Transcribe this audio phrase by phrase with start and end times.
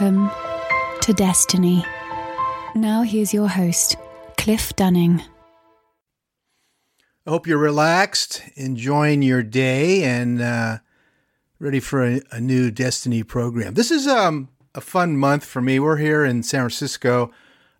[0.00, 0.30] Welcome
[1.00, 1.84] to Destiny.
[2.76, 3.96] Now here's your host,
[4.36, 5.24] Cliff Dunning.
[7.26, 10.78] I hope you're relaxed, enjoying your day, and uh,
[11.58, 13.74] ready for a, a new Destiny program.
[13.74, 15.80] This is um, a fun month for me.
[15.80, 17.32] We're here in San Francisco.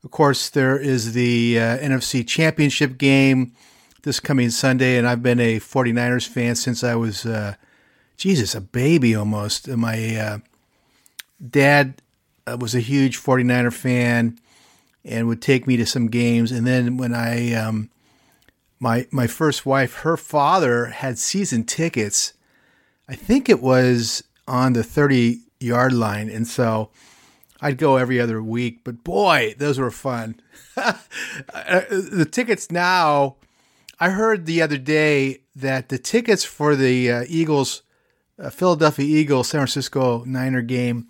[0.03, 3.53] Of course, there is the uh, NFC Championship game
[4.03, 7.55] this coming Sunday, and I've been a 49ers fan since I was, uh,
[8.17, 9.69] Jesus, a baby almost.
[9.69, 10.39] My uh,
[11.49, 12.03] dad
[12.57, 14.39] was a huge 49er fan
[15.05, 16.53] and would take me to some games.
[16.53, 17.91] And then when I, um,
[18.81, 22.35] my my first wife, her father had season tickets.
[23.09, 26.91] I think it was on the 30 yard line, and so
[27.61, 28.81] I'd go every other week.
[28.85, 30.41] But boy, those were fun.
[31.53, 33.35] Uh, the tickets now.
[33.99, 37.83] I heard the other day that the tickets for the uh, Eagles,
[38.39, 41.09] uh, Philadelphia Eagles, San Francisco Niner game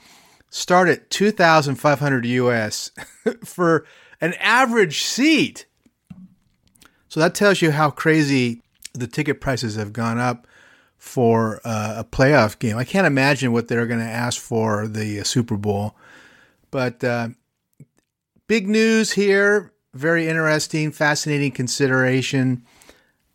[0.51, 2.91] start at 2500 US
[3.45, 3.87] for
[4.21, 5.67] an average seat.
[7.09, 10.47] So that tells you how crazy the ticket prices have gone up
[10.97, 12.77] for uh, a playoff game.
[12.77, 15.95] I can't imagine what they're going to ask for the uh, Super Bowl.
[16.71, 17.29] But uh,
[18.47, 22.65] big news here, very interesting, fascinating consideration.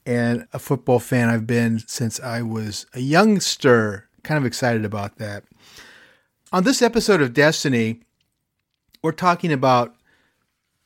[0.06, 4.10] And a football fan I've been since I was a youngster.
[4.24, 5.46] Kind of excited about that.
[6.54, 8.02] On this episode of Destiny,
[9.02, 9.96] we're talking about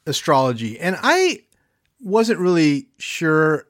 [0.05, 0.79] astrology.
[0.79, 1.41] And I
[1.99, 3.67] wasn't really sure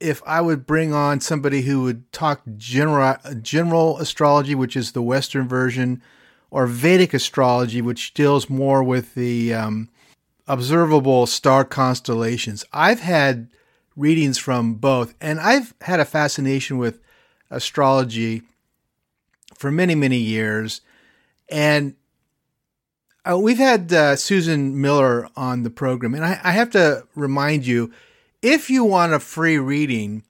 [0.00, 5.02] if I would bring on somebody who would talk general general astrology, which is the
[5.02, 6.02] Western version,
[6.50, 9.90] or Vedic astrology, which deals more with the um,
[10.48, 12.64] observable star constellations.
[12.72, 13.46] I've had
[13.94, 16.98] readings from both, and I've had a fascination with
[17.52, 18.42] astrology
[19.54, 20.80] for many, many years.
[21.48, 21.94] And
[23.24, 27.66] uh, we've had uh, Susan Miller on the program, and I, I, have to remind
[27.66, 27.90] you
[28.42, 30.24] if you want a free reading,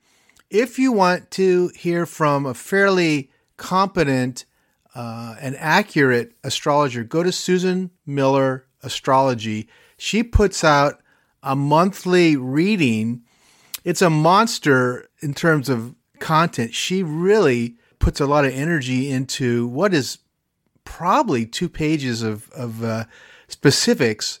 [0.49, 4.45] if you want to hear from a fairly competent
[4.93, 9.67] uh, and accurate astrologer, go to Susan Miller Astrology.
[9.97, 11.01] She puts out
[11.43, 13.23] a monthly reading.
[13.83, 16.73] It's a monster in terms of content.
[16.73, 20.19] She really puts a lot of energy into what is
[20.85, 23.05] probably two pages of, of uh,
[23.47, 24.39] specifics.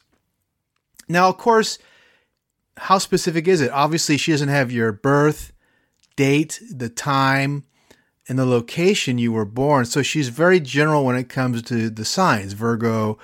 [1.09, 1.77] Now, of course,
[2.77, 3.71] how specific is it?
[3.71, 5.51] Obviously, she doesn't have your birth,
[6.15, 7.65] date, the time,
[8.27, 9.85] and the location you were born.
[9.85, 13.19] So she's very general when it comes to the signs Virgo,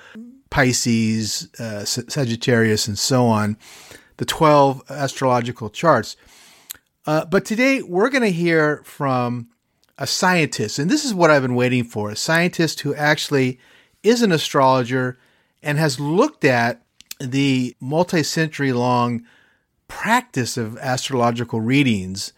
[0.50, 3.56] Pisces, uh, Sagittarius, and so on,
[4.18, 6.16] the 12 astrological charts.
[7.06, 9.48] Uh, but today we're going to hear from
[10.02, 13.60] a scientist, and this is what I've been waiting for a scientist who actually
[14.02, 15.16] is an astrologer
[15.62, 16.82] and has looked at
[17.20, 19.24] the multi century long
[19.86, 22.32] practice of astrological readings,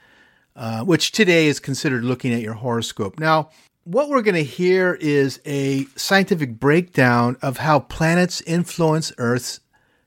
[0.55, 3.19] uh, which today is considered looking at your horoscope.
[3.19, 3.49] Now,
[3.85, 9.61] what we're going to hear is a scientific breakdown of how planets influence Earth's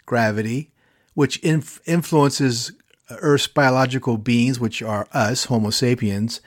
[0.06, 0.69] gravity,
[1.16, 2.72] which inf- influences
[3.09, 6.39] Earth's biological beings, which are us, Homo sapiens,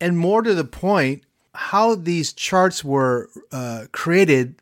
[0.00, 1.24] and more to the point,
[1.54, 4.56] how these charts were uh, created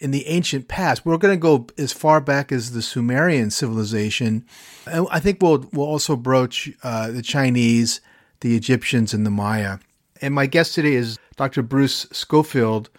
[0.00, 1.04] in the ancient past.
[1.04, 4.46] We're going to go as far back as the Sumerian civilization.
[4.86, 8.00] And I think we'll, we'll also broach uh, the Chinese,
[8.40, 9.78] the Egyptians, and the Maya.
[10.20, 11.62] And my guest today is Dr.
[11.62, 12.90] Bruce Scofield.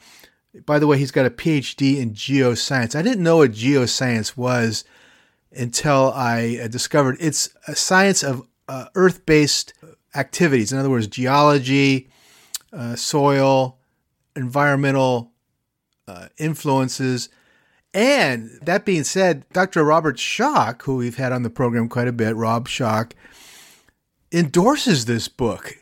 [0.65, 2.95] By the way, he's got a PhD in geoscience.
[2.95, 4.83] I didn't know what geoscience was
[5.51, 9.73] until I uh, discovered it's a science of uh, earth based
[10.15, 10.71] activities.
[10.71, 12.09] In other words, geology,
[12.73, 13.77] uh, soil,
[14.35, 15.31] environmental
[16.07, 17.29] uh, influences.
[17.93, 19.83] And that being said, Dr.
[19.83, 23.13] Robert Schoch, who we've had on the program quite a bit, Rob Schoch,
[24.31, 25.77] endorses this book.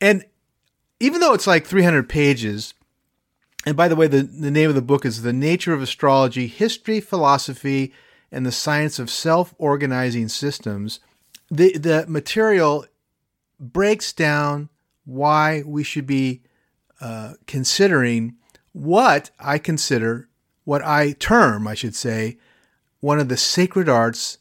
[0.00, 0.24] And
[1.00, 2.74] even though it's like 300 pages,
[3.66, 6.46] And by the way, the, the name of the book is The Nature of Astrology
[6.46, 7.92] History, Philosophy,
[8.30, 11.00] and the Science of Self Organizing Systems.
[11.50, 12.86] The, the material
[13.58, 14.68] breaks down
[15.04, 16.42] why we should be
[17.00, 18.36] uh, considering
[18.72, 20.28] what I consider,
[20.64, 22.38] what I term, I should say,
[23.00, 24.38] one of the sacred arts,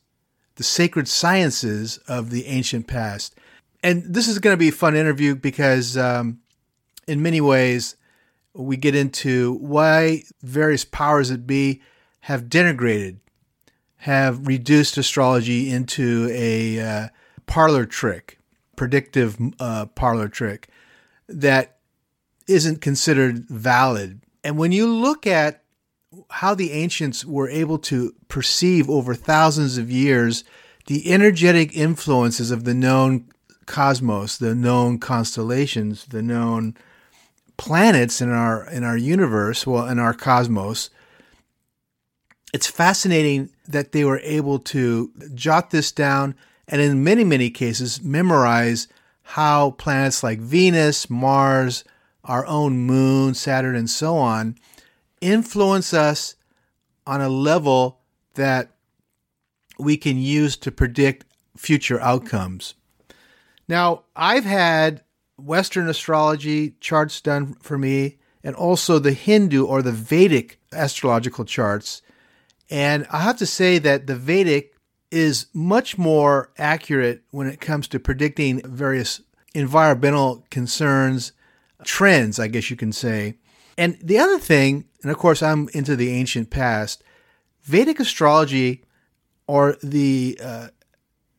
[0.56, 3.35] the sacred sciences of the ancient past.
[3.83, 6.39] And this is going to be a fun interview because, um,
[7.07, 7.95] in many ways,
[8.53, 11.81] we get into why various powers that be
[12.21, 13.17] have denigrated,
[13.97, 17.07] have reduced astrology into a uh,
[17.45, 18.39] parlor trick,
[18.75, 20.69] predictive uh, parlor trick
[21.27, 21.77] that
[22.48, 24.22] isn't considered valid.
[24.44, 25.63] And when you look at
[26.30, 30.44] how the ancients were able to perceive over thousands of years
[30.88, 33.27] the energetic influences of the known
[33.66, 36.75] cosmos, the known constellations, the known
[37.57, 40.89] planets in our in our universe, well, in our cosmos.
[42.54, 46.36] It's fascinating that they were able to jot this down
[46.67, 48.88] and in many many cases memorize
[49.29, 51.83] how planets like Venus, Mars,
[52.23, 54.56] our own moon, Saturn and so on
[55.21, 56.35] influence us
[57.07, 58.00] on a level
[58.35, 58.71] that
[59.79, 61.25] we can use to predict
[61.57, 62.75] future outcomes.
[63.67, 65.03] Now, I've had
[65.38, 72.01] Western astrology charts done for me and also the Hindu or the Vedic astrological charts.
[72.69, 74.75] And I have to say that the Vedic
[75.11, 79.21] is much more accurate when it comes to predicting various
[79.53, 81.31] environmental concerns,
[81.83, 83.37] trends, I guess you can say.
[83.77, 87.03] And the other thing, and of course, I'm into the ancient past,
[87.63, 88.83] Vedic astrology
[89.47, 90.67] or the uh,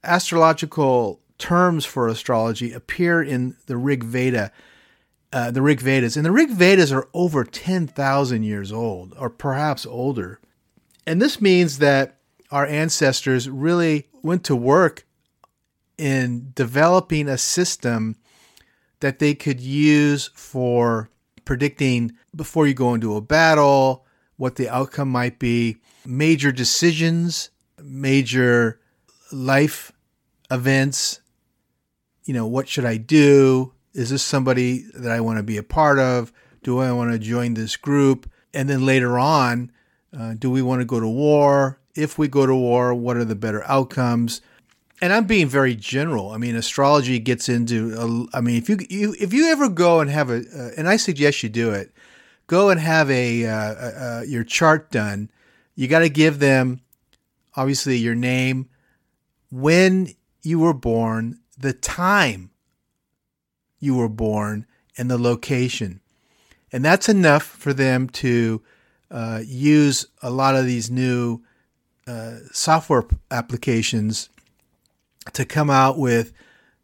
[0.04, 4.52] astrological terms for astrology appear in the Rig Veda,
[5.32, 6.16] uh, the Rig Vedas.
[6.16, 10.40] And the Rig Vedas are over 10,000 years old, or perhaps older.
[11.06, 12.15] And this means that
[12.50, 15.06] our ancestors really went to work
[15.98, 18.16] in developing a system
[19.00, 21.10] that they could use for
[21.44, 24.04] predicting before you go into a battle,
[24.36, 27.50] what the outcome might be, major decisions,
[27.82, 28.80] major
[29.32, 29.92] life
[30.50, 31.20] events.
[32.24, 33.72] You know, what should I do?
[33.94, 36.32] Is this somebody that I want to be a part of?
[36.62, 38.28] Do I want to join this group?
[38.52, 39.70] And then later on,
[40.16, 41.78] uh, do we want to go to war?
[41.96, 44.40] If we go to war, what are the better outcomes?
[45.02, 46.30] and I'm being very general.
[46.30, 48.28] I mean, astrology gets into.
[48.32, 50.96] I mean, if you, you if you ever go and have a, uh, and I
[50.96, 51.92] suggest you do it,
[52.46, 55.30] go and have a, uh, uh, your chart done.
[55.74, 56.80] You got to give them,
[57.54, 58.70] obviously, your name,
[59.50, 62.50] when you were born, the time
[63.78, 64.66] you were born,
[64.96, 66.00] and the location,
[66.72, 68.62] and that's enough for them to
[69.10, 71.42] uh, use a lot of these new
[72.06, 74.28] uh, software applications
[75.32, 76.32] to come out with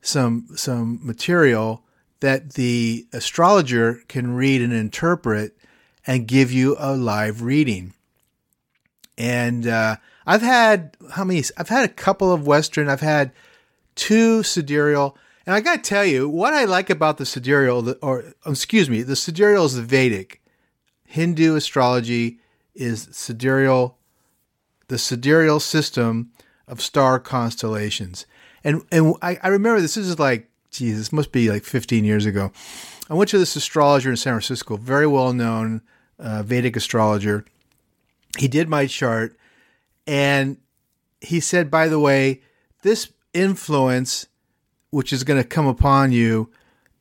[0.00, 1.84] some some material
[2.20, 5.56] that the astrologer can read and interpret
[6.06, 7.94] and give you a live reading.
[9.16, 9.96] And uh,
[10.26, 11.42] I've had how many?
[11.56, 12.88] I've had a couple of Western.
[12.88, 13.32] I've had
[13.94, 15.16] two sidereal.
[15.44, 19.02] And I got to tell you, what I like about the sidereal, or excuse me,
[19.02, 20.40] the sidereal is the Vedic.
[21.04, 22.38] Hindu astrology
[22.74, 23.98] is sidereal,
[24.92, 26.30] the sidereal system
[26.68, 28.26] of star constellations.
[28.62, 32.04] And and I, I remember this, this is like, geez, this must be like 15
[32.04, 32.52] years ago.
[33.08, 35.80] I went to this astrologer in San Francisco, very well known
[36.18, 37.46] uh, Vedic astrologer.
[38.38, 39.36] He did my chart,
[40.06, 40.58] and
[41.20, 42.42] he said, by the way,
[42.82, 44.26] this influence,
[44.90, 46.50] which is going to come upon you,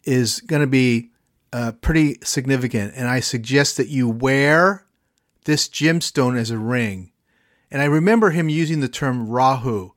[0.05, 1.11] is going to be
[1.51, 2.93] uh, pretty significant.
[2.95, 4.85] And I suggest that you wear
[5.43, 7.10] this gemstone as a ring.
[7.71, 9.91] And I remember him using the term Rahu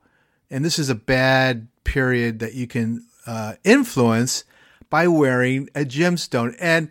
[0.50, 4.44] and this is a bad period that you can uh, influence
[4.88, 6.54] by wearing a gemstone.
[6.60, 6.90] And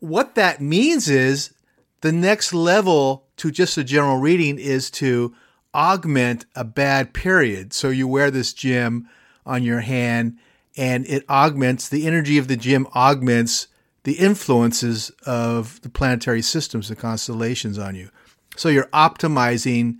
[0.00, 1.52] what that means is
[2.00, 5.34] the next level to just a general reading is to
[5.74, 7.72] augment a bad period.
[7.72, 9.08] So you wear this gem
[9.44, 10.38] on your hand
[10.76, 13.68] and it augments the energy of the gem augments
[14.04, 18.10] the influences of the planetary systems, the constellations on you.
[18.54, 19.96] So you're optimizing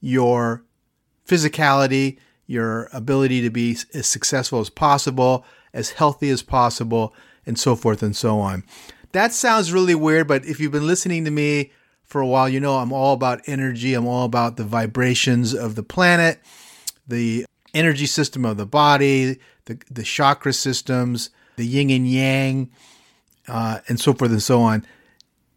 [0.00, 0.64] your
[1.26, 7.14] physicality, your ability to be as successful as possible, as healthy as possible,
[7.46, 8.64] and so forth and so on.
[9.12, 11.72] That sounds really weird, but if you've been listening to me
[12.04, 13.94] for a while, you know I'm all about energy.
[13.94, 16.40] I'm all about the vibrations of the planet,
[17.06, 22.70] the energy system of the body, the, the chakra systems, the yin and yang,
[23.46, 24.86] uh, and so forth and so on.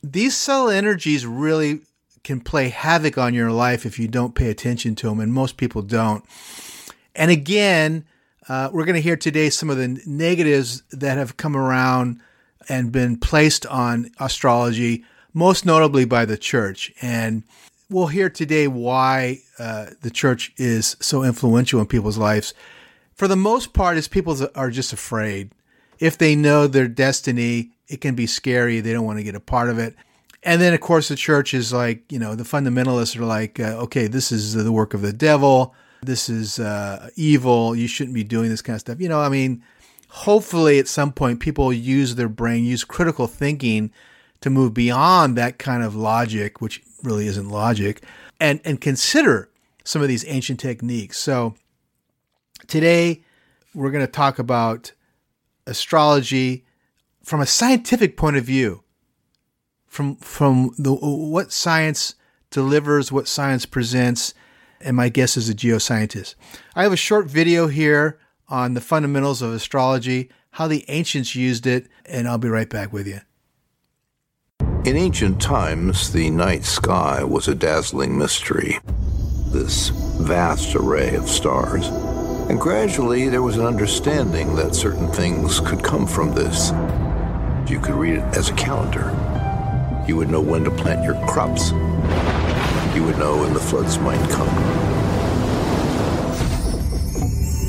[0.03, 1.81] these subtle energies really
[2.23, 5.57] can play havoc on your life if you don't pay attention to them, and most
[5.57, 6.23] people don't.
[7.15, 8.05] And again,
[8.47, 12.19] uh, we're going to hear today some of the negatives that have come around
[12.69, 16.91] and been placed on astrology, most notably by the church.
[17.01, 17.43] And
[17.89, 22.53] we'll hear today why uh, the church is so influential in people's lives.
[23.13, 25.51] For the most part, is people are just afraid.
[25.99, 28.79] If they know their destiny, it can be scary.
[28.79, 29.95] They don't want to get a part of it.
[30.43, 33.77] And then, of course, the church is like, you know, the fundamentalists are like, uh,
[33.83, 35.75] okay, this is the work of the devil.
[36.01, 37.75] This is uh, evil.
[37.75, 38.99] You shouldn't be doing this kind of stuff.
[38.99, 39.63] You know, I mean,
[40.09, 43.91] hopefully at some point people use their brain, use critical thinking
[44.41, 48.03] to move beyond that kind of logic, which really isn't logic,
[48.39, 49.49] and, and consider
[49.83, 51.19] some of these ancient techniques.
[51.19, 51.53] So
[52.65, 53.21] today
[53.75, 54.91] we're going to talk about
[55.67, 56.65] astrology
[57.23, 58.83] from a scientific point of view
[59.91, 62.15] from from the what science
[62.49, 64.33] delivers, what science presents,
[64.79, 66.35] and my guess is a geoscientist.
[66.73, 68.17] I have a short video here
[68.47, 72.93] on the fundamentals of astrology, how the ancients used it, and I'll be right back
[72.93, 73.19] with you.
[74.85, 78.79] In ancient times, the night sky was a dazzling mystery,
[79.47, 81.87] this vast array of stars.
[82.49, 86.69] And gradually, there was an understanding that certain things could come from this.
[87.69, 89.30] You could read it as a calendar
[90.07, 91.71] you would know when to plant your crops.
[92.95, 94.49] You would know when the floods might come.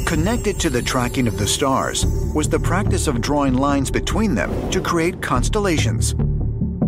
[0.07, 4.71] Connected to the tracking of the stars was the practice of drawing lines between them
[4.71, 6.15] to create constellations,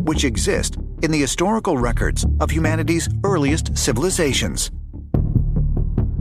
[0.04, 4.70] which exist in the historical records of humanity's earliest civilizations.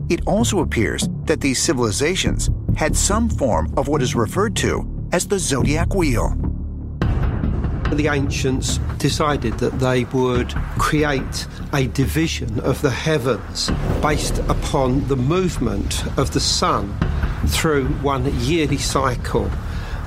[0.10, 5.27] It also appears that these civilizations had some form of what is referred to as
[5.27, 6.38] the zodiac wheel
[7.93, 13.71] the ancients decided that they would create a division of the heavens
[14.01, 16.95] based upon the movement of the sun
[17.47, 19.50] through one yearly cycle.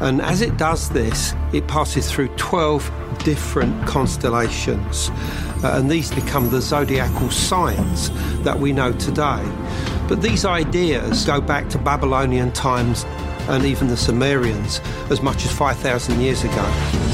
[0.01, 2.91] And as it does this, it passes through 12
[3.25, 5.11] different constellations.
[5.63, 8.11] Uh, and these become the zodiacal signs
[8.43, 9.43] that we know today.
[10.09, 13.05] But these ideas go back to Babylonian times
[13.49, 17.06] and even the Sumerians as much as 5,000 years ago.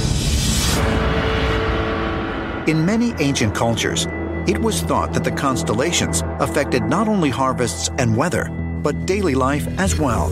[2.68, 4.06] In many ancient cultures,
[4.46, 8.48] it was thought that the constellations affected not only harvests and weather,
[8.82, 10.28] but daily life as well.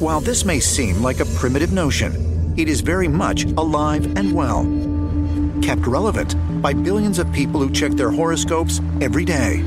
[0.00, 4.64] While this may seem like a primitive notion, it is very much alive and well,
[5.62, 9.60] kept relevant by billions of people who check their horoscopes every day.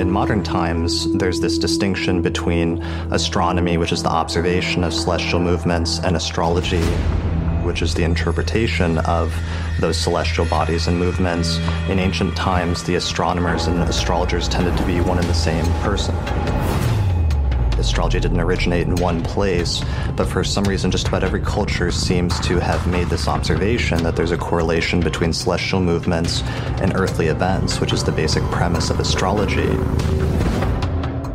[0.00, 6.00] In modern times, there's this distinction between astronomy, which is the observation of celestial movements,
[6.00, 6.82] and astrology,
[7.64, 9.34] which is the interpretation of
[9.80, 11.58] those celestial bodies and movements.
[11.88, 16.14] In ancient times, the astronomers and astrologers tended to be one and the same person.
[17.78, 19.84] Astrology didn't originate in one place,
[20.16, 24.16] but for some reason, just about every culture seems to have made this observation that
[24.16, 26.42] there's a correlation between celestial movements
[26.80, 29.74] and earthly events, which is the basic premise of astrology.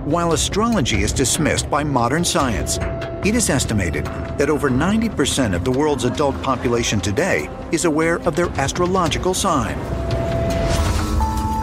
[0.05, 2.79] While astrology is dismissed by modern science,
[3.25, 4.05] it is estimated
[4.37, 9.77] that over 90% of the world's adult population today is aware of their astrological sign.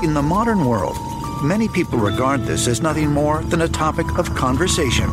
[0.05, 0.97] In the modern world,
[1.43, 5.09] many people regard this as nothing more than a topic of conversation.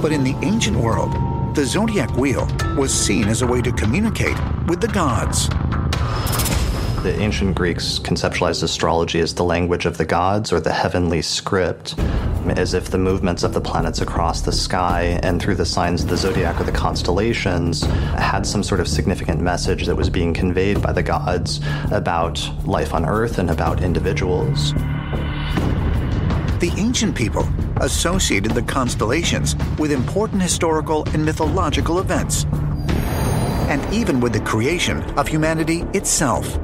[0.00, 1.12] But in the ancient world,
[1.56, 4.36] the zodiac wheel was seen as a way to communicate
[4.68, 5.48] with the gods.
[7.02, 11.96] The ancient Greeks conceptualized astrology as the language of the gods or the heavenly script,
[12.50, 16.08] as if the movements of the planets across the sky and through the signs of
[16.08, 20.82] the zodiac or the constellations had some sort of significant message that was being conveyed
[20.82, 24.72] by the gods about life on Earth and about individuals.
[26.60, 27.48] The ancient people
[27.80, 32.44] associated the constellations with important historical and mythological events,
[33.68, 36.58] and even with the creation of humanity itself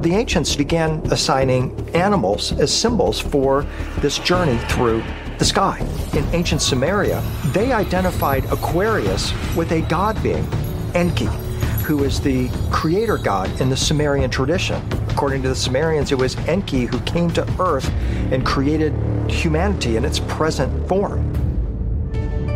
[0.00, 3.66] the ancients began assigning animals as symbols for
[3.98, 5.02] this journey through
[5.38, 5.78] the sky.
[6.14, 10.46] In ancient Sumeria, they identified Aquarius with a god being,
[10.94, 11.28] Enki,
[11.84, 14.82] who is the creator god in the Sumerian tradition.
[15.10, 17.90] According to the Sumerians, it was Enki who came to Earth
[18.32, 18.94] and created
[19.30, 21.29] humanity in its present form.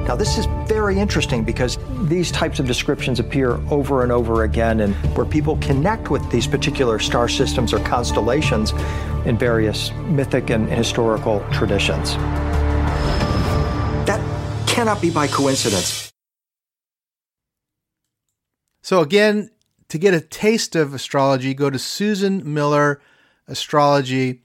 [0.06, 4.80] Now, this is very interesting because these types of descriptions appear over and over again,
[4.80, 8.72] and where people connect with these particular star systems or constellations
[9.24, 12.16] in various mythic and historical traditions.
[14.06, 14.20] That
[14.68, 16.12] cannot be by coincidence.
[18.82, 19.50] So, again,
[19.88, 23.00] to get a taste of astrology, go to Susan Miller
[23.48, 24.42] Astrology.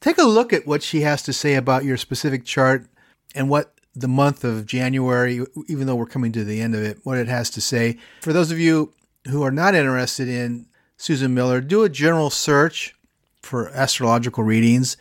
[0.00, 2.86] Take a look at what she has to say about your specific chart
[3.34, 6.98] and what the month of January, even though we're coming to the end of it,
[7.04, 7.98] what it has to say.
[8.20, 8.92] For those of you
[9.28, 12.94] who are not interested in Susan Miller, do a general search
[13.42, 14.96] for astrological readings,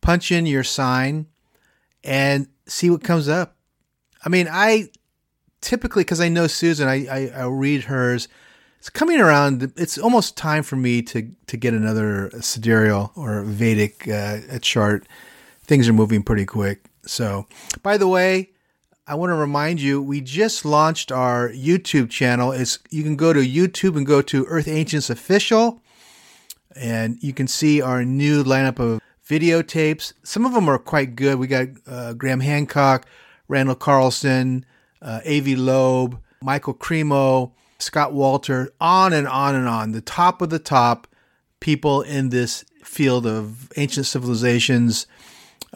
[0.00, 1.26] punch in your sign,
[2.04, 3.56] and see what comes up.
[4.24, 4.90] I mean, I
[5.60, 8.28] typically, because I know Susan, I, I, I read hers.
[8.78, 9.72] It's coming around.
[9.76, 15.08] It's almost time for me to to get another sidereal or Vedic uh, chart.
[15.64, 16.84] Things are moving pretty quick.
[17.06, 17.46] So,
[17.82, 18.50] by the way,
[19.06, 22.52] I want to remind you we just launched our YouTube channel.
[22.52, 25.80] It's you can go to YouTube and go to Earth Ancients Official,
[26.74, 30.12] and you can see our new lineup of videotapes.
[30.24, 31.38] Some of them are quite good.
[31.38, 33.06] We got uh, Graham Hancock,
[33.48, 34.64] Randall Carlson,
[35.00, 39.92] uh, Avi Loeb, Michael Cremo, Scott Wolter, on and on and on.
[39.92, 41.06] The top of the top
[41.60, 45.06] people in this field of ancient civilizations,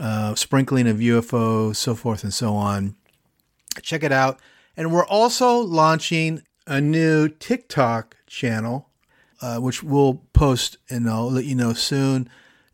[0.01, 2.97] uh, sprinkling of UFOs, so forth and so on.
[3.83, 4.41] Check it out.
[4.77, 8.89] And we're also launching a new TikTok channel,
[9.43, 12.29] uh, which we'll post and I'll let you know soon.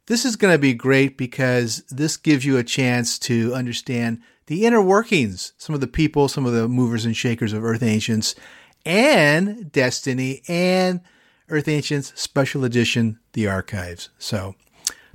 [0.06, 4.64] This is going to be great because this gives you a chance to understand the
[4.64, 8.37] inner workings, some of the people, some of the movers and shakers of Earth Ancients
[8.85, 11.00] and Destiny and
[11.49, 14.11] Earth Ancients Special Edition, The Archives.
[14.18, 14.54] So,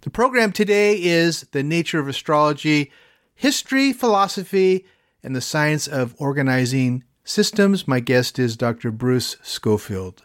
[0.02, 2.92] the program today is The Nature of Astrology,
[3.36, 4.86] History, Philosophy,
[5.22, 7.88] and the Science of Organizing Systems.
[7.88, 8.92] My guest is Dr.
[8.92, 10.24] Bruce Scofield.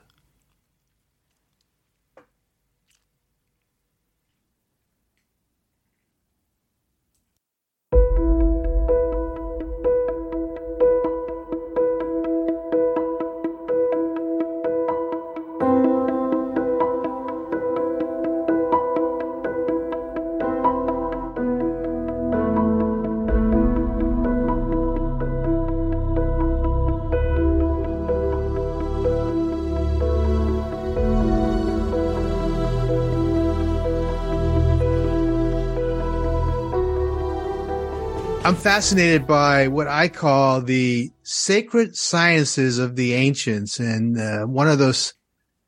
[38.67, 43.79] Fascinated by what I call the sacred sciences of the ancients.
[43.79, 45.15] And uh, one of those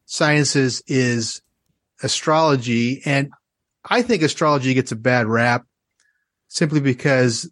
[0.07, 1.41] sciences is
[2.03, 3.01] astrology.
[3.05, 3.31] And
[3.89, 5.65] I think astrology gets a bad rap
[6.49, 7.49] simply because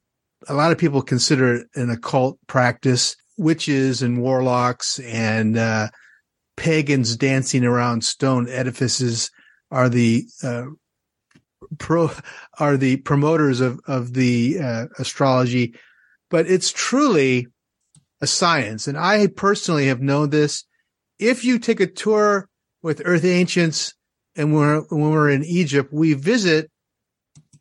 [0.48, 3.14] a lot of people consider it an occult practice.
[3.38, 5.90] Witches and warlocks and uh,
[6.56, 9.30] pagans dancing around stone edifices
[9.70, 10.64] are the uh,
[11.78, 12.10] pro
[12.58, 15.74] are the promoters of of the uh, astrology,
[16.30, 17.46] but it's truly
[18.20, 18.86] a science.
[18.88, 20.64] And I personally have known this.
[21.18, 22.48] If you take a tour
[22.82, 23.94] with Earth Ancients,
[24.36, 26.70] and we're, when we're in Egypt, we visit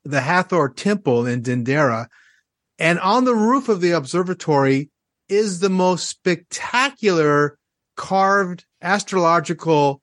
[0.04, 2.08] the Hathor Temple in Dendera,
[2.78, 4.90] and on the roof of the observatory
[5.30, 7.58] is the most spectacular
[7.96, 10.02] carved astrological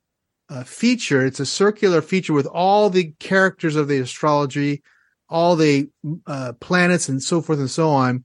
[0.53, 1.25] uh, feature.
[1.25, 4.83] It's a circular feature with all the characters of the astrology,
[5.29, 5.89] all the
[6.27, 8.25] uh, planets, and so forth and so on.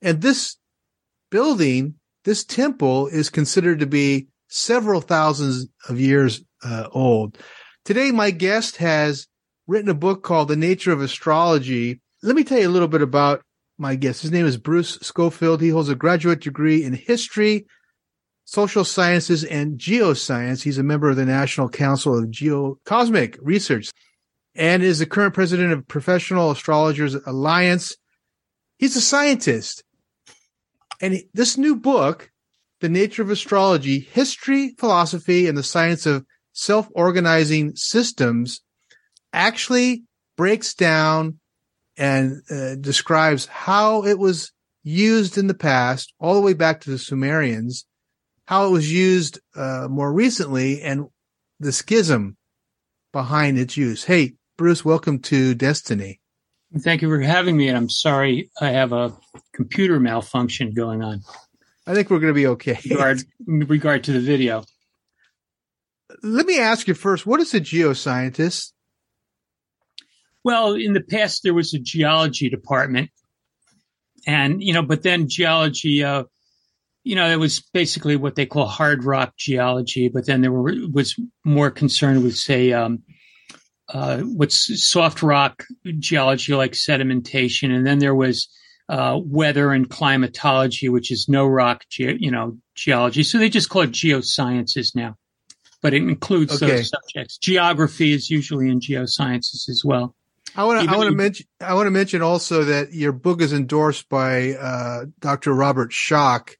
[0.00, 0.56] And this
[1.30, 7.36] building, this temple, is considered to be several thousands of years uh, old.
[7.84, 9.26] Today, my guest has
[9.66, 12.00] written a book called The Nature of Astrology.
[12.22, 13.42] Let me tell you a little bit about
[13.76, 14.22] my guest.
[14.22, 15.60] His name is Bruce Scofield.
[15.60, 17.66] He holds a graduate degree in history
[18.46, 20.62] social sciences and geoscience.
[20.62, 23.90] He's a member of the National Council of Geocosmic Research
[24.54, 27.96] and is the current president of Professional Astrologers Alliance.
[28.78, 29.82] He's a scientist.
[31.02, 32.30] And this new book,
[32.80, 38.62] The Nature of Astrology, History, Philosophy, and the Science of Self-Organizing Systems,
[39.32, 40.04] actually
[40.36, 41.40] breaks down
[41.98, 44.52] and uh, describes how it was
[44.84, 47.84] used in the past, all the way back to the Sumerians,
[48.46, 51.06] how it was used uh, more recently and
[51.60, 52.36] the schism
[53.12, 54.04] behind its use.
[54.04, 56.20] Hey, Bruce, welcome to Destiny.
[56.78, 57.68] Thank you for having me.
[57.68, 59.16] And I'm sorry I have a
[59.52, 61.22] computer malfunction going on.
[61.86, 62.78] I think we're going to be okay.
[62.90, 64.64] regard, regard to the video.
[66.22, 68.72] Let me ask you first what is a geoscientist?
[70.44, 73.10] Well, in the past, there was a geology department.
[74.28, 76.24] And, you know, but then geology uh,
[77.06, 80.74] you know, it was basically what they call hard rock geology, but then there were,
[80.92, 81.14] was
[81.44, 83.02] more concerned with, say, um,
[83.88, 84.58] uh, what's
[84.90, 85.62] soft rock
[86.00, 87.70] geology like sedimentation.
[87.74, 88.48] And then there was,
[88.88, 93.22] uh, weather and climatology, which is no rock, ge- you know, geology.
[93.22, 95.16] So they just call it geosciences now.
[95.82, 96.66] but it includes Okay.
[96.78, 97.38] those subjects.
[97.38, 100.16] Geography is usually in geosciences as well.
[100.56, 100.90] I want to.
[100.90, 101.46] I want to mention.
[101.60, 105.52] I want to mention also that your book is endorsed by uh, Dr.
[105.52, 106.54] Robert Schoch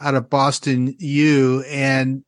[0.00, 2.24] out of Boston U, and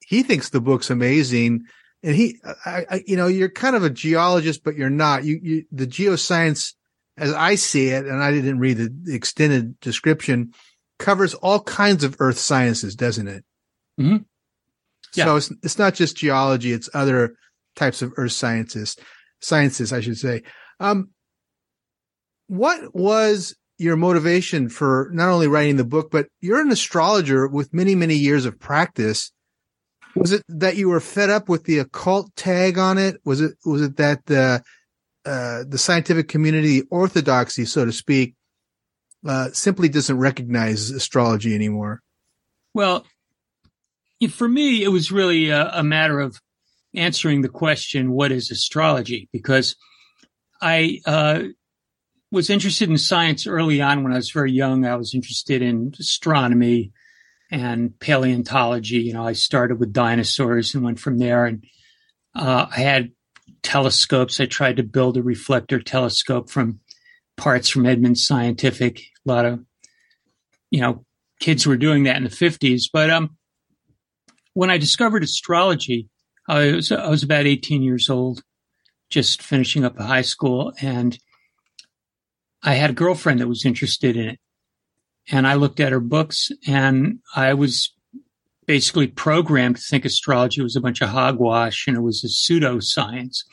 [0.00, 1.62] he thinks the book's amazing.
[2.02, 5.24] And he, I, I, you know, you're kind of a geologist, but you're not.
[5.24, 6.74] You, you, the geoscience,
[7.16, 10.52] as I see it, and I didn't read the, extended description,
[10.98, 13.44] covers all kinds of earth sciences, doesn't it?
[14.00, 14.24] Mhm.
[15.14, 15.26] Yeah.
[15.26, 17.36] So it's it's not just geology; it's other
[17.76, 18.96] types of earth sciences,
[19.40, 20.42] sciences, I should say.
[20.80, 21.10] Um,
[22.48, 27.74] what was your motivation for not only writing the book, but you're an astrologer with
[27.74, 29.32] many, many years of practice.
[30.14, 33.16] Was it that you were fed up with the occult tag on it?
[33.24, 34.62] Was it was it that the
[35.24, 38.34] uh, the scientific community, orthodoxy, so to speak,
[39.26, 42.02] uh, simply doesn't recognize astrology anymore?
[42.74, 43.06] Well,
[44.30, 46.40] for me, it was really a, a matter of
[46.94, 49.28] answering the question, what is astrology?
[49.32, 49.76] Because
[50.60, 51.44] I uh,
[52.32, 54.86] was interested in science early on when I was very young.
[54.86, 56.92] I was interested in astronomy
[57.50, 59.00] and paleontology.
[59.00, 61.44] You know, I started with dinosaurs and went from there.
[61.44, 61.62] And
[62.34, 63.12] uh, I had
[63.62, 64.40] telescopes.
[64.40, 66.80] I tried to build a reflector telescope from
[67.36, 69.00] parts from Edmund Scientific.
[69.00, 69.60] A lot of,
[70.70, 71.04] you know,
[71.38, 72.84] kids were doing that in the 50s.
[72.90, 73.36] But um,
[74.54, 76.08] when I discovered astrology,
[76.48, 78.42] I was, I was about 18 years old,
[79.10, 80.72] just finishing up high school.
[80.80, 81.18] And
[82.62, 84.38] I had a girlfriend that was interested in it.
[85.30, 87.92] And I looked at her books and I was
[88.66, 93.44] basically programmed to think astrology was a bunch of hogwash and it was a pseudoscience.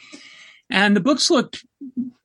[0.69, 1.65] And the books looked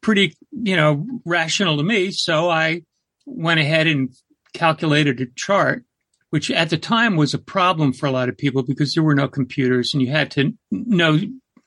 [0.00, 2.10] pretty, you know, rational to me.
[2.10, 2.82] So I
[3.26, 4.14] went ahead and
[4.52, 5.84] calculated a chart,
[6.30, 9.14] which at the time was a problem for a lot of people because there were
[9.14, 11.18] no computers and you had to know,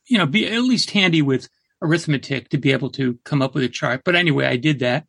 [0.05, 1.49] you know, be at least handy with
[1.81, 4.01] arithmetic to be able to come up with a chart.
[4.03, 5.05] But anyway, I did that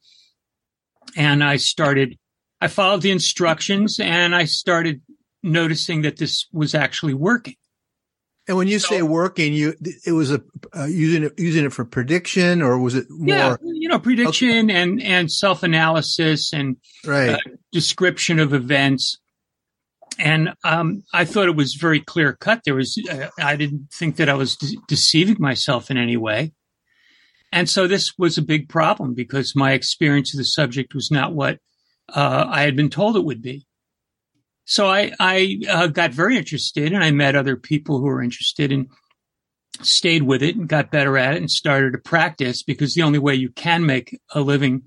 [1.16, 2.18] and I started,
[2.60, 5.02] I followed the instructions and I started
[5.42, 7.54] noticing that this was actually working.
[8.46, 9.74] And when you say working, you
[10.06, 10.40] it was a
[10.74, 13.36] uh, using it using it for prediction, or was it more?
[13.36, 17.34] yeah, you know, prediction and and self analysis and Right.
[17.34, 17.38] uh,
[17.72, 19.18] description of events.
[20.18, 22.62] And um, I thought it was very clear cut.
[22.64, 26.54] There was, uh, I didn't think that I was de- deceiving myself in any way.
[27.52, 31.34] And so this was a big problem because my experience of the subject was not
[31.34, 31.58] what
[32.14, 33.66] uh, I had been told it would be.
[34.64, 38.70] So I, I uh, got very interested and I met other people who were interested
[38.70, 38.88] and
[39.80, 43.18] stayed with it and got better at it and started to practice because the only
[43.18, 44.82] way you can make a living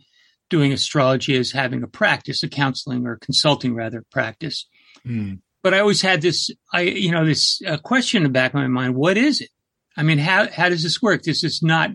[0.49, 4.67] doing astrology is having a practice, a counseling or consulting rather practice.
[5.03, 5.35] Hmm.
[5.63, 8.59] But I always had this, I, you know, this uh, question in the back of
[8.59, 8.95] my mind.
[8.95, 9.49] What is it?
[9.95, 11.23] I mean, how, how does this work?
[11.23, 11.91] This is not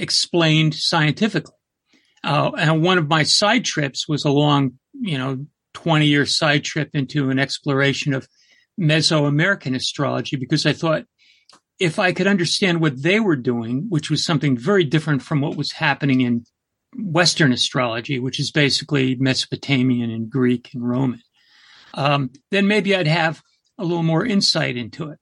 [0.00, 1.54] explained scientifically.
[2.22, 6.64] Uh, and one of my side trips was a long, you know, 20 year side
[6.64, 8.28] trip into an exploration of
[8.78, 11.04] Mesoamerican astrology because I thought
[11.78, 15.56] if I could understand what they were doing, which was something very different from what
[15.56, 16.44] was happening in
[16.96, 21.22] Western astrology, which is basically Mesopotamian and Greek and Roman,
[21.94, 23.42] um, then maybe I'd have
[23.78, 25.18] a little more insight into it.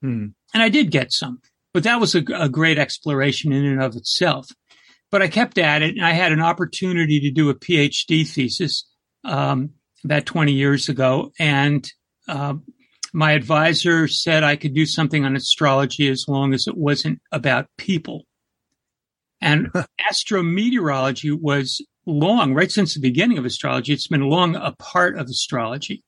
[0.00, 0.28] Hmm.
[0.54, 1.40] And I did get some,
[1.72, 4.48] but that was a, a great exploration in and of itself.
[5.10, 8.84] But I kept at it and I had an opportunity to do a PhD thesis,
[9.24, 9.70] um,
[10.04, 11.32] about 20 years ago.
[11.38, 11.90] And,
[12.26, 12.54] uh,
[13.12, 17.66] my advisor said I could do something on astrology as long as it wasn't about
[17.76, 18.24] people.
[19.40, 19.70] And
[20.10, 23.92] astrometeorology was long, right since the beginning of astrology.
[23.92, 26.04] It's been long a part of astrology,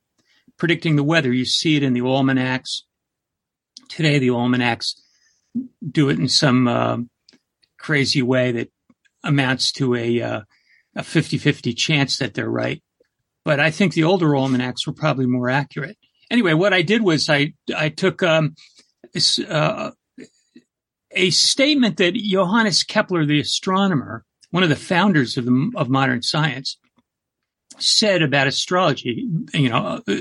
[0.57, 1.33] predicting the weather.
[1.33, 2.85] You see it in the almanacs.
[3.89, 4.95] Today, the almanacs
[5.89, 6.99] do it in some uh,
[7.79, 8.71] crazy way that
[9.25, 10.41] amounts to a, uh,
[10.97, 12.83] a 50-50 chance that they're right.
[13.45, 15.97] But I think the older almanacs were probably more accurate.
[16.31, 18.55] Anyway, what I did was I, I took, um,
[19.49, 19.91] uh,
[21.13, 26.23] a statement that Johannes Kepler, the astronomer, one of the founders of the, of modern
[26.23, 26.79] science,
[27.79, 29.29] said about astrology.
[29.53, 30.15] You know, uh,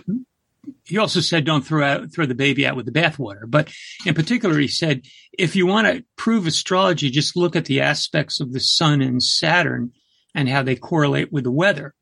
[0.89, 3.71] he also said, "Don't throw out throw the baby out with the bathwater." But
[4.05, 5.03] in particular, he said,
[5.39, 9.23] if you want to prove astrology, just look at the aspects of the sun and
[9.23, 9.93] Saturn
[10.35, 11.93] and how they correlate with the weather.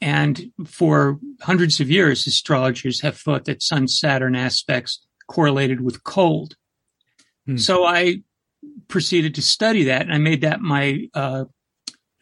[0.00, 6.56] And for hundreds of years, astrologers have thought that Sun Saturn aspects correlated with cold.
[7.46, 7.56] Hmm.
[7.56, 8.22] So I
[8.88, 11.46] proceeded to study that, and I made that my uh,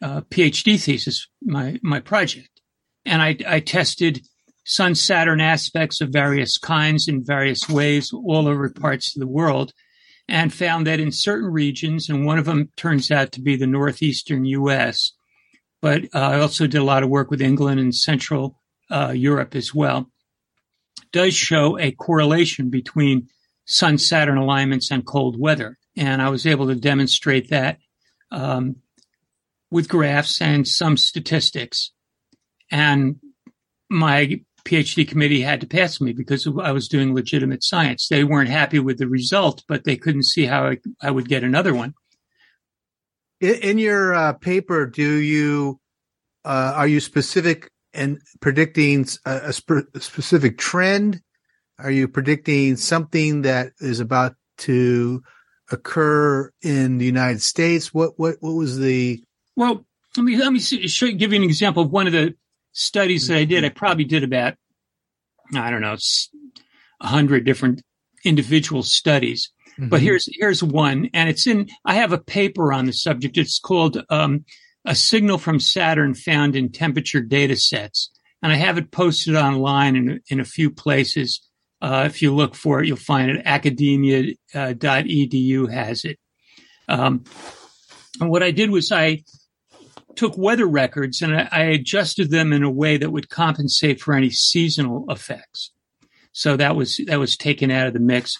[0.01, 2.61] uh, PhD thesis, my my project.
[3.05, 4.25] And I, I tested
[4.65, 9.73] Sun Saturn aspects of various kinds in various ways all over parts of the world
[10.27, 13.67] and found that in certain regions, and one of them turns out to be the
[13.67, 15.13] northeastern US,
[15.81, 19.55] but uh, I also did a lot of work with England and Central uh, Europe
[19.55, 20.09] as well,
[21.11, 23.27] does show a correlation between
[23.65, 25.77] Sun Saturn alignments and cold weather.
[25.95, 27.79] And I was able to demonstrate that
[28.31, 28.77] um,
[29.69, 31.91] with graphs and some statistics.
[32.71, 33.17] And
[33.89, 38.07] my PhD committee had to pass me because I was doing legitimate science.
[38.07, 41.43] They weren't happy with the result, but they couldn't see how I, I would get
[41.43, 41.93] another one.
[43.41, 45.79] In, your uh, paper, do you
[46.45, 51.21] uh, are you specific and predicting a, a, sp- a, specific trend?
[51.77, 55.23] Are you predicting something that is about to
[55.71, 57.93] occur in the United States?
[57.93, 59.21] What what what was the
[59.57, 59.85] well?
[60.15, 62.35] Let me let me see, show, give you an example of one of the
[62.73, 63.63] studies that I did.
[63.63, 64.55] I probably did about
[65.55, 65.95] I don't know
[67.01, 67.81] a hundred different
[68.23, 69.51] individual studies.
[69.73, 69.89] Mm-hmm.
[69.89, 71.69] But here's here's one, and it's in.
[71.85, 73.37] I have a paper on the subject.
[73.37, 74.45] It's called um,
[74.85, 79.95] "A Signal from Saturn Found in Temperature Data Sets," and I have it posted online
[79.95, 81.41] in in a few places.
[81.81, 83.41] Uh, if you look for it, you'll find it.
[83.45, 86.19] Academia.edu has it.
[86.87, 87.23] Um,
[88.21, 89.23] and what I did was I
[90.15, 94.29] took weather records and I, adjusted them in a way that would compensate for any
[94.29, 95.71] seasonal effects.
[96.31, 98.37] So that was that was taken out of the mix.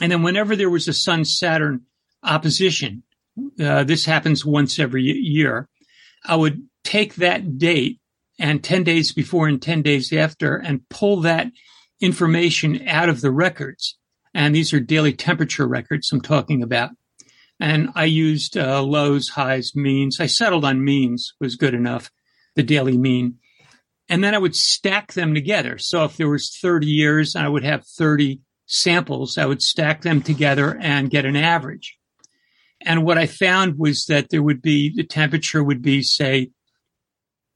[0.00, 1.82] And then whenever there was a Sun Saturn
[2.22, 3.02] opposition,
[3.60, 5.68] uh, this happens once every year.
[6.24, 8.00] I would take that date
[8.38, 11.48] and 10 days before and 10 days after and pull that
[12.00, 13.96] information out of the records.
[14.34, 16.90] And these are daily temperature records I'm talking about.
[17.60, 20.20] And I used uh, lows, highs, means.
[20.20, 22.10] I settled on means was good enough,
[22.54, 23.38] the daily mean.
[24.08, 25.76] And then I would stack them together.
[25.78, 29.36] So if there was 30 years, I would have 30 samples.
[29.38, 31.98] I would stack them together and get an average.
[32.80, 36.50] And what I found was that there would be, the temperature would be, say,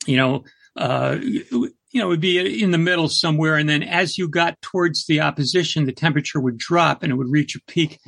[0.05, 0.45] you know,
[0.77, 3.57] uh, you know, it would be in the middle somewhere.
[3.57, 7.31] And then as you got towards the opposition, the temperature would drop and it would
[7.31, 8.01] reach a peak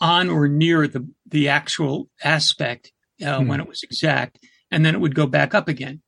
[0.00, 2.92] on or near the, the actual aspect
[3.24, 3.48] uh, hmm.
[3.48, 4.38] when it was exact.
[4.70, 6.02] And then it would go back up again.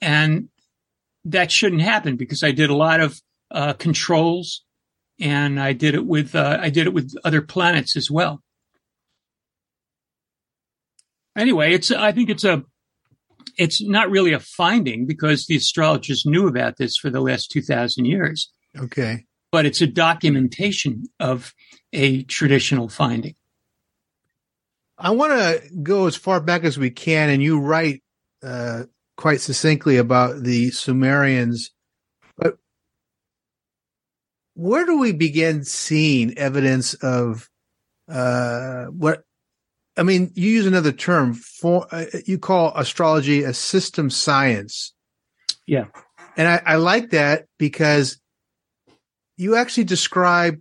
[0.00, 0.48] And
[1.24, 4.64] that shouldn't happen because I did a lot of uh, controls
[5.20, 8.42] and I did it with, uh, I did it with other planets as well.
[11.36, 12.64] Anyway, it's, I think it's a,
[13.58, 18.04] it's not really a finding because the astrologers knew about this for the last 2000
[18.04, 18.50] years.
[18.78, 19.26] Okay.
[19.52, 21.52] But it's a documentation of
[21.92, 23.34] a traditional finding.
[24.96, 28.02] I want to go as far back as we can, and you write
[28.42, 28.84] uh,
[29.16, 31.70] quite succinctly about the Sumerians.
[32.36, 32.58] But
[34.54, 37.48] where do we begin seeing evidence of
[38.10, 39.24] uh, what
[39.96, 44.94] I mean, you use another term for uh, you call astrology a system science.
[45.66, 45.86] Yeah,
[46.36, 48.19] and I, I like that because
[49.40, 50.60] you actually describe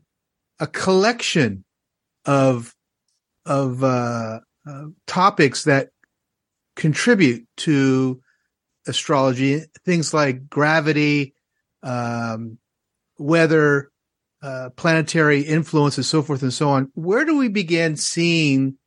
[0.60, 1.66] a collection
[2.26, 2.74] of
[3.46, 5.90] of uh, uh, topics that
[6.76, 8.22] contribute to
[8.88, 11.34] astrology, things like gravity,
[11.84, 12.58] um,
[13.18, 13.92] weather,
[14.42, 16.92] uh, planetary influences, so forth and so on.
[16.94, 18.78] Where do we begin seeing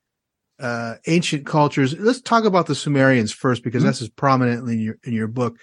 [0.63, 1.99] uh, ancient cultures.
[1.99, 3.89] Let's talk about the Sumerians first, because mm-hmm.
[3.89, 5.59] that's as prominently in your in your book.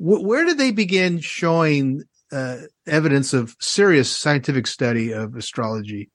[0.00, 6.10] W- where did they begin showing uh, evidence of serious scientific study of astrology?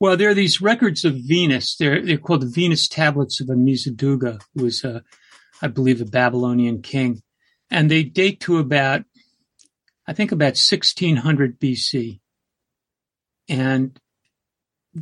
[0.00, 1.76] Well, there are these records of Venus.
[1.76, 5.02] They're they're called the Venus tablets of Ammisaduqa, who was, a,
[5.60, 7.22] I believe, a Babylonian king,
[7.70, 9.04] and they date to about,
[10.06, 12.20] I think, about 1600 BC.
[13.48, 13.98] And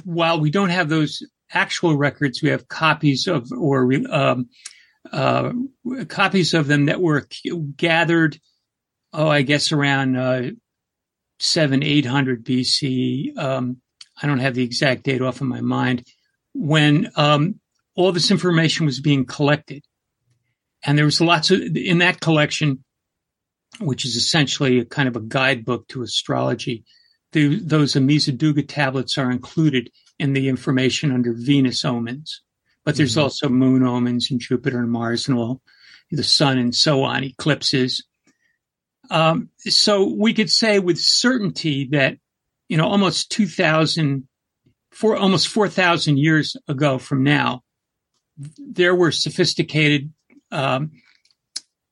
[0.05, 2.43] while we don't have those actual records.
[2.43, 4.49] We have copies of or um,
[5.13, 5.53] uh,
[6.09, 7.27] copies of them that were
[7.77, 8.39] gathered.
[9.13, 10.51] Oh, I guess around uh,
[11.39, 13.37] seven, eight hundred BC.
[13.37, 13.79] Um,
[14.23, 16.05] I don't have the exact date off of my mind
[16.55, 17.61] when um,
[17.95, 19.85] all this information was being collected,
[20.85, 22.85] and there was lots of in that collection,
[23.81, 26.85] which is essentially a kind of a guidebook to astrology.
[27.33, 32.43] The, those Ammisaduqa tablets are included in the information under Venus omens.
[32.85, 33.23] But there's mm-hmm.
[33.23, 35.61] also moon omens and Jupiter and Mars and all
[36.11, 38.05] the sun and so on, eclipses.
[39.11, 42.17] Um, so we could say with certainty that,
[42.69, 44.27] you know, almost 2000,
[44.93, 47.63] for almost 4,000 years ago from now,
[48.59, 50.13] there were sophisticated
[50.51, 50.93] um,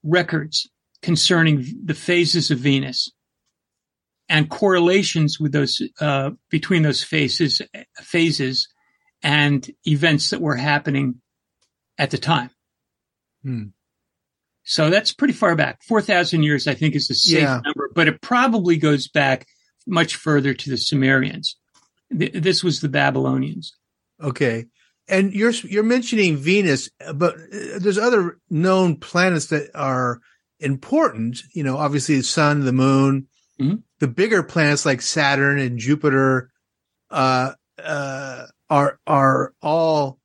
[0.02, 0.70] records
[1.02, 3.10] concerning the phases of Venus
[4.28, 7.62] and correlations with those uh, between those phases
[8.00, 8.68] phases
[9.22, 11.20] and events that were happening
[11.96, 12.50] at the time.
[13.42, 13.64] Hmm.
[14.70, 15.82] So that's pretty far back.
[15.82, 17.60] 4,000 years, I think, is a safe Yeah.
[17.64, 19.46] number, but it probably goes back
[19.86, 21.56] much further to the Sumerians.
[22.16, 23.72] Th- this was the Babylonians.
[24.22, 24.66] Okay.
[25.08, 30.20] And you're you're mentioning Venus, but uh, there's other known planets that are
[30.60, 31.40] important.
[31.54, 33.26] You know, obviously the sun, the moon,
[33.58, 33.84] Mhm.
[34.00, 36.50] the bigger planets like Saturn and Jupiter,
[37.10, 37.52] uh,
[37.82, 40.18] uh, are are all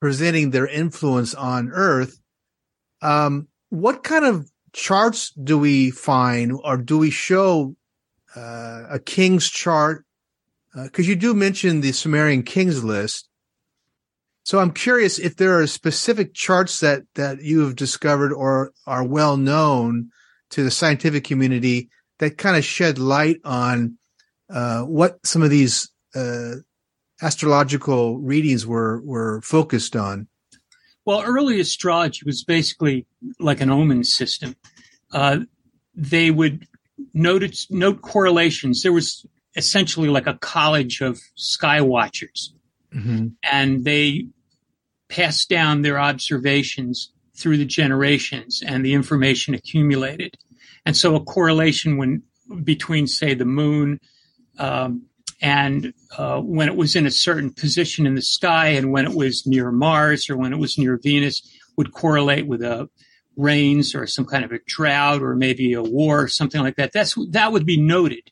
[0.00, 2.19] presenting their influence on Earth.
[3.02, 7.76] Um, what kind of charts do we find, or do we show
[8.36, 10.04] uh, a king's chart?
[10.74, 13.28] Because you do mention the Sumerian kings list.
[14.44, 19.04] So I'm curious if there are specific charts that that you have discovered or are
[19.04, 20.10] well known
[20.50, 23.98] to the scientific community that kind of shed light on
[24.48, 26.54] uh, what some of these uh,
[27.22, 30.28] astrological readings were were focused on.
[31.04, 33.06] Well, early astrology was basically
[33.38, 34.54] like an omen system.
[35.12, 35.40] Uh,
[35.94, 36.66] they would
[37.14, 38.82] note note correlations.
[38.82, 42.54] There was essentially like a college of sky watchers,
[43.50, 44.28] and they
[45.08, 50.36] passed down their observations through the generations and the information accumulated.
[50.86, 52.22] And so a correlation when
[52.64, 54.00] between, say, the moon
[54.58, 55.06] um,
[55.40, 59.14] and uh, when it was in a certain position in the sky and when it
[59.14, 61.42] was near Mars or when it was near Venus
[61.76, 62.88] would correlate with a
[63.36, 66.92] rains or some kind of a drought or maybe a war or something like that.
[66.92, 68.30] That's that would be noted.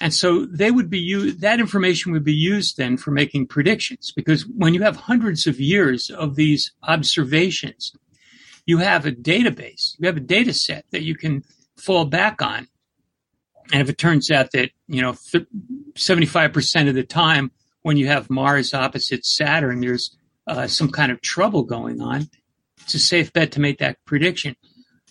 [0.00, 4.12] And so they would be used, that information would be used then for making predictions
[4.14, 7.92] because when you have hundreds of years of these observations,
[8.66, 11.42] you have a database, you have a data set that you can
[11.76, 12.68] fall back on.
[13.72, 17.52] And if it turns out that, you know, 75% of the time
[17.82, 22.28] when you have Mars opposite Saturn, there's uh, some kind of trouble going on,
[22.82, 24.56] it's a safe bet to make that prediction.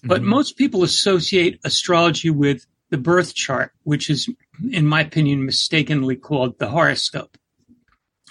[0.04, 4.30] But most people associate astrology with the birth chart, which is,
[4.72, 7.38] in my opinion, mistakenly called the horoscope.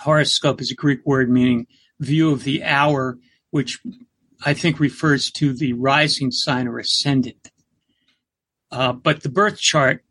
[0.01, 1.67] Horoscope is a Greek word meaning
[2.01, 3.19] view of the hour,
[3.51, 3.81] which
[4.45, 7.51] I think refers to the rising sign or ascendant.
[8.71, 10.05] Uh, but the birth chart,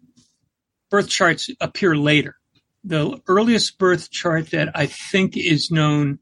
[0.89, 2.35] birth charts appear later.
[2.83, 6.19] The earliest birth chart that I think is known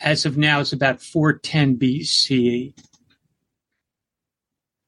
[0.00, 2.74] as of now is about 410 BCE.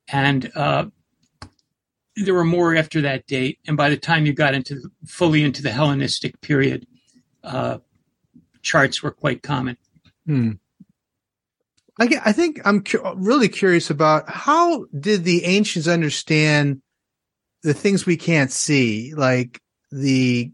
[0.08, 0.86] And uh,
[2.16, 3.58] there were more after that date.
[3.66, 6.86] And by the time you got into fully into the Hellenistic period,
[7.42, 7.78] uh,
[8.62, 9.76] charts were quite common.
[10.26, 10.52] Hmm.
[11.98, 16.82] I, I think I'm cu- really curious about how did the ancients understand
[17.66, 20.52] the things we can't see, like the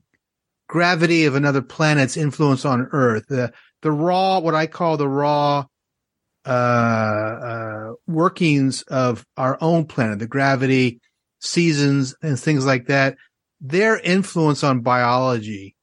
[0.69, 5.67] gravity of another planet's influence on Earth, the the raw, what I call the raw
[6.47, 11.01] uh, uh, workings of our own planet, the gravity,
[11.41, 13.17] seasons, and things like that.
[13.61, 15.77] Their influence on biology.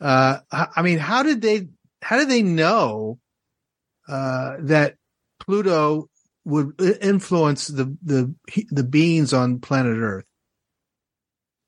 [0.00, 1.68] Uh, I mean, how did they?
[2.02, 3.18] How did they know?
[4.08, 4.96] uh, that
[5.40, 6.08] Pluto
[6.46, 8.32] would influence the the
[8.70, 10.24] the beings on planet Earth.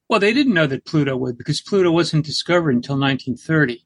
[0.09, 3.85] Well, they didn't know that Pluto would because Pluto wasn't discovered until 1930.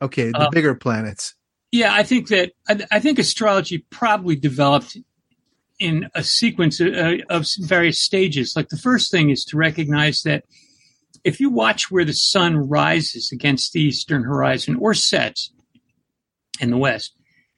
[0.00, 1.34] Okay, the Uh, bigger planets.
[1.72, 4.98] Yeah, I think that I, I think astrology probably developed
[5.78, 8.54] in a sequence of, uh, of various stages.
[8.54, 10.44] Like the first thing is to recognize that
[11.24, 15.50] if you watch where the sun rises against the eastern horizon or sets
[16.60, 17.15] in the west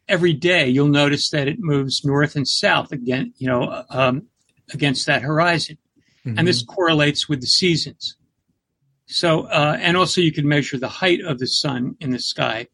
[0.09, 4.27] every day, you'll notice that it moves north and south again, you know, um,
[4.73, 5.79] against that horizon,
[6.25, 8.17] and this correlates with the seasons.
[9.07, 12.67] So, uh, and also you can measure the height of the sun in the sky.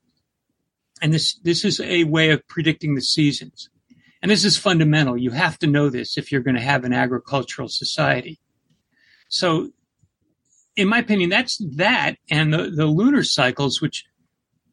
[1.00, 3.70] And this this is a way of predicting the seasons.
[4.20, 5.16] And this is fundamental.
[5.16, 8.40] You have to know this if you're going to have an agricultural society.
[9.28, 9.70] So
[10.76, 14.04] in my opinion that's that and the, the lunar cycles which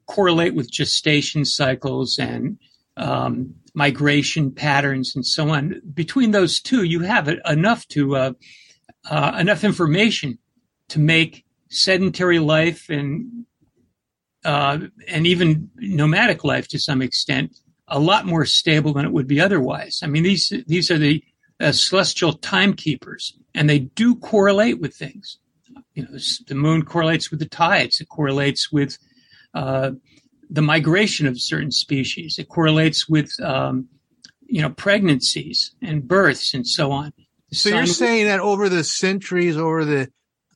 [0.08, 2.58] correlate with gestation cycles and
[2.98, 8.34] um, migration patterns and so on between those two you have enough to uh,
[9.10, 10.38] uh, enough information
[10.90, 13.46] to make sedentary life and
[14.44, 17.56] uh, and even nomadic life to some extent
[17.88, 20.00] a lot more stable than it would be otherwise.
[20.04, 21.24] I mean, these these are the
[21.60, 25.38] uh, celestial timekeepers, and they do correlate with things.
[25.94, 28.00] You know, the moon correlates with the tides.
[28.00, 28.98] It correlates with
[29.54, 29.92] uh,
[30.50, 32.38] the migration of certain species.
[32.38, 33.88] It correlates with um,
[34.52, 37.14] you know, pregnancies and births and so on.
[37.54, 40.10] So you're saying that over the centuries, over the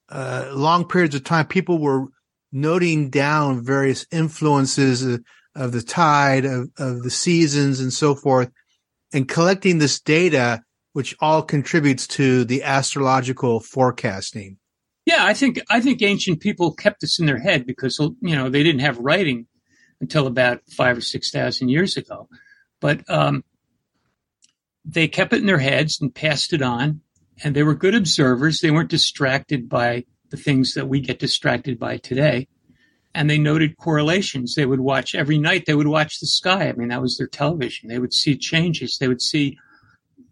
[0.10, 2.08] uh, long periods of time, people were
[2.52, 5.24] noting down various influences of,
[5.56, 8.50] of the tide, of, of the seasons, and so forth,
[9.14, 14.58] and collecting this data, which all contributes to the astrological forecasting.
[15.06, 18.50] Yeah, I think I think ancient people kept this in their head because you know
[18.50, 19.48] they didn't have writing
[20.02, 22.28] until about five or six thousand years ago,
[22.82, 23.44] but um,
[24.84, 27.02] they kept it in their heads and passed it on,
[27.44, 28.60] and they were good observers.
[28.60, 32.48] They weren't distracted by the things that we get distracted by today,
[33.14, 34.56] and they noted correlations.
[34.56, 35.66] They would watch every night.
[35.68, 36.68] They would watch the sky.
[36.68, 37.90] I mean, that was their television.
[37.90, 38.98] They would see changes.
[38.98, 39.60] They would see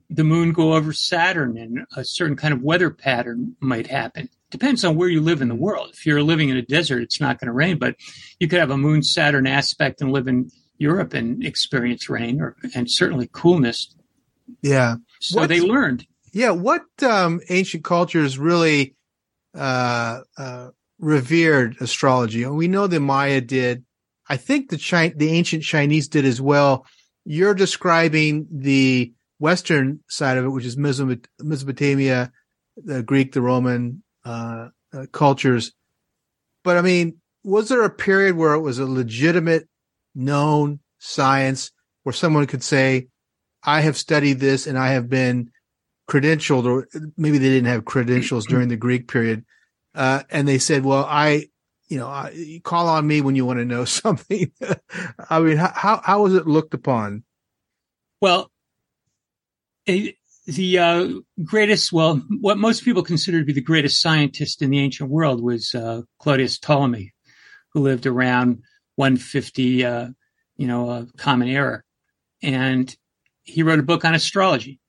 [0.09, 4.29] the moon go over Saturn and a certain kind of weather pattern might happen.
[4.53, 5.89] Depends on where you live in the world.
[5.93, 7.95] If you're living in a desert, it's not going to rain, but
[8.39, 12.55] you could have a moon Saturn aspect and live in Europe and experience rain or
[12.75, 13.95] and certainly coolness.
[14.61, 14.97] Yeah.
[15.19, 16.05] So What's- they learned.
[16.33, 16.51] Yeah.
[16.51, 18.95] What um, ancient cultures really
[19.55, 20.67] uh, uh,
[20.99, 22.45] revered astrology?
[22.45, 23.83] We know the Maya did.
[24.29, 26.85] I think the Chi- the ancient Chinese did as well.
[27.25, 32.31] You're describing the western side of it, which is Mesopotamia,
[32.77, 35.73] the Greek, the Roman uh, uh, cultures.
[36.63, 39.67] But I mean, was there a period where it was a legitimate,
[40.15, 41.71] known science
[42.03, 43.07] where someone could say,
[43.63, 45.51] "I have studied this and I have been
[46.09, 49.45] credentialed," or maybe they didn't have credentials during the Greek period,
[49.95, 51.47] uh, and they said, "Well, I."
[51.89, 54.51] You know, I, you call on me when you want to know something.
[55.29, 57.23] I mean, how, how was it looked upon?
[58.19, 58.49] Well,
[59.87, 60.15] a,
[60.45, 61.09] the uh,
[61.43, 65.41] greatest, well, what most people consider to be the greatest scientist in the ancient world
[65.41, 67.13] was uh, Claudius Ptolemy,
[67.73, 68.61] who lived around
[68.95, 70.07] 150, uh,
[70.57, 71.81] you know, uh, Common Era,
[72.41, 72.95] and
[73.43, 74.79] he wrote a book on astrology.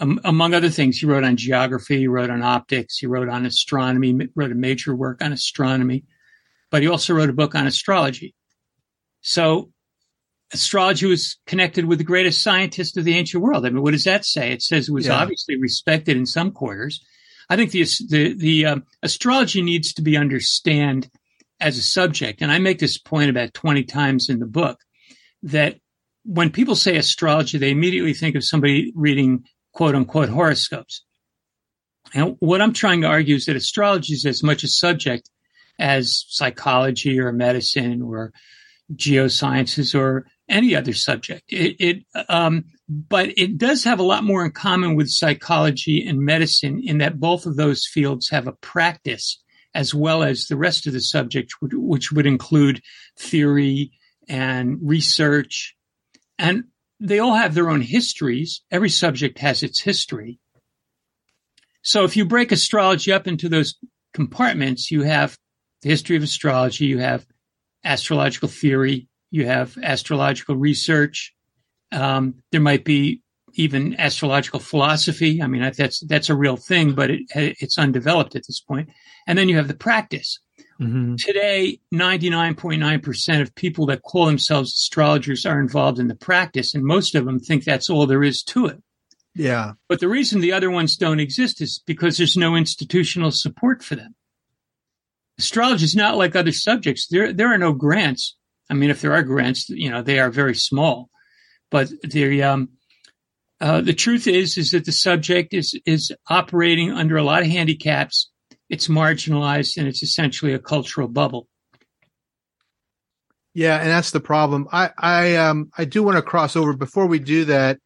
[0.00, 3.46] Um, among other things, he wrote on geography, he wrote on optics, he wrote on
[3.46, 6.04] astronomy, wrote a major work on astronomy,
[6.70, 8.34] but he also wrote a book on astrology.
[9.20, 9.70] So
[10.52, 13.66] astrology was connected with the greatest scientist of the ancient world.
[13.66, 14.52] I mean, what does that say?
[14.52, 15.16] It says it was Yeah.
[15.20, 17.04] obviously respected in some quarters.
[17.48, 21.10] I think the the the um, astrology needs to be understand
[21.60, 24.78] as a subject, and I make this point about twenty times in the book
[25.42, 25.76] that
[26.24, 31.04] when people say astrology, they immediately think of somebody reading quote unquote horoscopes.
[32.14, 35.28] And what I'm trying to argue is that astrology is as much a subject
[35.78, 38.32] as psychology or medicine or
[38.94, 41.44] geosciences or any other subject.
[41.48, 46.20] It, it um, but it does have a lot more in common with psychology and
[46.20, 49.42] medicine in that both of those fields have a practice
[49.74, 52.80] as well as the rest of the subject, which, which would include
[53.18, 53.90] theory
[54.28, 55.74] and research.
[56.38, 56.64] And
[57.00, 58.62] they all have their own histories.
[58.70, 60.38] Every subject has its history.
[61.82, 63.74] So if you break astrology up into those
[64.14, 65.36] compartments, you have
[65.82, 67.26] the history of astrology, you have
[67.84, 71.34] astrological theory, you have astrological research.
[71.90, 73.20] Um, there might be
[73.54, 75.42] even astrological philosophy.
[75.42, 78.90] I mean, that's that's a real thing, but it, it's undeveloped at this point.
[79.26, 80.38] And then you have the practice.
[81.16, 87.16] Today, 99.9% of people that call themselves astrologers are involved in the practice, and most
[87.16, 88.80] of them think that's all there is to it.
[89.34, 89.72] Yeah.
[89.88, 93.96] But the reason the other ones don't exist is because there's no institutional support for
[93.96, 94.14] them.
[95.40, 97.08] Astrology is not like other subjects.
[97.08, 98.36] There, there are no grants.
[98.70, 101.10] I mean, if there are grants, you know, they are very small.
[101.70, 102.70] But the, um,
[103.60, 107.48] uh, the truth is, is that the subject is, is operating under a lot of
[107.48, 108.30] handicaps.
[108.68, 111.48] It's marginalized and it's essentially a cultural bubble.
[113.54, 114.66] Yeah, and that's the problem.
[114.72, 117.78] I I um I do want to cross over before we do that.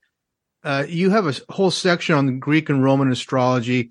[0.64, 3.90] Uh, you have a whole section on Greek and Roman astrology.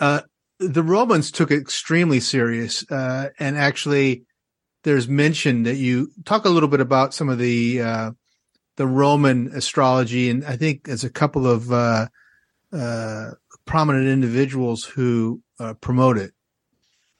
[0.00, 0.22] Uh,
[0.58, 4.24] the Romans took it extremely serious, uh, and actually,
[4.84, 8.10] there's mention that you talk a little bit about some of the uh,
[8.76, 12.06] the Roman astrology, and I think there's a couple of uh,
[12.72, 13.30] uh,
[13.64, 16.32] prominent individuals who uh, promote it.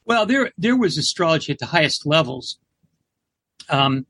[0.04, 2.58] Well, there there was astrology at the highest levels.
[3.68, 4.06] Um,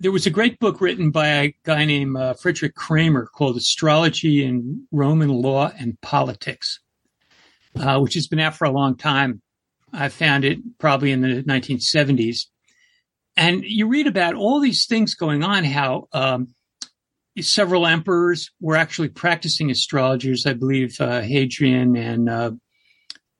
[0.00, 4.44] there was a great book written by a guy named uh, Frederick Cramer called "Astrology
[4.44, 6.80] in Roman Law and Politics,"
[7.78, 9.42] uh, which has been out for a long time.
[9.92, 12.46] I found it probably in the 1970s,
[13.36, 15.64] and you read about all these things going on.
[15.64, 16.48] How um,
[17.40, 20.46] several emperors were actually practicing astrologers.
[20.46, 22.50] I believe uh, Hadrian and uh,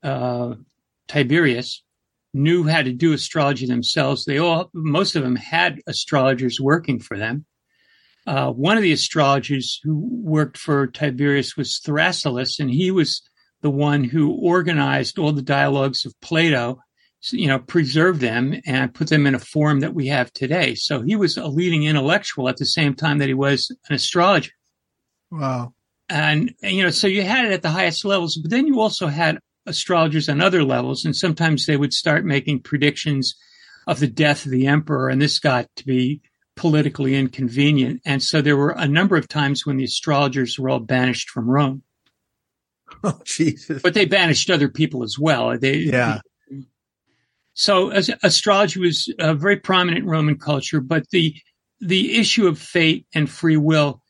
[0.02, 0.54] uh,
[1.08, 1.82] Tiberius
[2.34, 4.24] knew how to do astrology themselves.
[4.24, 7.46] They all, most of them had astrologers working for them.
[8.26, 13.22] uh, one of the astrologers who worked for Tiberius was Thrasyllus, and he was
[13.62, 16.80] the one who organized all the dialogues of Plato,
[17.30, 20.74] you know, preserved them and put them in a form that we have today.
[20.74, 24.52] So he was a leading intellectual at the same time that he was an astrologer.
[25.30, 25.74] Wow.
[26.08, 29.08] And, you know, so you had it at the highest levels, but then you also
[29.08, 31.04] had astrologers on other levels.
[31.04, 33.34] And sometimes they would start making predictions
[33.86, 35.08] of the death of the emperor.
[35.08, 36.22] And this got to be
[36.56, 38.00] politically inconvenient.
[38.04, 41.48] And so there were a number of times when the astrologers were all banished from
[41.48, 41.82] Rome.
[43.04, 43.80] Oh, Jesus.
[43.80, 45.56] But they banished other people as well.
[45.56, 46.18] They, yeah.
[47.54, 51.36] So astrology was a very prominent in Roman culture, but the,
[51.80, 54.02] the issue of fate and free will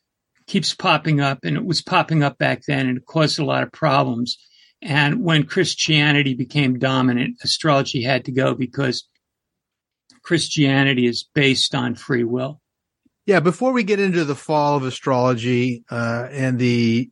[0.47, 3.63] keeps popping up and it was popping up back then and it caused a lot
[3.63, 4.37] of problems.
[4.81, 9.07] And when Christianity became dominant, astrology had to go because
[10.23, 12.59] Christianity is based on free will.
[13.25, 17.11] Yeah, before we get into the fall of astrology uh, and the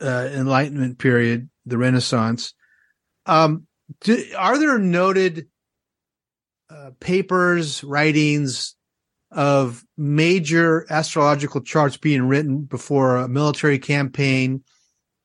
[0.00, 2.54] uh, Enlightenment period, the Renaissance,
[3.26, 3.66] um,
[4.00, 5.46] do, are there noted
[6.70, 8.74] uh, papers, writings
[9.30, 14.62] of major astrological charts being written before a military campaign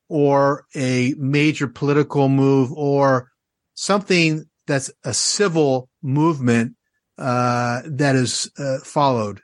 [0.08, 3.30] or a major political move or
[3.74, 6.74] something that's a civil movement
[7.18, 9.40] uh, that is uh, followed.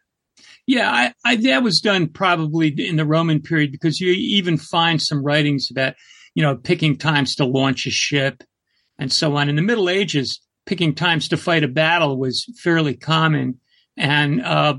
[0.69, 5.01] Yeah, I, I, that was done probably in the Roman period because you even find
[5.01, 5.95] some writings about,
[6.35, 8.45] you know, picking times to launch a ship
[8.99, 9.49] and so on.
[9.49, 13.59] In the Middle Ages, picking times to fight a battle was fairly common.
[13.97, 14.75] And uh,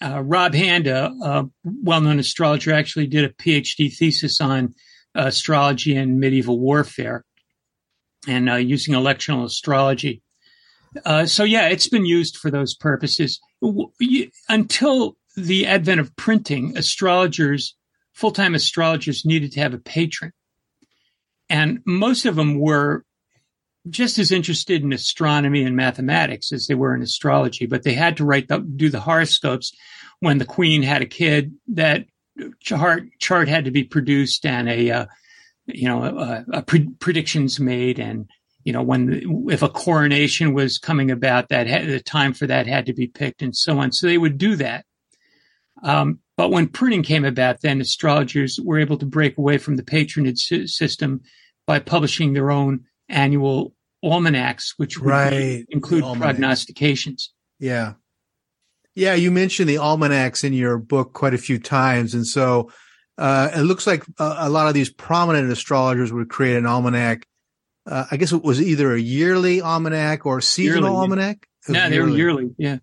[0.00, 4.76] uh, Rob Hand, a well-known astrologer, actually did a PhD thesis on
[5.16, 7.24] astrology and medieval warfare
[8.28, 10.22] and uh, using electional astrology.
[11.04, 13.40] Uh, so yeah, it's been used for those purposes
[14.48, 16.76] until the advent of printing.
[16.76, 17.76] Astrologers,
[18.12, 20.32] full-time astrologers, needed to have a patron,
[21.48, 23.04] and most of them were
[23.90, 27.66] just as interested in astronomy and mathematics as they were in astrology.
[27.66, 29.72] But they had to write the, do the horoscopes
[30.20, 31.52] when the queen had a kid.
[31.68, 32.04] That
[32.60, 35.06] chart chart had to be produced and a uh,
[35.66, 38.28] you know a, a pre- predictions made and
[38.64, 42.66] you know, when if a coronation was coming about, that had, the time for that
[42.66, 43.92] had to be picked, and so on.
[43.92, 44.84] So they would do that.
[45.82, 49.82] Um, but when printing came about, then astrologers were able to break away from the
[49.82, 51.20] patronage system
[51.66, 55.64] by publishing their own annual almanacs, which would right.
[55.68, 57.32] include prognostications.
[57.58, 57.94] Yeah.
[58.94, 62.14] Yeah, you mentioned the almanacs in your book quite a few times.
[62.14, 62.70] And so
[63.16, 67.26] uh, it looks like a, a, lot of these prominent astrologers would create an almanac
[67.86, 71.48] uh, I guess it was either a yearly almanac or seasonal yearly, almanac.
[71.68, 72.50] No, they were yearly.
[72.56, 72.78] Yeah.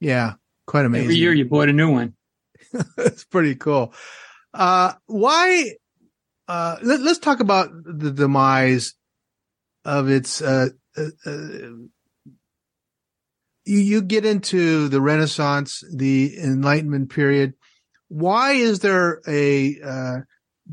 [0.00, 0.34] Yeah.
[0.68, 1.04] Quite amazing.
[1.06, 2.14] Every year you bought a new one.
[2.98, 3.94] It's pretty cool.
[4.52, 5.72] Uh, why,
[6.46, 8.92] uh, let, us talk about the demise
[9.86, 11.30] of its, uh, uh, uh,
[13.64, 17.54] you, you get into the Renaissance, the Enlightenment period.
[18.08, 20.16] Why is there a, uh,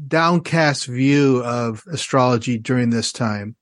[0.08, 3.56] downcast view of astrology during this time?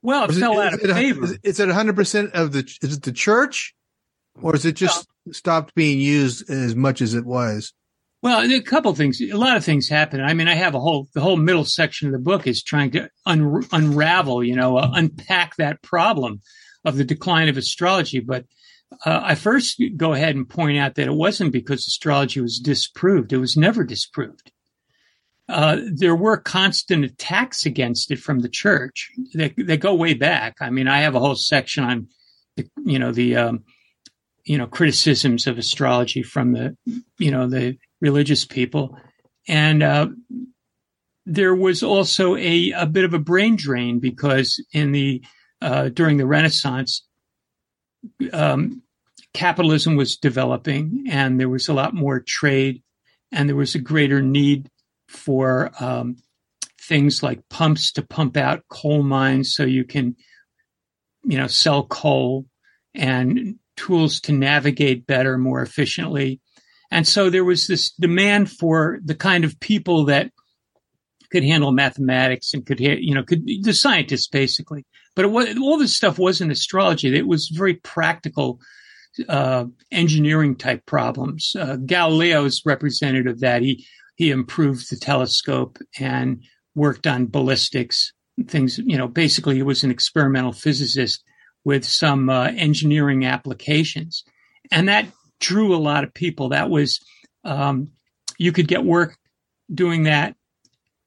[0.00, 1.24] Well, it fell it, out of it, favor.
[1.24, 3.74] Is, is it 100% of the, is it the church
[4.42, 7.72] or is it just well, stopped being used as much as it was?
[8.20, 10.20] Well, a couple things, a lot of things happen.
[10.20, 12.90] I mean, I have a whole, the whole middle section of the book is trying
[12.92, 16.40] to un, unravel, you know, uh, unpack that problem
[16.84, 18.18] of the decline of astrology.
[18.18, 18.44] But
[19.06, 23.32] uh, I first go ahead and point out that it wasn't because astrology was disproved.
[23.32, 24.50] It was never disproved.
[25.48, 30.56] Uh, there were constant attacks against it from the church that, go way back.
[30.60, 32.08] I mean, I have a whole section on
[32.56, 33.64] the, you know, the, um,
[34.48, 36.76] you know, criticisms of astrology from the,
[37.18, 38.96] you know, the religious people.
[39.46, 40.08] And, uh,
[41.26, 45.22] there was also a, a bit of a brain drain because in the,
[45.60, 47.06] uh, during the Renaissance,
[48.32, 48.82] um,
[49.34, 52.82] capitalism was developing and there was a lot more trade
[53.30, 54.70] and there was a greater need
[55.08, 56.16] for um,
[56.80, 60.16] things like pumps to pump out coal mines so you can
[61.24, 62.46] you know sell coal
[62.94, 66.40] and tools to navigate better more efficiently
[66.90, 70.30] and so there was this demand for the kind of people that
[71.30, 75.78] could handle mathematics and could you know could the scientists basically but it was, all
[75.78, 78.60] this stuff wasn't astrology it was very practical
[79.28, 81.56] uh, engineering type problems.
[81.58, 83.62] Uh, Galileo is representative of that.
[83.62, 86.42] He he improved the telescope and
[86.74, 88.12] worked on ballistics
[88.46, 88.78] things.
[88.78, 91.22] You know, basically, he was an experimental physicist
[91.68, 94.24] with some uh, engineering applications,
[94.70, 95.04] and that
[95.38, 96.48] drew a lot of people.
[96.48, 96.98] That was,
[97.44, 97.90] um,
[98.38, 99.18] you could get work
[99.72, 100.34] doing that.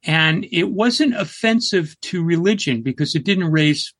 [0.03, 3.91] And it wasn't offensive to religion because it didn't raise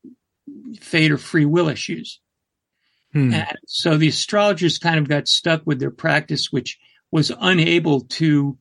[0.80, 2.20] fate or free will issues.
[3.12, 3.34] Hmm.
[3.34, 6.78] And so the astrologers kind of got stuck with their practice, which
[7.10, 8.56] was unable to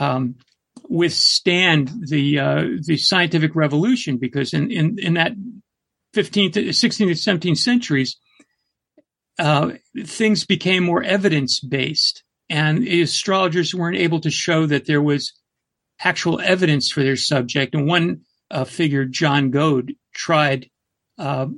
[0.00, 0.34] um,
[0.88, 5.32] withstand the uh, the scientific revolution because in in, in that
[6.18, 8.16] 15th, 16th, and 17th centuries,
[9.38, 9.72] uh,
[10.04, 15.32] things became more evidence based, and astrologers weren't able to show that there was
[16.00, 17.74] actual evidence for their subject.
[17.74, 20.68] And one uh, figure, John Goad, tried.
[21.16, 21.48] Uh,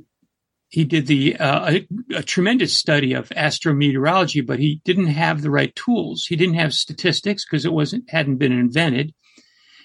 [0.68, 5.50] he did the uh, a, a, tremendous study of astrometeorology, but he didn't have the
[5.50, 6.26] right tools.
[6.28, 9.12] He didn't have statistics because it wasn't hadn't been invented,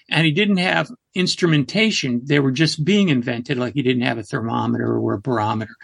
[0.08, 2.22] and he didn't have instrumentation.
[2.24, 5.74] They were just being invented, like he didn't have a thermometer or a barometer.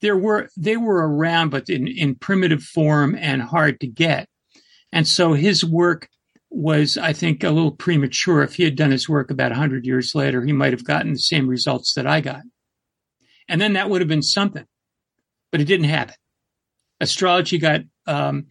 [0.00, 4.28] There were they were around, but in, in primitive form and hard to get.
[4.92, 6.08] And so his work
[6.50, 8.42] was, I think, a little premature.
[8.42, 11.18] If he had done his work about 100 years later, he might have gotten the
[11.18, 12.42] same results that I got.
[13.48, 14.64] And then that would have been something,
[15.52, 16.14] but it didn't happen.
[17.00, 18.46] Astrology got, um,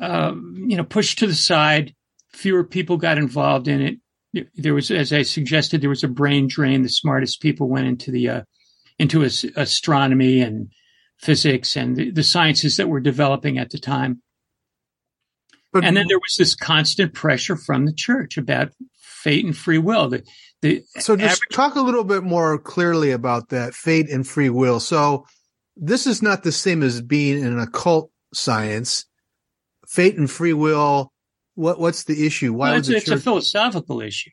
[0.00, 1.94] uh, you know, pushed to the side.
[2.32, 3.98] Fewer people got involved in it.
[4.54, 6.82] There was, as I suggested, there was a brain drain.
[6.82, 8.42] The smartest people went into the, uh,
[8.98, 10.68] into astronomy and
[11.18, 14.22] physics and the, the sciences that were developing at the time.
[15.72, 18.70] But, and then there was this constant pressure from the church about
[19.00, 20.08] fate and free will.
[20.08, 20.22] The,
[20.62, 24.50] the so just average- talk a little bit more clearly about that fate and free
[24.50, 24.78] will.
[24.78, 25.26] So
[25.76, 29.06] this is not the same as being in an occult science.
[29.88, 31.12] Fate and free will.
[31.54, 32.52] What what's the issue?
[32.52, 34.30] Why well, it's, it's a philosophical issue.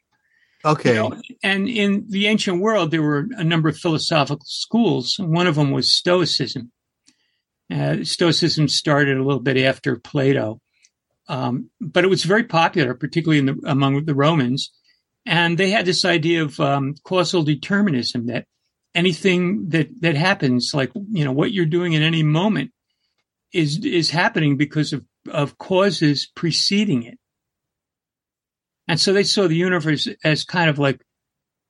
[0.63, 0.95] Okay.
[0.95, 5.15] You know, and in the ancient world, there were a number of philosophical schools.
[5.19, 6.71] One of them was Stoicism.
[7.73, 10.61] Uh, Stoicism started a little bit after Plato.
[11.27, 14.71] Um, but it was very popular, particularly in the, among the Romans.
[15.25, 18.45] And they had this idea of um, causal determinism that
[18.93, 22.71] anything that, that happens, like, you know, what you're doing in any moment
[23.53, 27.17] is, is happening because of, of causes preceding it.
[28.87, 31.01] And so they saw the universe as kind of like,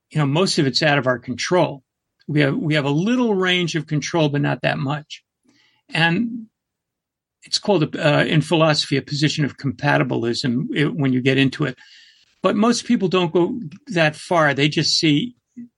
[0.10, 1.84] you know, most of it's out of our control.
[2.28, 5.24] We have, we have a little range of control, but not that much.
[5.89, 6.47] And
[7.43, 11.78] it's called uh, in philosophy a position of compatibilism it, when you get into it.
[12.43, 14.54] But most people don't go that far.
[14.54, 15.36] They just see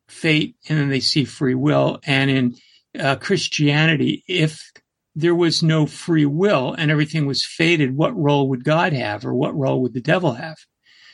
[0.07, 1.99] fate and then they see free will.
[2.05, 2.55] And in
[2.99, 4.71] uh, Christianity, if
[5.15, 9.33] there was no free will and everything was fated, what role would God have or
[9.33, 10.57] what role would the devil have?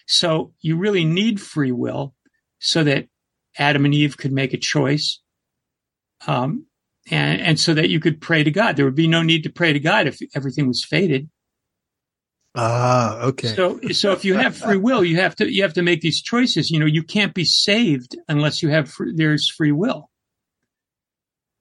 [0.08, 2.16] So you really need free will
[2.60, 3.08] so that
[3.58, 5.22] Adam and Eve could make a choice.
[6.28, 6.66] Um,
[7.12, 8.76] and, and so that you could pray to God.
[8.76, 11.30] There would be no need to pray to God if everything was fated.
[12.56, 13.50] Ah, okay.
[13.50, 16.22] So, so if you have free will, you have to you have to make these
[16.22, 16.72] choices.
[16.72, 20.10] You know, you can't be saved unless you have free, there's free will.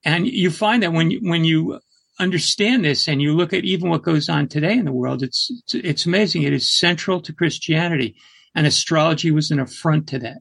[0.05, 1.81] And you find that when you, when you
[2.19, 5.51] understand this and you look at even what goes on today in the world, it's
[5.51, 6.43] it's, it's amazing.
[6.43, 8.17] It is central to Christianity,
[8.55, 10.39] and astrology was an affront to that.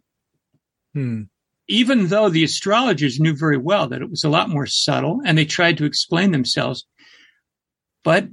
[0.94, 1.24] Hmm
[1.68, 5.38] even though the astrologers knew very well that it was a lot more subtle and
[5.38, 6.86] they tried to explain themselves.
[8.04, 8.28] But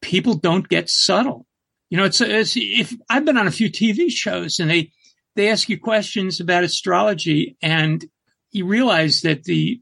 [0.00, 1.46] people don't get subtle.
[1.90, 4.92] You know, it's, it's if I've been on a few TV shows and they,
[5.36, 8.04] they ask you questions about astrology and
[8.50, 9.80] you realize that the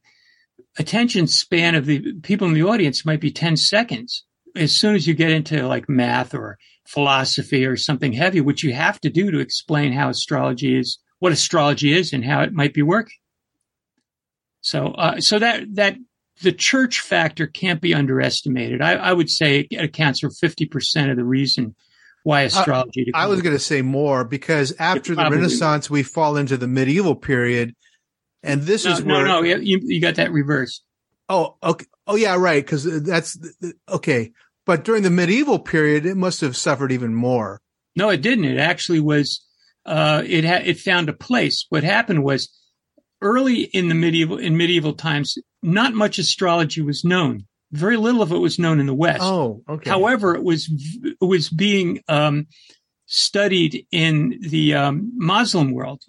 [0.80, 4.24] attention span of the people in the audience might be 10 seconds.
[4.56, 8.72] As soon as you get into like math or philosophy or something heavy, which you
[8.72, 12.72] have to do to explain how astrology is what astrology is and how it might
[12.72, 13.18] be working.
[14.62, 15.96] So, uh, so that, that
[16.42, 18.80] the church factor can't be underestimated.
[18.80, 21.76] I, I would say it accounts for 50% of the reason
[22.22, 23.10] why astrology.
[23.14, 26.66] Uh, I was going to say more because after the Renaissance, we fall into the
[26.66, 27.74] medieval period.
[28.43, 29.24] And this no, is no, where.
[29.26, 30.82] No, you, you got that reversed.
[31.28, 31.86] Oh, okay.
[32.07, 32.66] Oh, yeah, right.
[32.66, 33.38] Cause that's
[33.88, 34.32] okay.
[34.66, 37.61] But during the medieval period, it must have suffered even more.
[37.97, 38.45] No, it didn't.
[38.45, 39.45] It actually was
[39.86, 41.66] uh, it ha- it found a place.
[41.68, 42.49] What happened was
[43.22, 47.47] early in the medieval in medieval times, not much astrology was known.
[47.72, 49.22] Very little of it was known in the West.
[49.22, 49.88] Oh, okay.
[49.88, 50.70] However, it was
[51.03, 52.47] it was being um,
[53.07, 56.03] studied in the um, Muslim world,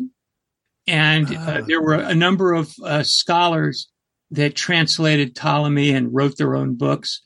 [0.88, 1.62] and uh, ah.
[1.66, 3.90] there were a number of uh, scholars
[4.32, 7.22] that translated Ptolemy and wrote their own books.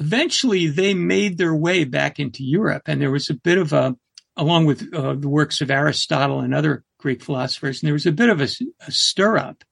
[0.00, 3.96] Eventually, they made their way back into Europe, and there was a bit of a
[4.38, 7.82] along with uh, the works of Aristotle and other Greek philosophers.
[7.82, 8.48] And there was a bit of a,
[8.86, 9.64] a stir up,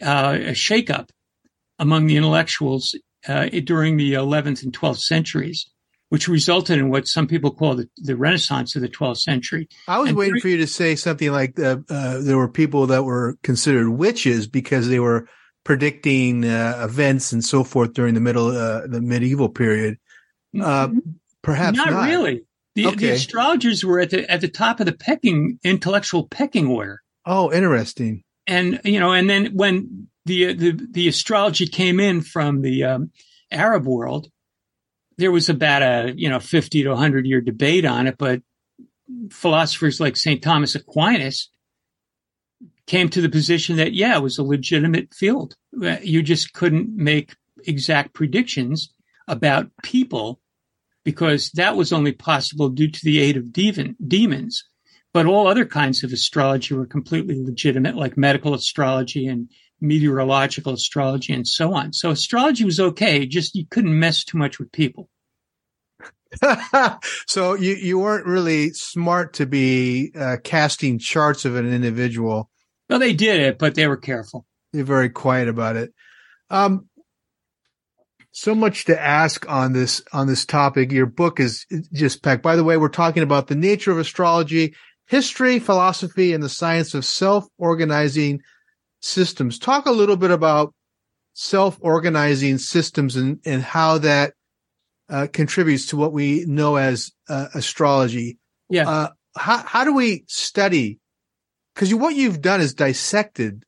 [0.00, 1.10] uh, a shake up
[1.78, 5.68] among the intellectuals uh, during the 11th and 12th centuries,
[6.14, 9.68] which resulted in what some people call the, the Renaissance of the 12th century.
[9.88, 12.48] I was And waiting during- for you to say something like uh, uh, there were
[12.48, 15.26] people that were considered witches because they were
[15.64, 19.96] predicting uh, events and so forth during the middle, uh, the medieval period.
[20.62, 20.90] Uh,
[21.42, 22.44] perhaps not, not, really.
[22.76, 27.02] The, the astrologers were at the at the top of the pecking intellectual pecking order.
[27.26, 28.22] Oh, interesting.
[28.46, 33.10] and you know, and then when the the the astrology came in from the um,
[33.50, 34.28] Arab world,
[35.16, 38.42] there was about a you know fifty to hundred year debate on it, but
[39.30, 41.50] philosophers like Saint Thomas Aquinas
[42.86, 45.56] came to the position that yeah, it was a legitimate field.
[45.82, 47.36] Uh, you just couldn't make
[47.66, 48.92] exact predictions
[49.26, 50.40] about people
[51.04, 54.64] because that was only possible due to the aid of demon, demons.
[55.12, 59.48] But all other kinds of astrology were completely legitimate, like medical astrology and
[59.84, 61.92] meteorological astrology and so on.
[61.92, 65.08] So astrology was okay, just you couldn't mess too much with people.
[67.26, 72.50] so you, you weren't really smart to be uh, casting charts of an individual.
[72.88, 74.46] Well, they did it, but they were careful.
[74.72, 75.92] They're very quiet about it.
[76.50, 76.88] Um,
[78.32, 80.90] so much to ask on this on this topic.
[80.90, 82.42] Your book is just packed.
[82.42, 84.74] By the way, we're talking about the nature of astrology,
[85.06, 88.40] history, philosophy, and the science of self-organizing
[89.04, 89.58] systems.
[89.58, 90.74] Talk a little bit about
[91.34, 94.32] self-organizing systems and and how that
[95.08, 98.38] uh, contributes to what we know as uh, astrology.
[98.70, 98.88] Yeah.
[98.88, 100.98] Uh, how how do we study?
[101.74, 103.64] Because what you've done is dissected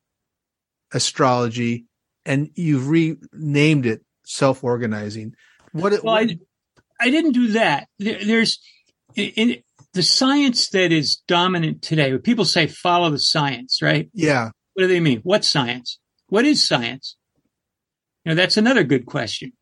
[0.93, 1.85] astrology
[2.25, 5.33] and you've renamed it self-organizing.
[5.73, 6.03] What?
[6.03, 6.37] Well, I,
[6.99, 7.87] I didn't do that.
[7.99, 8.59] There, there's
[9.15, 9.63] in, in
[9.93, 12.11] the science that is dominant today.
[12.11, 14.09] When people say follow the science, right?
[14.13, 14.51] yeah.
[14.77, 15.21] What do they mean?
[15.23, 15.97] What science?
[16.27, 17.15] What is science?
[18.23, 19.53] You know, that's another good question.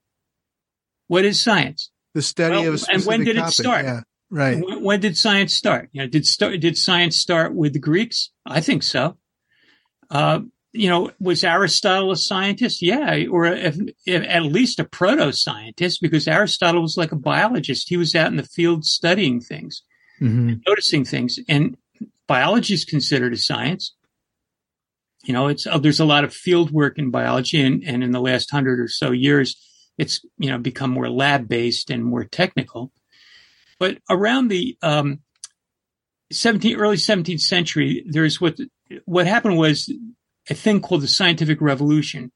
[1.07, 1.89] What is science?
[2.13, 3.85] The study Well, of a and when did it start?
[3.85, 4.01] Yeah.
[4.29, 4.61] Right.
[4.61, 5.87] When, when did science start?
[5.93, 8.31] You know, did start, did science start with the Greeks?
[8.45, 9.15] I think so.
[10.09, 10.41] Uh,
[10.73, 12.81] you know, was Aristotle a scientist?
[12.81, 17.87] Yeah, or if, if, at least a proto scientist, because Aristotle was like a biologist.
[17.87, 19.81] He was out in the field studying things,
[20.21, 20.59] Mhm.
[20.67, 21.77] noticing things, and
[22.27, 23.93] biology is considered a science.
[25.25, 28.11] You know, it's uh, there's a lot of field work in biology, and, and in
[28.11, 29.55] the last hundred or so years,
[29.97, 32.91] it's you know become more lab based and more technical.
[33.79, 35.19] But around the um,
[36.31, 38.57] 17 early 17th century, there's what
[39.05, 39.91] what happened was
[40.49, 42.31] a thing called the scientific revolution,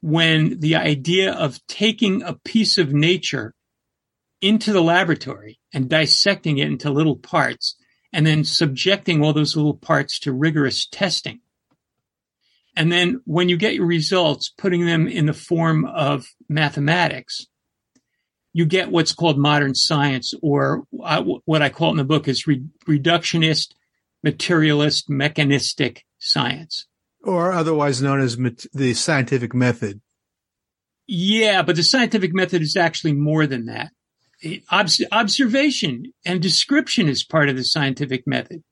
[0.00, 3.54] when the idea of taking a piece of nature
[4.40, 7.76] into the laboratory and dissecting it into little parts,
[8.12, 11.40] and then subjecting all those little parts to rigorous testing.
[12.76, 17.46] And then when you get your results, putting them in the form of mathematics,
[18.52, 22.26] you get what's called modern science, or uh, what I call it in the book
[22.26, 23.74] is re- reductionist,
[24.22, 26.86] materialist, mechanistic science.
[27.22, 30.00] Or otherwise known as mat- the scientific method.
[31.06, 33.90] Yeah, but the scientific method is actually more than that.
[34.70, 38.62] Obs- observation and description is part of the scientific method.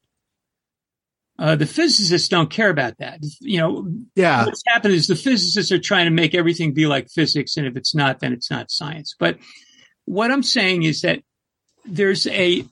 [1.39, 3.21] Uh, the physicists don't care about that.
[3.41, 4.45] You know, Yeah.
[4.47, 7.77] what's happened is the physicists are trying to make everything be like physics, and if
[7.77, 9.15] it's not, then it's not science.
[9.19, 9.39] But
[10.05, 11.21] what I'm saying is that
[11.85, 12.65] there's a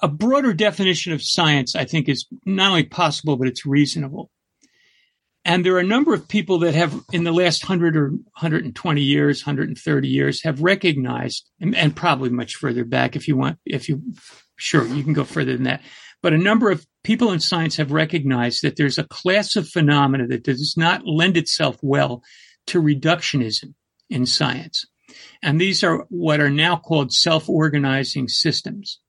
[0.00, 1.76] a broader definition of science.
[1.76, 4.30] I think is not only possible, but it's reasonable.
[5.44, 9.00] And there are a number of people that have, in the last 100 or 120
[9.00, 13.88] years, 130 years, have recognized, and, and probably much further back if you want, if
[13.88, 14.02] you,
[14.56, 15.82] sure, you can go further than that.
[16.22, 20.26] But a number of people in science have recognized that there's a class of phenomena
[20.28, 22.22] that does not lend itself well
[22.68, 23.74] to reductionism
[24.08, 24.86] in science.
[25.42, 29.00] And these are what are now called self-organizing systems.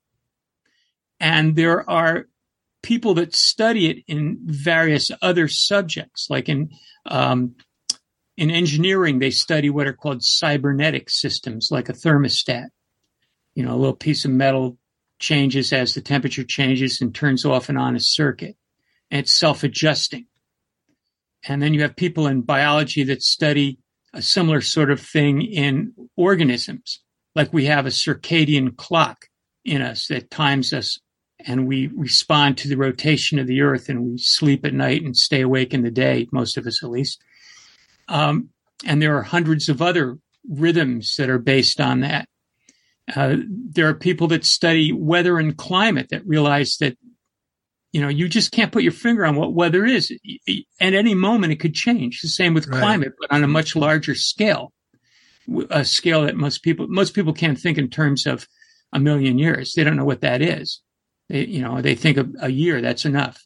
[1.20, 2.26] And there are
[2.82, 6.72] people that study it in various other subjects, like in
[7.06, 7.56] um,
[8.36, 12.70] in engineering, they study what are called cybernetic systems, like a thermostat.
[13.54, 14.78] You know, a little piece of metal
[15.20, 18.56] changes as the temperature changes and turns off and on a circuit,
[19.12, 20.26] and it's self-adjusting.
[21.46, 23.80] And then you have people in biology that study
[24.14, 27.00] a similar sort of thing in organisms,
[27.36, 29.26] like we have a circadian clock
[29.66, 31.00] in us that times us
[31.46, 35.18] and we respond to the rotation of the earth and we sleep at night and
[35.18, 37.22] stay awake in the day, most of us at least.
[38.08, 38.50] Um,
[38.86, 42.28] and there are hundreds of other rhythms that are based on that.
[43.14, 46.98] Uh, there are people that study weather and climate that realize that
[47.94, 50.12] you know, you just can't put your finger on what weather is.
[50.82, 52.22] At any moment, it could change.
[52.22, 52.80] The same with Right.
[52.80, 54.74] climate, but on a much larger scale,
[55.70, 58.48] a scale that most people most people can't think in terms of
[58.94, 59.74] a million years.
[59.74, 60.82] They don't know what that is.
[61.30, 62.82] They, you know, they think of a year.
[62.82, 63.46] That's enough.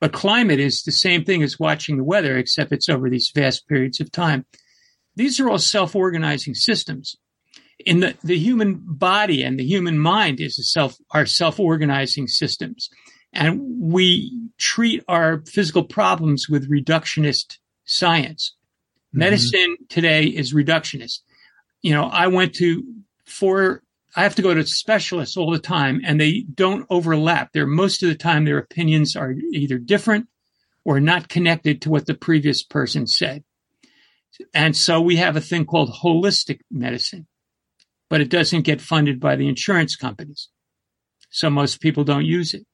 [0.00, 3.68] But climate is the same thing as watching the weather, except it's over these vast
[3.68, 4.46] periods of time.
[5.16, 7.16] These are all self-organizing systems.
[7.84, 12.88] In the, the human body and the human mind is a self, are self-organizing systems.
[13.32, 18.54] And we treat our physical problems with reductionist science.
[19.08, 19.18] Mm-hmm.
[19.18, 21.20] Medicine today is reductionist.
[21.82, 22.82] You know, I went to
[23.24, 23.82] four,
[24.16, 27.52] I have to go to specialists all the time and they don't overlap.
[27.52, 30.28] They're most of the time their opinions are either different
[30.84, 33.44] or not connected to what the previous person said.
[34.54, 37.26] And so we have a thing called holistic medicine,
[38.08, 40.48] but it doesn't get funded by the insurance companies.
[41.30, 42.64] So most people don't use it.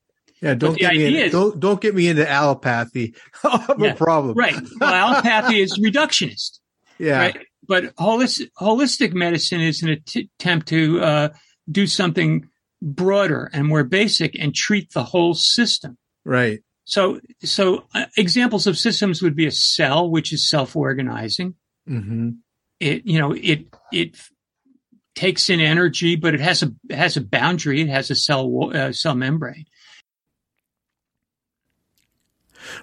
[0.40, 3.14] Yeah, don't get me in, is- don't don't get me into allopathy.
[3.44, 4.36] I'll have Yeah, a problem.
[4.36, 4.56] Right.
[4.80, 6.58] Well, allopathy is reductionist.
[6.98, 7.18] Yeah.
[7.18, 7.38] Right.
[7.66, 11.28] But holistic, holistic medicine is an att- attempt to uh,
[11.70, 12.48] do something
[12.82, 15.96] broader and more basic and treat the whole system.
[16.24, 16.60] Right.
[16.84, 21.54] So, so uh, examples of systems would be a cell, which is self-organizing.
[21.86, 22.30] hmm
[22.80, 24.16] It, you know, it it
[25.14, 27.80] takes in energy, but it has a it has a boundary.
[27.80, 29.66] It has a cell uh, cell membrane.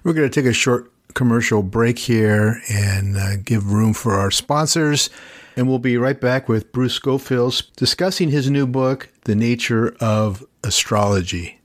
[0.03, 4.31] We're going to take a short commercial break here and uh, give room for our
[4.31, 5.09] sponsors.
[5.55, 10.45] And we'll be right back with Bruce Scofield discussing his new book, The Nature of
[10.63, 11.58] Astrology.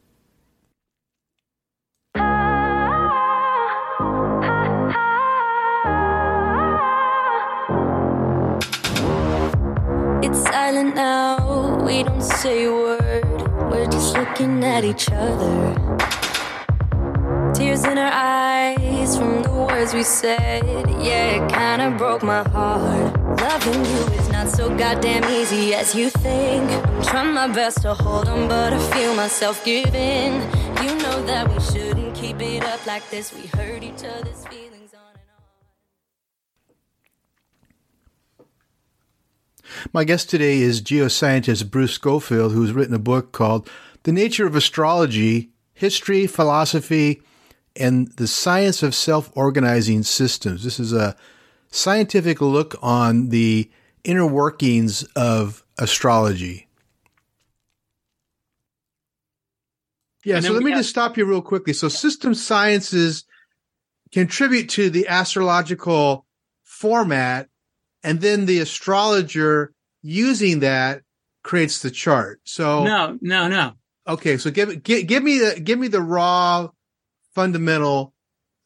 [10.93, 13.25] Now, we don't say a word.
[13.71, 15.75] We're just looking at each other.
[17.55, 20.65] Tears in our eyes from the words we said.
[21.01, 23.17] Yeah, it kinda broke my heart.
[23.41, 26.71] Loving you is not so goddamn easy as you think.
[26.71, 30.33] I'm trying my best to hold on, but I feel myself giving.
[30.83, 33.33] You know that we shouldn't keep it up like this.
[33.33, 35.45] We hurt each other's feelings on and on.
[39.93, 43.69] My guest today is geoscientist Bruce Scofield, who's written a book called
[44.05, 47.23] The Nature of Astrology History, Philosophy,
[47.77, 50.65] and the Science of Self Organizing Systems.
[50.65, 51.17] This is a
[51.71, 53.71] scientific look on the
[54.05, 56.69] inner workings of astrology.
[60.25, 61.75] Yeah, so let me have- just stop you real quickly.
[61.75, 63.25] So, system sciences
[64.13, 66.27] contribute to the astrological
[66.63, 67.49] format,
[68.03, 69.74] and then the astrologer
[70.05, 71.03] using that
[71.43, 72.41] creates the chart.
[72.45, 73.73] So, No, no, no.
[74.07, 76.69] okay, so give give, give me the give me the raw
[77.35, 78.15] fundamental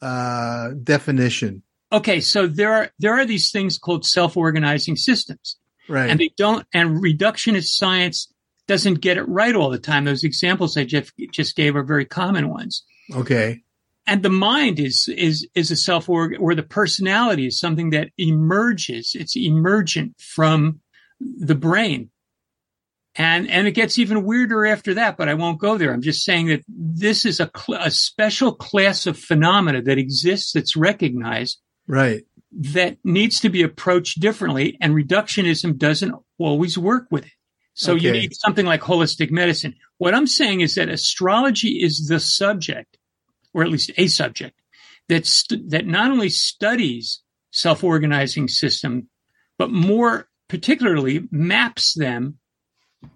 [0.03, 1.62] uh definition.
[1.91, 5.57] Okay, so there are there are these things called self-organizing systems.
[5.91, 6.11] Right.
[6.11, 8.30] and they don't and reductionist science
[8.66, 12.05] doesn't get it right all the time those examples i just, just gave are very
[12.05, 12.84] common ones
[13.14, 13.62] okay.
[14.07, 18.11] and the mind is is is a self org or the personality is something that
[18.18, 20.78] emerges it's emergent from
[21.21, 22.11] the brain
[23.16, 26.25] and and it gets even weirder after that but i won't go there i'm just
[26.25, 31.59] saying that this is a, cl- a special class of phenomena that exists that's recognized
[31.87, 32.25] Right.
[32.53, 37.33] that needs to be approached differently and reductionism doesn't always work with it.
[37.73, 39.75] So you need something like holistic medicine.
[39.99, 42.99] What I'm saying is that astrology is the subject,
[43.55, 44.61] or at least a subject
[45.09, 49.09] that, st- that not only studies self-organizing system,
[49.59, 52.39] but more particularly maps them,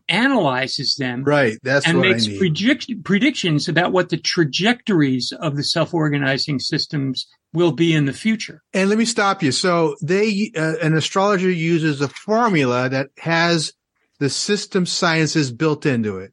[0.08, 1.58] analyzes them, Right.
[1.62, 7.72] That's and what makes predict- predictions about what the trajectories of the self-organizing systems will
[7.72, 8.62] be in the future.
[8.72, 9.52] And let me stop you.
[9.52, 13.72] So they, uh, an astrologer uses a formula that has
[14.18, 16.32] the system sciences built into it.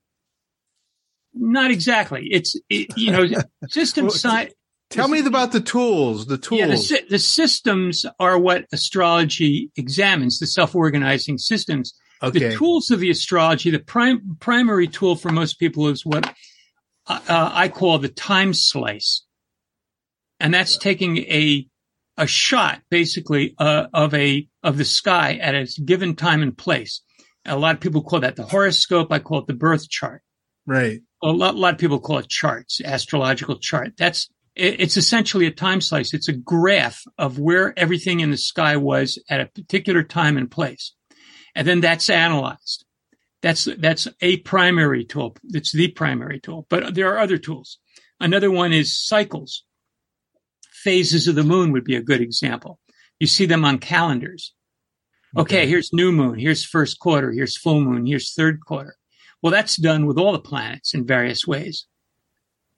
[1.34, 2.28] Not exactly.
[2.32, 3.26] It's it, you know
[3.70, 4.54] system science.
[4.90, 6.26] Tell me about the tools.
[6.26, 6.60] The tools.
[6.60, 10.40] Yeah, the, the systems are what astrology examines.
[10.40, 11.94] The self-organizing systems.
[12.24, 12.40] Okay.
[12.40, 13.70] The tools of the astrology.
[13.70, 16.34] The prime primary tool for most people is what
[17.08, 19.26] uh, I call the time slice,
[20.40, 21.68] and that's taking a
[22.18, 27.02] a shot basically uh, of a of the sky at a given time and place.
[27.46, 29.12] A lot of people call that the horoscope.
[29.12, 30.22] I call it the birth chart.
[30.66, 31.00] right.
[31.24, 33.94] a lot, a lot of people call it charts, astrological chart.
[33.98, 34.30] That's
[34.60, 36.14] it's essentially a time slice.
[36.14, 40.52] It's a graph of where everything in the sky was at a particular time and
[40.52, 40.94] place,
[41.56, 42.86] and then that's analyzed.
[43.42, 45.38] That's that's a primary tool.
[45.46, 47.80] It's the primary tool, but there are other tools.
[48.20, 49.64] Another one is cycles.
[50.72, 52.80] Phases of the moon would be a good example.
[53.20, 54.54] You see them on calendars.
[55.38, 58.96] Okay, here's new moon, here's first quarter, here's full moon, here's third quarter.
[59.42, 61.86] Well, that's done with all the planets in various ways.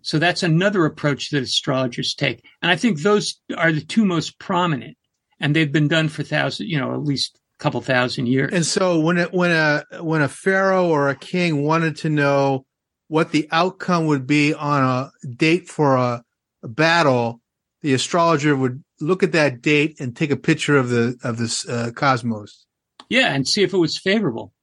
[0.01, 2.43] So that's another approach that astrologers take.
[2.61, 4.97] And I think those are the two most prominent.
[5.39, 8.51] And they've been done for thousand, you know, at least a couple thousand years.
[8.53, 12.65] And so when it, when a when a pharaoh or a king wanted to know
[13.07, 16.23] what the outcome would be on a date for a,
[16.63, 17.41] a battle,
[17.81, 21.67] the astrologer would look at that date and take a picture of the of this
[21.67, 22.65] uh, cosmos.
[23.09, 24.53] Yeah, and see if it was favorable.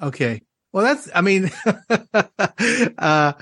[0.00, 0.40] Okay.
[0.72, 1.50] Well, that's, I mean,
[2.98, 3.32] uh,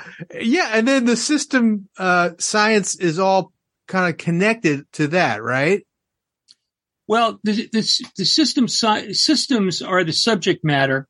[0.41, 0.71] yeah.
[0.73, 3.53] And then the system, uh, science is all
[3.87, 5.87] kind of connected to that, right?
[7.07, 11.07] Well, the, the, the system, sci- systems are the subject matter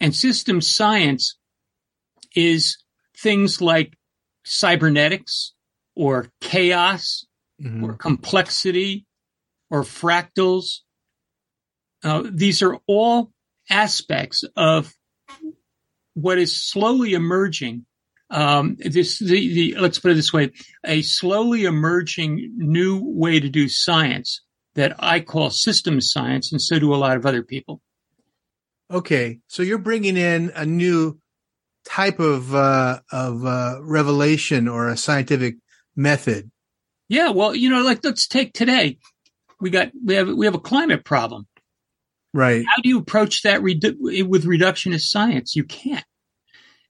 [0.00, 1.36] and system science
[2.34, 2.78] is
[3.16, 3.92] things like
[4.44, 5.52] cybernetics
[5.94, 7.26] or chaos
[7.60, 7.84] Mm-hmm.
[7.84, 9.04] or complexity
[9.68, 10.82] or fractals.
[12.04, 13.32] Uh, these are all
[13.68, 14.94] aspects of
[16.20, 17.86] what is slowly emerging.
[18.30, 20.50] Um, this, the, the, let's put it this way,
[20.84, 24.42] a slowly emerging new way to do science
[24.74, 27.80] that I call systems science, and so do a lot of other people.
[28.90, 29.40] Okay.
[29.48, 31.18] So you're bringing in a new
[31.86, 35.56] type of, uh, of, uh, revelation or a scientific
[35.96, 36.50] method.
[37.08, 38.98] Yeah, well, you know, like let's take today.
[39.60, 41.47] We got we have we have a climate problem.
[42.38, 42.64] Right.
[42.64, 45.56] How do you approach that redu- with reductionist science?
[45.56, 46.04] You can't.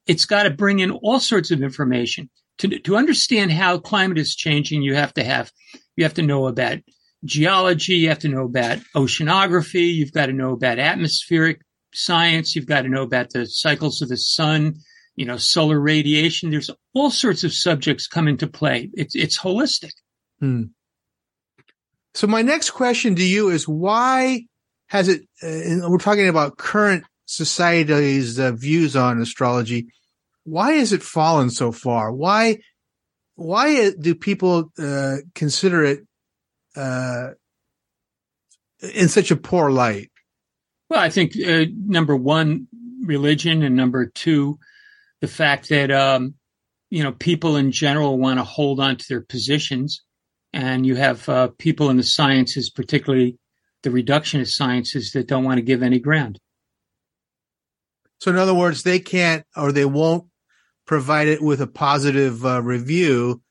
[0.07, 2.29] It's got to bring in all sorts of information
[2.59, 4.83] to to understand how climate is changing.
[4.83, 5.51] You have to have
[5.97, 6.81] you have to know about
[7.25, 7.95] geology.
[7.95, 9.95] You have to know about oceanography.
[9.95, 11.63] You've got to know about atmospheric
[11.95, 12.55] science.
[12.55, 14.75] You've got to know about the cycles of the sun.
[15.17, 16.51] You know, solar radiation.
[16.51, 18.91] There's all sorts of subjects come into play.
[18.93, 19.93] It's it's holistic.
[20.41, 20.65] Hmm.
[22.13, 24.43] So my next question to you is why
[24.89, 29.89] has it, uh, we're talking about current society's uh, views on astrology.
[30.45, 32.11] Why has it fallen so far?
[32.13, 32.59] Why,
[33.37, 36.01] why do people, uh, consider it,
[36.75, 37.31] uh,
[38.95, 40.11] in such a poor light?
[40.89, 42.67] Well, I think, uh, number one,
[43.03, 44.59] religion and number two,
[45.21, 46.35] the fact that, um,
[46.91, 50.03] you know, people in general want to hold on to their positions
[50.53, 53.37] and you have uh, people in the sciences, particularly
[53.83, 56.39] the reductionist sciences, that don't want to give any ground.
[58.21, 60.27] So, in other words, they can't or they won't
[60.87, 63.43] provide it with a positive uh, review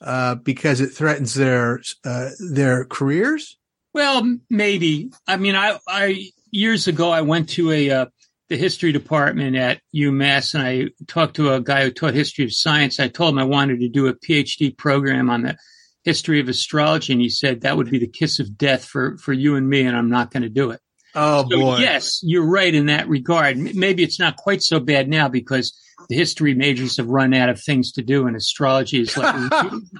[0.00, 3.58] uh, because it threatens their uh, their careers.
[3.92, 5.10] Well, maybe.
[5.26, 8.06] I mean, I, I years ago I went to a uh,
[8.48, 12.52] the history department at UMass and I talked to a guy who taught history of
[12.52, 13.00] science.
[13.00, 15.56] I told him I wanted to do a PhD program on the
[16.04, 19.32] history of astrology, and he said that would be the kiss of death for for
[19.32, 20.80] you and me, and I'm not going to do it.
[21.14, 21.78] Oh So, boy!
[21.78, 23.56] yes, you're right in that regard.
[23.56, 25.76] Maybe it's not quite so bad now because
[26.08, 29.34] the history majors have run out of things to do, and astrology is like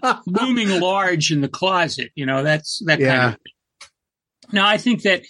[0.26, 2.10] looming large in the closet.
[2.14, 3.30] You know, that's that kind of.
[3.32, 3.90] Thing.
[4.52, 5.22] Now, I think that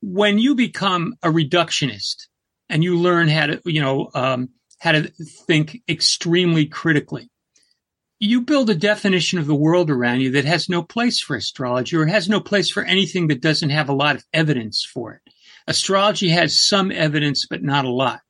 [0.00, 2.26] when you become a reductionist
[2.68, 5.10] and you learn how to, you know, um, how to
[5.46, 7.30] think extremely critically,
[8.20, 11.96] you build a definition of the world around you that has no place for astrology
[11.96, 15.32] or has no place for anything that doesn't have a lot of evidence for it.
[15.66, 18.20] Astrology has some evidence, but not a lot.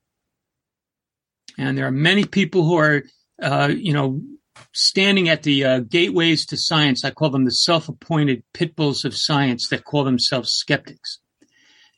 [1.58, 3.02] And there are many people who are,
[3.42, 4.20] uh, you know,
[4.72, 7.04] standing at the uh, gateways to science.
[7.04, 11.18] I call them the self-appointed pit bulls of science that call themselves skeptics.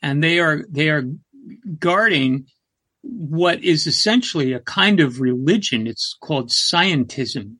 [0.01, 1.03] And they are, they are
[1.77, 2.47] guarding
[3.03, 5.85] what is essentially a kind of religion.
[5.85, 7.57] It's called scientism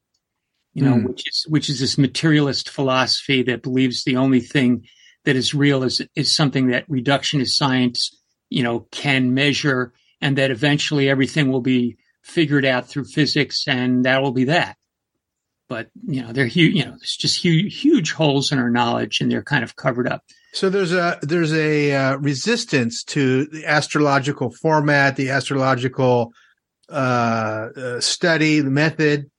[0.74, 1.06] you know, Hmm.
[1.06, 4.86] which is which is this materialist philosophy that believes the only thing
[5.26, 8.12] that is real is is something that reductionist science,
[8.50, 14.06] you know, can measure, and that eventually everything will be figured out through physics, and
[14.06, 14.78] that will be that.
[15.70, 16.76] But you know, they're huge.
[16.76, 20.08] You know, there's just huge, huge holes in our knowledge, and they're kind of covered
[20.08, 20.24] up.
[20.54, 26.32] So there's a there's a uh, resistance to the astrological format, the astrological
[26.90, 29.32] uh, uh, study, the method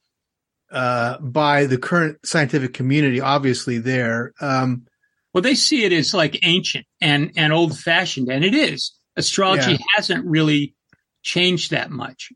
[0.75, 3.21] uh, by the current scientific community.
[3.21, 4.33] Obviously, there.
[4.41, 4.87] Um,
[5.33, 8.93] Well, they see it as like ancient and and old fashioned, and it is.
[9.17, 9.79] Astrology Yeah.
[9.97, 10.75] hasn't really
[11.23, 12.31] changed that much.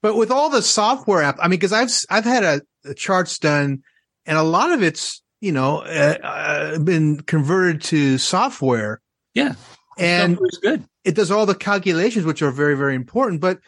[0.00, 3.38] but with all the software app, I mean, because I've I've had a, a charts
[3.38, 3.82] done,
[4.26, 9.00] and a lot of it's you know uh, uh, been converted to software.
[9.34, 9.54] Yeah,
[9.98, 10.84] and good.
[11.04, 13.40] it does all the calculations, which are very very important.
[13.40, 13.58] But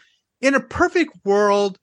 [0.41, 1.79] in a perfect world,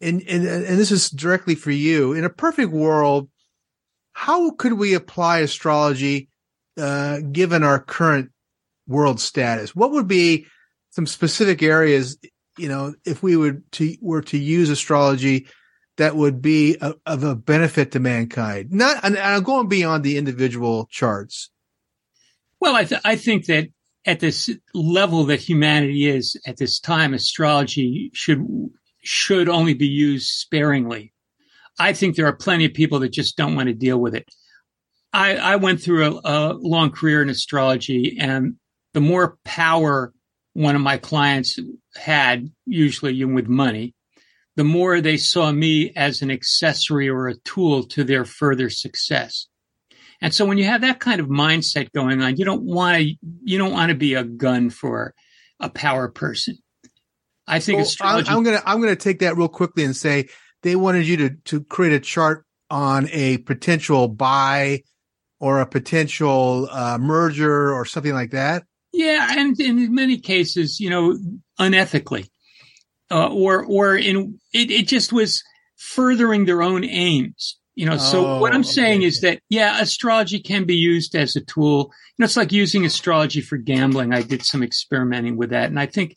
[0.00, 2.12] and, and and this is directly for you.
[2.12, 3.28] In a perfect world,
[4.12, 6.28] how could we apply astrology
[6.78, 8.30] uh, given our current
[8.86, 9.74] world status?
[9.74, 10.46] What would be
[10.90, 12.18] some specific areas,
[12.58, 15.46] you know, if we would to were to use astrology
[15.96, 18.72] that would be a, of a benefit to mankind?
[18.72, 21.50] Not, and I'm going beyond the individual charts.
[22.58, 23.68] Well, I, th- I think that
[24.06, 28.46] at this level that humanity is at this time, astrology should
[29.02, 31.12] should only be used sparingly.
[31.78, 34.28] I think there are plenty of people that just don't want to deal with it.
[35.12, 38.56] I, I went through a, a long career in astrology, and
[38.94, 40.12] the more power
[40.52, 41.58] one of my clients
[41.96, 43.94] had, usually with money,
[44.56, 49.46] the more they saw me as an accessory or a tool to their further success.
[50.20, 53.14] And so when you have that kind of mindset going on, you don't want to,
[53.42, 55.14] you don't want to be a gun for
[55.60, 56.58] a power person.
[57.46, 58.30] I think well, astrology.
[58.30, 60.28] I'm going to, I'm to take that real quickly and say
[60.62, 64.82] they wanted you to, to create a chart on a potential buy
[65.40, 68.64] or a potential uh, merger or something like that.
[68.92, 69.34] Yeah.
[69.38, 71.18] And in many cases, you know,
[71.58, 72.28] unethically,
[73.10, 75.42] uh, or, or in, it, it just was
[75.76, 77.56] furthering their own aims.
[77.76, 81.34] You know, so oh, what I'm saying is that, yeah, astrology can be used as
[81.34, 81.90] a tool.
[82.18, 84.12] You know, it's like using astrology for gambling.
[84.12, 85.70] I did some experimenting with that.
[85.70, 86.16] And I think,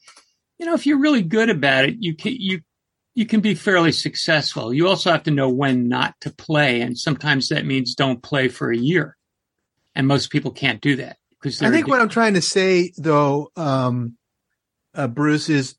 [0.63, 2.61] you know, if you're really good about it, you can, you,
[3.15, 4.73] you can be fairly successful.
[4.73, 6.79] You also have to know when not to play.
[6.79, 9.17] And sometimes that means don't play for a year.
[9.93, 13.51] And most people can't do that because I think what I'm trying to say though,
[13.57, 14.15] um,
[14.95, 15.75] uh, Bruce is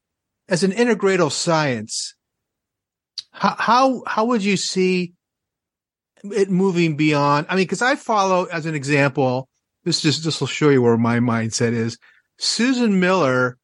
[0.50, 2.14] as an integral science,
[3.32, 5.14] how, how, how would you see
[6.30, 7.46] it moving beyond.
[7.48, 9.48] I mean, because I follow as an example.
[9.84, 11.98] This just this will show you where my mindset is.
[12.38, 13.58] Susan Miller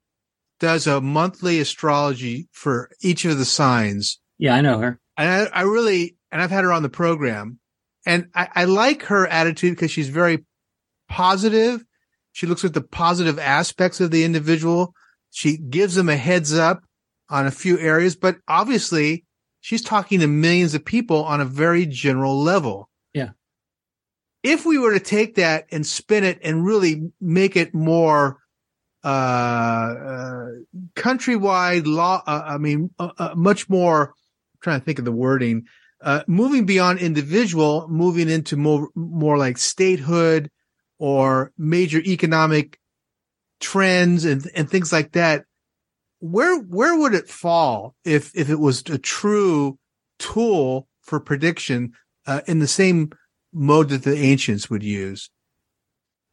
[0.61, 4.21] does a monthly astrology for each of the signs.
[4.39, 5.01] Yeah, I know her.
[5.17, 7.59] And I, I really, and I've had her on the program,
[8.07, 10.45] and I, I like her attitude because she's very
[11.09, 11.85] positive.
[12.33, 14.95] She looks at the positive aspects of the individual.
[15.31, 16.83] She gives them a heads up
[17.29, 19.25] on a few areas, but obviously
[19.61, 22.89] she's talking to millions of people on a very general level.
[23.13, 23.31] Yeah.
[24.43, 28.40] If we were to take that and spin it and really make it more
[29.05, 30.47] uh, uh
[30.95, 34.09] countrywide law, uh, I mean, uh, uh much more.
[34.09, 35.67] I'm trying to think of the wording.
[36.03, 40.51] Uh, moving beyond individual, moving into more more like statehood
[40.99, 42.79] or major economic
[43.61, 45.45] trends and and things like that
[46.21, 49.79] where where would it fall if if it was a true
[50.19, 51.93] tool for prediction
[52.27, 53.11] uh, in the same
[53.53, 55.31] mode that the ancients would use?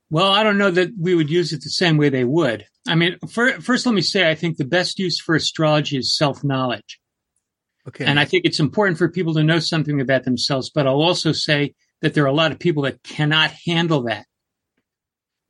[0.09, 2.65] Well, I don't know that we would use it the same way they would.
[2.87, 6.15] I mean, for, first, let me say I think the best use for astrology is
[6.15, 6.99] self knowledge.
[7.87, 8.05] Okay.
[8.05, 11.31] And I think it's important for people to know something about themselves, but I'll also
[11.31, 14.25] say that there are a lot of people that cannot handle that.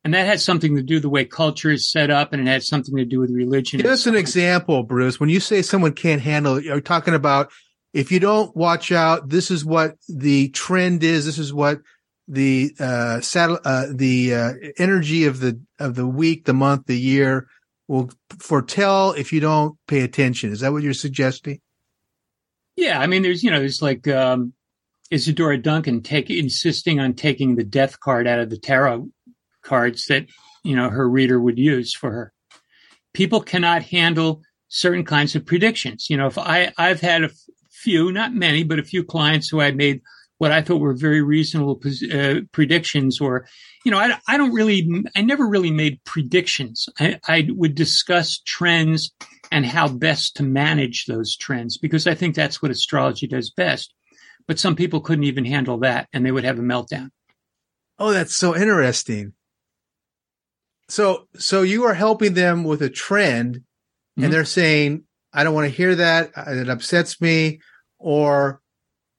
[0.04, 2.50] And that has something to do with the way culture is set up and it
[2.50, 3.80] has something to do with religion.
[3.80, 5.18] Give us an example, Bruce.
[5.18, 7.50] When you say someone can't handle it, you're talking about
[7.92, 11.26] if you don't watch out, this is what the trend is.
[11.26, 11.80] This is what
[12.28, 16.98] the uh, saddle, uh, the uh, energy of the of the week, the month, the
[16.98, 17.48] year
[17.88, 20.52] will foretell if you don't pay attention.
[20.52, 21.60] Is that what you're suggesting?
[22.76, 24.52] Yeah, I mean, there's you know, there's like um,
[25.10, 29.08] Isadora Duncan take insisting on taking the death card out of the tarot
[29.62, 30.26] cards that
[30.62, 32.32] you know her reader would use for her.
[33.14, 36.08] People cannot handle certain kinds of predictions.
[36.10, 37.30] You know, if I I've had a
[37.70, 40.02] few, not many, but a few clients who I made
[40.38, 41.80] what I thought were very reasonable
[42.12, 43.46] uh, predictions, or
[43.84, 46.88] you know, I I don't really I never really made predictions.
[46.98, 49.12] I, I would discuss trends
[49.50, 53.94] and how best to manage those trends because I think that's what astrology does best.
[54.46, 57.10] But some people couldn't even handle that, and they would have a meltdown.
[57.98, 59.32] Oh, that's so interesting.
[60.88, 64.24] So, so you are helping them with a trend mm-hmm.
[64.24, 66.30] and they're saying, I don't want to hear that.
[66.36, 67.60] It upsets me.
[67.98, 68.60] Or,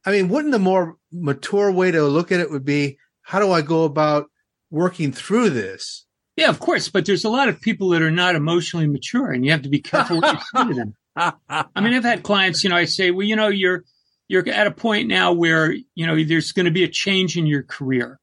[0.05, 3.51] I mean, wouldn't the more mature way to look at it would be, how do
[3.51, 4.27] I go about
[4.71, 6.05] working through this?
[6.35, 6.87] Yeah, of course.
[6.89, 9.69] But there's a lot of people that are not emotionally mature and you have to
[9.69, 10.93] be careful what you say to them.
[11.15, 13.83] I mean, I've had clients, you know, I say, well, you know, you're,
[14.29, 17.45] you're at a point now where, you know, there's going to be a change in
[17.45, 18.19] your career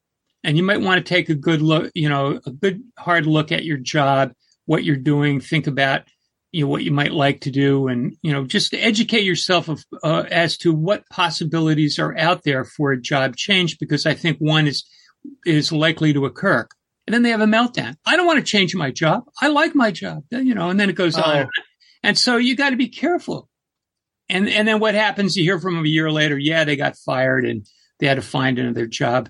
[0.46, 3.52] and you might want to take a good look, you know, a good hard look
[3.52, 4.32] at your job,
[4.64, 6.02] what you're doing, think about,
[6.56, 9.84] you know, what you might like to do and, you know, just educate yourself of,
[10.02, 14.38] uh, as to what possibilities are out there for a job change, because I think
[14.38, 14.84] one is,
[15.44, 16.66] is likely to occur.
[17.06, 17.96] And then they have a meltdown.
[18.06, 19.24] I don't want to change my job.
[19.42, 21.22] I like my job, you know, and then it goes oh.
[21.22, 21.48] on.
[22.02, 23.48] And so you got to be careful.
[24.28, 25.36] and and then what happens?
[25.36, 26.38] You hear from them a year later.
[26.38, 27.66] Yeah, they got fired and
[27.98, 29.28] they had to find another job,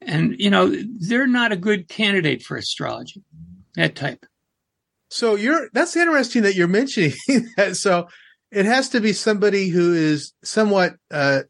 [0.00, 3.22] and you know they're not a good candidate for astrology.
[3.74, 4.24] That type.
[5.10, 7.12] So you're that's interesting that you're mentioning
[7.56, 7.76] that.
[7.76, 8.08] So
[8.50, 11.42] it has to be somebody who is somewhat, uh,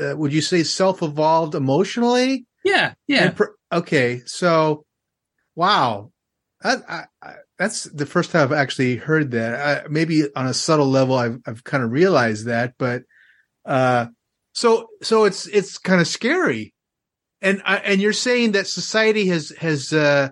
[0.00, 2.46] uh would you say, self-evolved emotionally?
[2.64, 3.30] Yeah, yeah.
[3.30, 4.84] Per- okay, so
[5.54, 6.10] wow,
[6.62, 9.84] I, I, that's the first time I've actually heard that.
[9.84, 13.02] I, maybe on a subtle level, I've I've kind of realized that, but
[13.64, 14.06] uh,
[14.52, 16.74] so so it's it's kind of scary,
[17.40, 20.30] and and you're saying that society has has uh,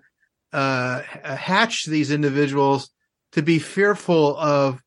[0.54, 2.88] uh, hatched these individuals
[3.32, 4.80] to be fearful of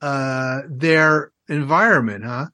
[0.00, 2.46] uh, their environment, huh?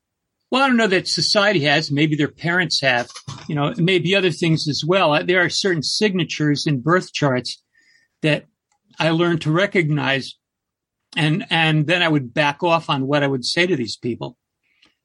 [0.51, 1.93] Well, I don't know that society has.
[1.93, 3.11] Maybe their parents have.
[3.49, 5.23] You know, maybe other things as well.
[5.25, 7.63] There are certain signatures in birth charts
[8.23, 8.47] that
[8.99, 10.35] I learned to recognize,
[11.17, 14.39] and and then I would back off on what I would say to these people.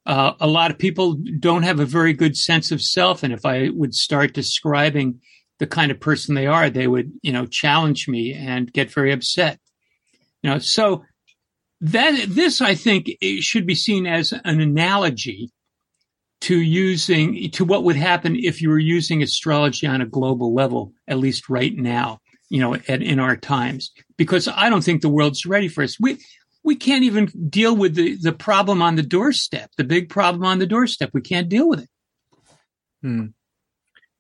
[0.06, 3.46] Uh, a lot of people don't have a very good sense of self, and if
[3.46, 5.20] I would start describing
[5.62, 9.14] the kind of person they are, they would, you know, challenge me and get very
[9.14, 9.58] upset.
[10.44, 11.06] You know, so
[11.80, 15.52] that this I think should be seen as an analogy
[16.42, 20.92] to using to what would happen if you were using astrology on a global level,
[21.08, 22.20] at least right now
[22.52, 25.98] you know, at, in our times, because I don't think the world's ready for us.
[25.98, 26.18] We,
[26.66, 30.60] we can't even deal with the, the problem on the doorstep, the big problem on
[30.60, 31.12] the doorstep.
[31.14, 31.90] We can't deal with it.
[33.02, 33.28] Hmm.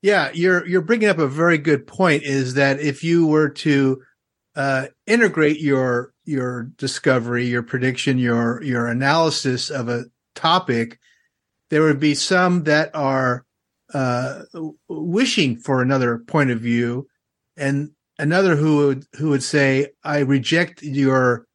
[0.01, 2.23] Yeah, you're you're bringing up a very good point.
[2.23, 4.01] Is that if you were to
[4.55, 10.99] uh, integrate your your discovery, your prediction, your your analysis of a topic,
[11.69, 13.45] there would be some that are
[13.93, 14.43] uh,
[14.87, 17.07] wishing for another point of view,
[17.55, 21.45] and another who would who would say, "I reject your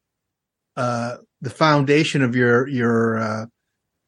[0.77, 3.47] uh, the foundation of your your uh,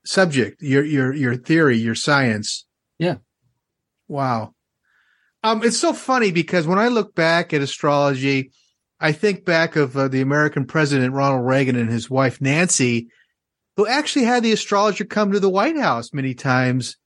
[0.04, 2.66] subject, your your your theory, your science."
[2.98, 3.16] Yeah.
[4.08, 4.54] Wow.
[5.44, 8.50] Um, it's so funny because when I look back at astrology,
[8.98, 13.08] I think back of uh, the American president Ronald Reagan and his wife Nancy,
[13.76, 16.96] who actually had the astrologer come to the White House many times.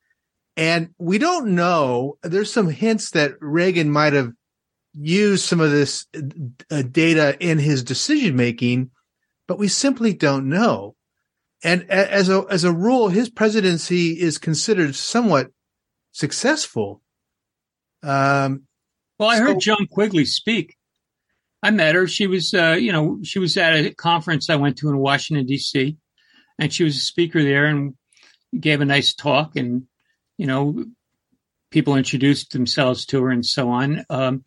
[0.56, 2.16] And we don't know.
[2.22, 4.32] There's some hints that Reagan might have
[4.94, 6.06] used some of this
[6.70, 8.90] uh, data in his decision making,
[9.48, 10.94] but we simply don't know.
[11.64, 15.50] And as a as a rule, his presidency is considered somewhat
[16.12, 17.02] successful.
[18.02, 18.62] Um,
[19.18, 20.76] well, I so, heard Joan Quigley speak.
[21.62, 22.06] I met her.
[22.06, 25.46] She was, uh, you know, she was at a conference I went to in Washington
[25.46, 25.96] D.C.,
[26.58, 27.94] and she was a speaker there and
[28.58, 29.56] gave a nice talk.
[29.56, 29.86] And
[30.38, 30.84] you know,
[31.70, 34.04] people introduced themselves to her and so on.
[34.10, 34.44] Um,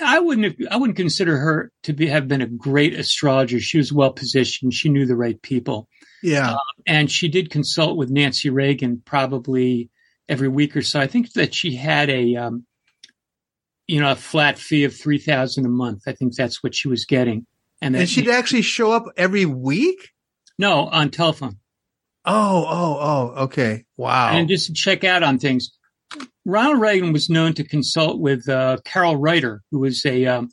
[0.00, 3.60] I wouldn't have, I wouldn't consider her to be have been a great astrologer.
[3.60, 4.72] She was well positioned.
[4.72, 5.88] She knew the right people.
[6.22, 6.52] Yeah.
[6.52, 9.90] Uh, and she did consult with Nancy Reagan probably
[10.32, 10.98] every week or so.
[10.98, 12.66] I think that she had a um,
[13.86, 16.04] you know, a flat fee of 3000 a month.
[16.06, 17.46] I think that's what she was getting.
[17.82, 20.10] And, and she'd actually show up every week?
[20.58, 21.58] No, on telephone.
[22.24, 23.84] Oh, oh, oh, okay.
[23.96, 24.30] Wow.
[24.30, 25.76] And just to check out on things.
[26.44, 30.48] Ronald Reagan was known to consult with uh, Carroll Righter, who was a um,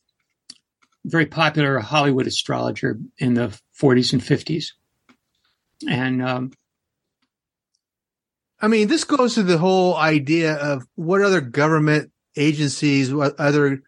[1.06, 4.66] very popular Hollywood astrologer in the 40s and 50s.
[5.88, 6.52] And um,
[8.62, 13.82] I mean, this goes to the whole idea of what other government agencies, what other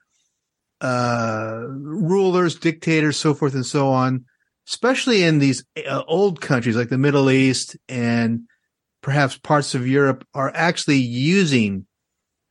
[0.80, 4.26] uh, rulers, dictators, so forth and so on,
[4.68, 8.42] especially in these uh, old countries like the Middle East and
[9.02, 11.86] perhaps parts of Europe, are actually using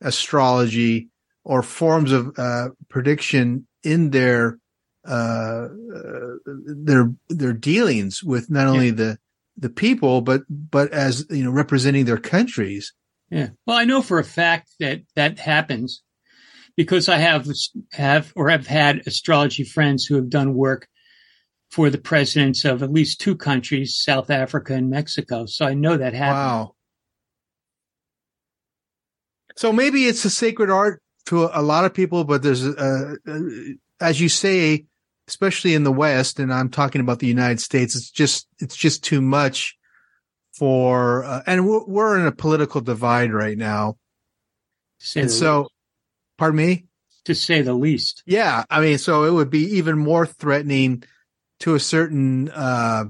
[0.01, 1.09] astrology
[1.43, 4.59] or forms of uh, prediction in their
[5.05, 5.67] uh,
[6.45, 8.91] their their dealings with not only yeah.
[8.91, 9.17] the
[9.61, 12.93] the people but but as you know representing their countries.
[13.29, 13.49] Yeah.
[13.65, 16.03] Well, I know for a fact that that happens
[16.75, 17.47] because I have
[17.93, 20.87] have or have had astrology friends who have done work
[21.69, 25.45] for the presidents of at least two countries, South Africa and Mexico.
[25.45, 26.35] So I know that happens.
[26.35, 26.75] Wow.
[29.55, 33.39] So maybe it's a sacred art to a, lot of people, but there's, uh, uh,
[34.01, 34.85] as you say,
[35.27, 39.03] especially in the West, and I'm talking about the United States, it's just, it's just
[39.03, 39.77] too much
[40.53, 43.97] for, uh, and we're, we're, in a political divide right now.
[45.15, 45.71] and so, least.
[46.37, 46.85] pardon me?
[47.25, 48.23] To say the least.
[48.25, 48.65] Yeah.
[48.69, 51.03] I mean, so it would be even more threatening
[51.59, 53.05] to a certain, uh,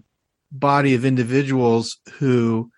[0.51, 2.69] body of individuals who,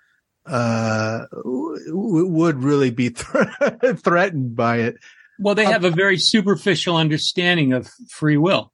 [0.45, 4.97] uh, w- would really be th- threatened by it.
[5.39, 8.72] Well, they have a very superficial understanding of free will,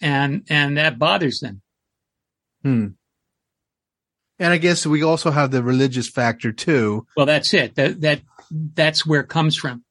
[0.00, 1.62] and and that bothers them.
[2.62, 2.86] Hmm.
[4.38, 7.06] And I guess we also have the religious factor too.
[7.16, 7.76] Well, that's it.
[7.76, 9.84] That that that's where it comes from.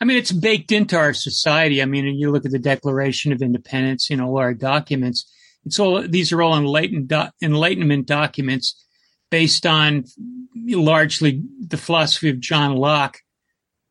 [0.00, 1.80] I mean, it's baked into our society.
[1.80, 5.30] I mean, you look at the Declaration of Independence, you know, our documents.
[5.64, 8.82] It's all these are all enlightened do, enlightenment documents
[9.30, 10.04] based on
[10.54, 13.18] largely the philosophy of John Locke,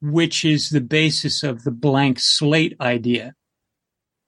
[0.02, 3.34] which is the basis of the blank slate idea.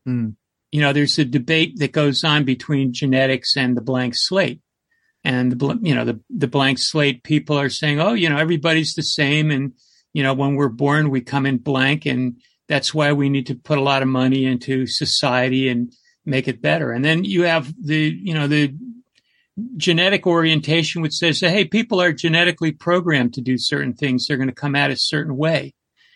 [0.05, 0.31] Hmm.
[0.71, 4.61] You know, there's a debate that goes on between genetics and the blank slate.
[5.23, 8.93] And the, you know, the, the blank slate people are saying, oh, you know, everybody's
[8.93, 9.51] the same.
[9.51, 9.73] And,
[10.13, 12.05] you know, when we're born, we come in blank.
[12.05, 15.91] And that's why we need to put a lot of money into society and
[16.25, 16.91] make it better.
[16.91, 18.73] And then you have the, you know, the
[19.77, 24.27] genetic orientation, which says, hey, people are genetically programmed to do certain things.
[24.27, 25.73] They're going to come out a certain way.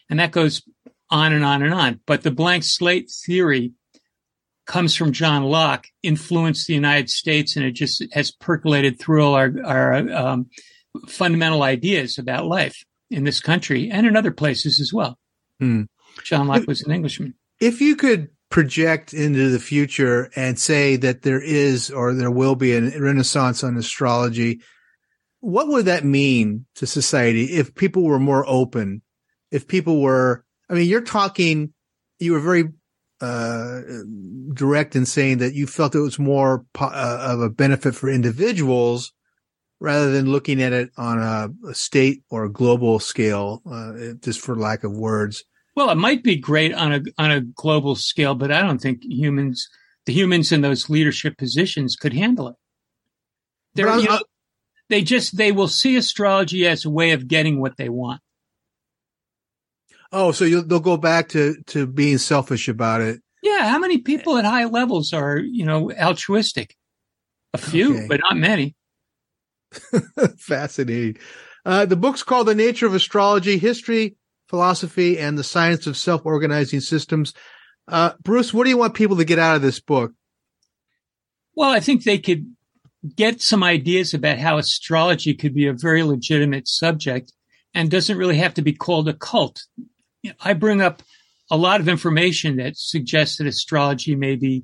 [0.10, 0.62] And that goes
[1.10, 2.00] on and on and on.
[2.06, 3.74] But the blank slate theory
[4.72, 9.34] comes from John Locke, influenced the United States, and it just has percolated through all
[9.34, 10.50] our, our um,
[11.10, 15.20] fundamental ideas about life in this country and in other places as well.
[15.60, 15.84] Hmm.
[16.24, 17.34] John Locke was an Englishman.
[17.60, 22.56] If you could project into the future and say that there is or there will
[22.56, 24.62] be a renaissance on astrology,
[25.42, 29.02] what would that mean to society if people were more open?
[29.52, 31.74] If people were, I mean, you're talking,
[32.20, 32.70] you were very
[33.22, 33.82] uh,
[34.54, 38.10] direct in saying that you felt it was more po- uh, of a benefit for
[38.10, 39.14] individuals
[39.80, 44.40] rather than looking at it on a, a state or a global scale, uh, just
[44.40, 45.44] for lack of words.
[45.76, 49.04] Well, it might be great on a on a global scale, but I don't think
[49.04, 49.68] humans,
[50.06, 52.56] the humans in those leadership positions, could handle it.
[53.76, 54.20] They're, you know,
[54.90, 58.22] they just they will see astrology as a way of getting what they want.
[60.12, 63.22] Oh, so you, they'll go back to to being selfish about it.
[63.44, 66.76] Yeah, how many people at high levels are you know altruistic?
[67.54, 68.08] A few, Okay.
[68.08, 68.76] but not many.
[70.38, 71.18] Fascinating.
[71.66, 74.16] Uh, the book's called The Nature of Astrology, History,
[74.50, 77.34] Philosophy, and the Science of Self-Organizing Systems.
[77.88, 80.14] Uh, Bruce, what do you want people to get out of this book?
[81.56, 82.56] Well, I think they could
[83.16, 87.34] get some ideas about how astrology could be a very legitimate subject
[87.74, 89.64] and doesn't really have to be called a cult.
[90.40, 91.02] I bring up
[91.50, 94.64] a lot of information that suggests that astrology may be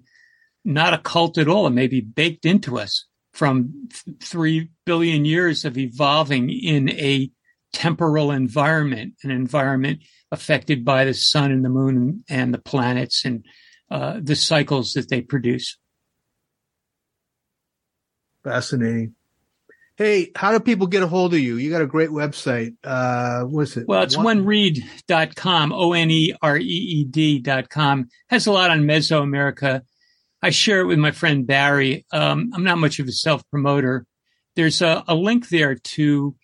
[0.63, 1.67] not a cult at all.
[1.67, 7.29] It may be baked into us from th- three billion years of evolving in a
[7.73, 9.99] temporal environment, an environment
[10.31, 13.45] affected by the sun and the moon and the planets and
[13.91, 15.77] uh, the cycles that they produce.
[18.43, 19.13] Fascinating.
[19.97, 21.57] Hey, how do people get a hold of you?
[21.57, 22.75] You got a great website.
[22.83, 23.87] Uh, what's it?
[23.87, 28.07] Well, it's One- onereed.com, O-N-E-R-E-E-D dot com.
[28.29, 29.81] Has a lot on Mesoamerica.
[30.43, 32.05] I share it with my friend Barry.
[32.13, 34.05] Um, I'm not much of a self-promoter.
[34.55, 36.35] There's a, a link there to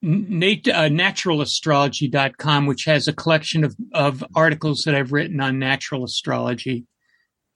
[0.00, 6.04] nat- uh, naturalastrology.com, which has a collection of, of articles that I've written on natural
[6.04, 6.86] astrology.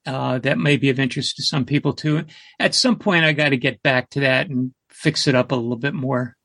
[0.05, 2.25] Uh, that may be of interest to some people too.
[2.59, 5.55] At some point, I got to get back to that and fix it up a
[5.55, 6.35] little bit more.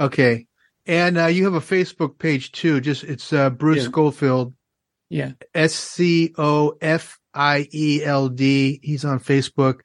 [0.00, 0.46] Okay.
[0.86, 2.80] And uh, you have a Facebook page too.
[2.80, 3.88] Just it's uh, Bruce Yeah.
[3.88, 4.54] Scofield,
[5.08, 5.32] Yeah.
[5.54, 8.80] S C O F I E L D.
[8.82, 9.80] He's on Facebook.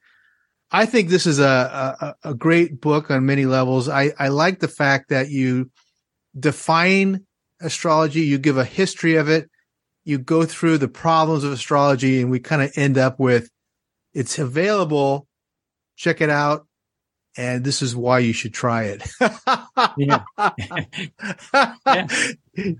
[0.71, 3.89] I think this is a, a a great book on many levels.
[3.89, 5.69] I I like the fact that you
[6.37, 7.25] define
[7.59, 9.49] astrology, you give a history of it,
[10.05, 13.49] you go through the problems of astrology, and we kind of end up with
[14.13, 15.27] it's available.
[15.97, 16.65] Check it out.
[17.37, 19.09] And this is why you should try it.
[19.97, 20.23] Yeah.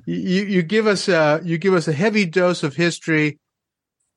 [0.06, 3.40] you you give us a you give us a heavy dose of history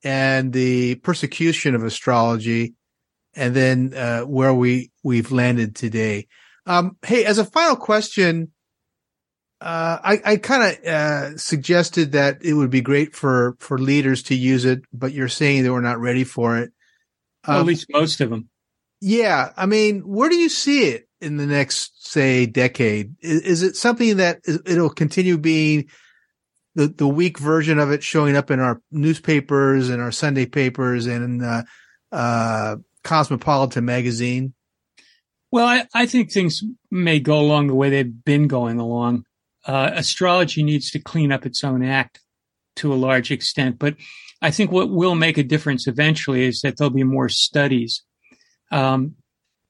[0.03, 2.75] and the persecution of astrology,
[3.35, 6.27] and then uh, where we we've landed today.
[6.65, 8.51] Um, hey, as a final question,
[9.61, 14.23] uh, I, I kind of uh, suggested that it would be great for for leaders
[14.23, 16.71] to use it, but you're saying they were not ready for it.
[17.47, 18.49] Well, at Um, least most of them.
[19.05, 23.13] Yeah, I mean, where do you see it in the next, say, decade?
[23.21, 25.91] Is, is it something that it'll continue being
[26.73, 31.05] the the weak version of it showing up in our newspapers and our Sunday papers
[31.05, 31.63] and in
[32.11, 34.55] uh, Cosmopolitan magazine?
[35.51, 39.25] Well, I, I think things may go along the way they've been going along.
[39.67, 42.21] Uh, astrology needs to clean up its own act
[42.77, 43.97] to a large extent, but
[44.41, 48.01] I think what will make a difference eventually is that there'll be more studies
[48.75, 49.15] um,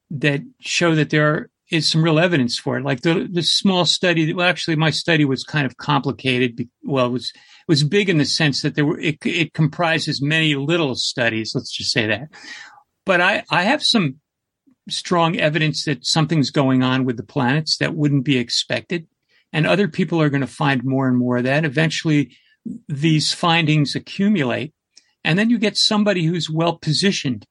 [0.09, 2.83] that show that there is some real evidence for it.
[2.83, 4.25] Like the the small study.
[4.25, 6.67] that, Well, actually, my study was kind of complicated.
[6.83, 10.21] Well, it was it was big in the sense that there were it, it comprises
[10.21, 11.53] many little studies.
[11.53, 12.29] Let's just say that.
[13.05, 14.15] But I I have some
[14.89, 19.07] strong evidence that something's going on with the planets that wouldn't be expected.
[19.51, 21.65] And other people are going to find more and more of that.
[21.65, 22.35] Eventually,
[22.87, 24.73] these findings accumulate.
[25.23, 27.45] And then you get somebody who's well positioned,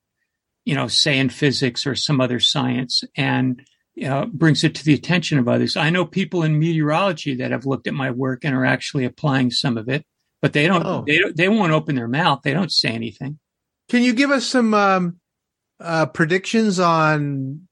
[0.64, 3.62] you know, say in physics or some other science and
[4.04, 5.76] uh, brings it to the attention of others.
[5.76, 9.50] I know people in meteorology that have looked at my work and are actually applying
[9.50, 10.04] some of it,
[10.42, 11.04] but they don't, Oh.
[11.06, 12.40] they don't, they won't open their mouth.
[12.42, 13.38] They don't say anything.
[13.90, 15.20] Can you give us some um,
[15.78, 17.68] uh, predictions on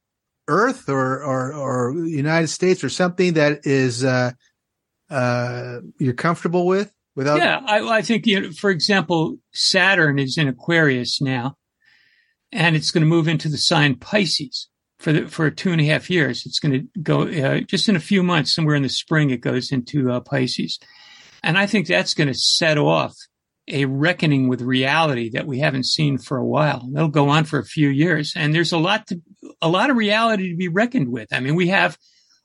[0.49, 4.33] Earth or, or or United States or something that is uh,
[5.09, 7.39] uh, you're comfortable with without?
[7.39, 11.57] yeah, I, I think, you know, for example, Saturn is in Aquarius now,
[12.53, 14.69] and it's going to move into the sign Pisces
[14.99, 16.45] for the, for two and a half years.
[16.47, 19.41] It's going to go uh, just in a few months, somewhere in the spring, it
[19.41, 20.79] goes into uh, Pisces,
[21.43, 23.15] and I think that's going to set off
[23.69, 26.89] a reckoning with reality that we haven't seen for a while.
[26.93, 29.21] That'll go on for a few years, and there's a lot to
[29.61, 31.33] a lot of reality to be reckoned with.
[31.33, 31.97] I mean, we have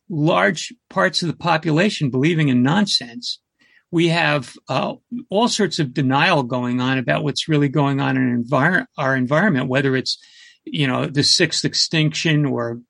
[0.10, 3.40] large parts of the population believing in nonsense
[3.92, 4.94] we have uh,
[5.30, 9.70] all sorts of denial going on about what's really going on in envir- our environment,
[9.70, 10.18] whether it's,
[10.66, 12.82] you know, the sixth extinction or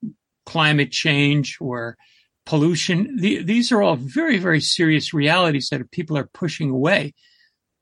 [0.46, 1.98] climate change or
[2.46, 3.18] pollution.
[3.18, 7.14] The, these are all very, very serious realities that people are pushing away.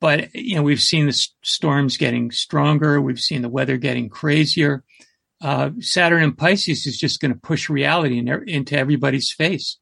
[0.02, 3.00] But, you know, we've seen the s- storms getting stronger.
[3.00, 4.84] We've seen the weather getting crazier.
[5.42, 9.78] Uh, Saturn and Pisces is just going to push reality in, into everybody's face.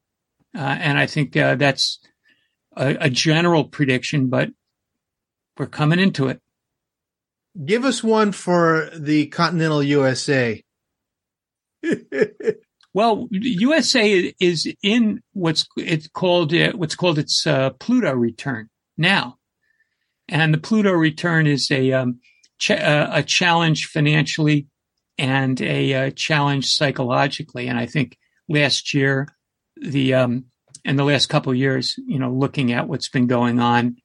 [0.55, 1.99] Uh, and I think uh, that's,
[2.75, 4.49] a, a general prediction, but
[5.57, 6.39] we're coming into it.
[7.65, 10.63] Give us one for the continental USA.
[12.93, 19.39] Well, USA is in what's it's called uh, what's called its uh, Pluto return now,
[20.29, 22.19] and the Pluto return is a um,
[22.59, 24.67] ch- uh, a challenge financially
[25.17, 27.67] and a uh, challenge psychologically.
[27.67, 28.15] And I think
[28.47, 29.27] last year,
[29.75, 30.45] the um,
[30.85, 33.97] and the last couple of years, you know, looking at what's been going on,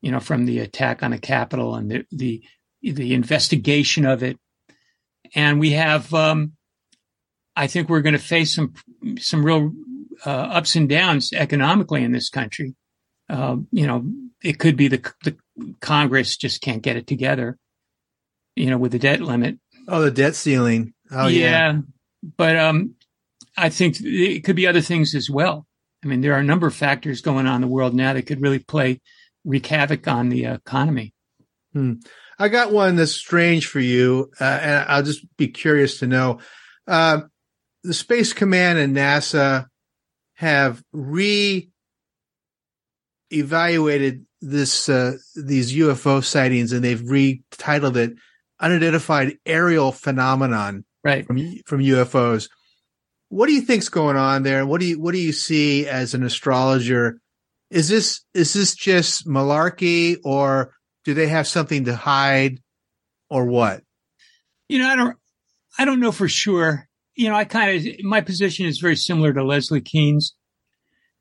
[0.00, 2.42] you know, from the attack on the Capitol and the the
[2.82, 4.38] the investigation of it,
[5.34, 6.12] and we have.
[6.12, 6.52] Um,
[7.56, 8.74] I think we're going to face some
[9.18, 9.72] some real
[10.26, 12.74] uh, ups and downs economically in this country.
[13.28, 14.04] Uh, you know,
[14.42, 15.36] it could be the the
[15.80, 17.58] Congress just can't get it together.
[18.56, 19.58] You know, with the debt limit.
[19.88, 20.94] Oh, the debt ceiling.
[21.10, 21.78] Oh, yeah.
[22.36, 22.94] but um,
[23.56, 25.66] I think it could be other things as well.
[26.04, 28.26] I mean, there are a number of factors going on in the world now that
[28.26, 29.00] could really play
[29.44, 31.14] wreak havoc on the economy.
[31.72, 31.94] Hmm.
[32.38, 36.40] I got one that's strange for you, uh, and I'll just be curious to know.
[36.86, 37.22] Uh,
[37.84, 39.66] the Space Command and NASA
[40.34, 41.70] have re
[43.30, 48.14] evaluated this uh, these UFO sightings, and they've retitled it
[48.60, 51.26] "Unidentified Aerial Phenomenon" right.
[51.26, 52.48] from from UFOs.
[53.34, 54.60] What do you think's going on there?
[54.60, 57.18] and What do you what do you see as an astrologer?
[57.68, 60.72] Is this is this just malarkey, or
[61.04, 62.60] do they have something to hide,
[63.28, 63.82] or what?
[64.68, 65.16] You know, I don't,
[65.80, 66.88] I don't know for sure.
[67.16, 70.36] You know, I kind of, my position is very similar to Leslie Kean's,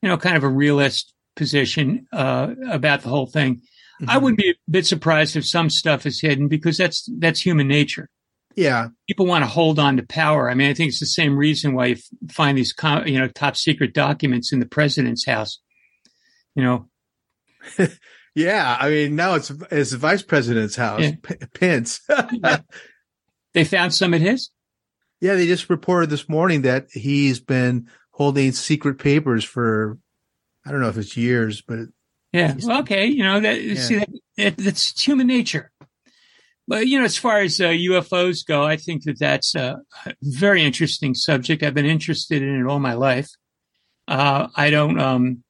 [0.03, 3.61] you know, kind of a realist position, uh, about the whole thing.
[4.07, 7.67] I wouldn't be a bit surprised if some stuff is hidden because that's, that's human
[7.67, 8.09] nature.
[8.55, 8.89] Yeah.
[9.07, 10.49] People want to hold on to power.
[10.49, 12.73] I mean, I think it's the same reason why you f- find these,
[13.05, 15.59] you know, top secret documents in the president's house.
[16.55, 16.89] You know,
[18.35, 21.11] Yeah, I mean now it's it's the vice president's house, Yeah.
[21.21, 22.01] P- Pence.
[23.53, 24.49] they found some at his.
[25.21, 29.97] yeah, they just reported this morning that he's been holding secret papers for
[30.65, 31.89] I don't know if it's years, but it,
[32.31, 32.55] Yeah.
[32.63, 33.05] Well, okay.
[33.05, 33.75] You know, that, Yeah.
[33.81, 35.71] see, that, that, that's human nature.
[36.67, 39.81] But, you know, as far as uh, UFOs go, I think that that's a
[40.21, 41.61] very interesting subject.
[41.61, 43.29] I've been interested in it all my life.
[44.07, 45.43] Uh, I don't, um,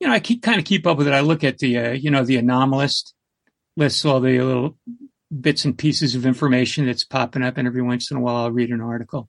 [0.00, 1.14] you know, I keep kind of keep up with it.
[1.14, 3.12] I look at the, uh, you know, the anomalist
[3.76, 4.76] lists all the little
[5.40, 8.50] bits and pieces of information that's popping up, and every once in a while I'll
[8.50, 9.28] read an article.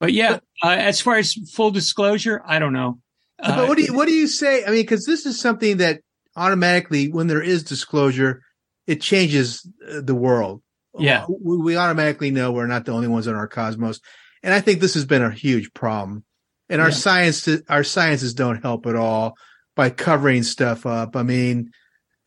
[0.00, 2.98] But yeah, uh, as far as full disclosure, I don't know.
[3.40, 4.64] Uh, but what do you what do you say?
[4.64, 6.00] I mean, because this is something that
[6.36, 8.42] automatically, when there is disclosure,
[8.86, 10.62] it changes uh, the world.
[10.98, 11.24] Yeah.
[11.28, 14.00] we, we automatically know we're not the only ones in our cosmos,
[14.42, 16.24] and I think this has been a huge problem.
[16.68, 16.94] And our Yeah.
[16.94, 19.34] science, our sciences don't help at all
[19.74, 21.16] by covering stuff up.
[21.16, 21.70] I mean,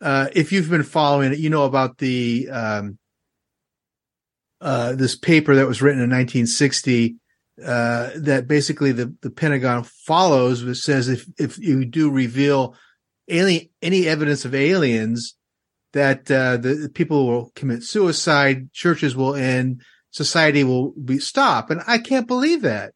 [0.00, 2.98] uh, if you've been following it, you know about the um,
[4.60, 7.16] uh, this paper that was written in 1960
[7.64, 12.76] uh, that basically the, the Pentagon follows, which says if if you do reveal
[13.28, 15.34] any any evidence of aliens,
[15.96, 21.70] that uh, the, people will commit suicide, churches will end, society will be stop.
[21.70, 22.92] And I can't believe that.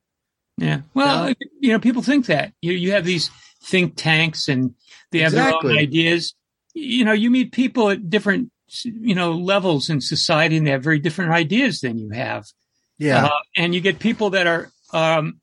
[0.59, 0.83] Yeah.
[0.93, 1.35] Well, Yeah.
[1.61, 3.31] you know, people think that you you have these
[3.65, 4.75] think tanks and
[5.11, 6.35] they have their own ideas.
[6.75, 8.51] You know, you meet people at different
[8.85, 12.45] you know levels in society, and they have very different ideas than you have.
[12.99, 13.25] Yeah.
[13.25, 15.41] Uh, and you get people that are, um,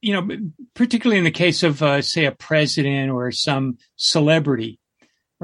[0.00, 0.36] you know,
[0.72, 4.78] particularly in the case of, uh, say, a president or some celebrity,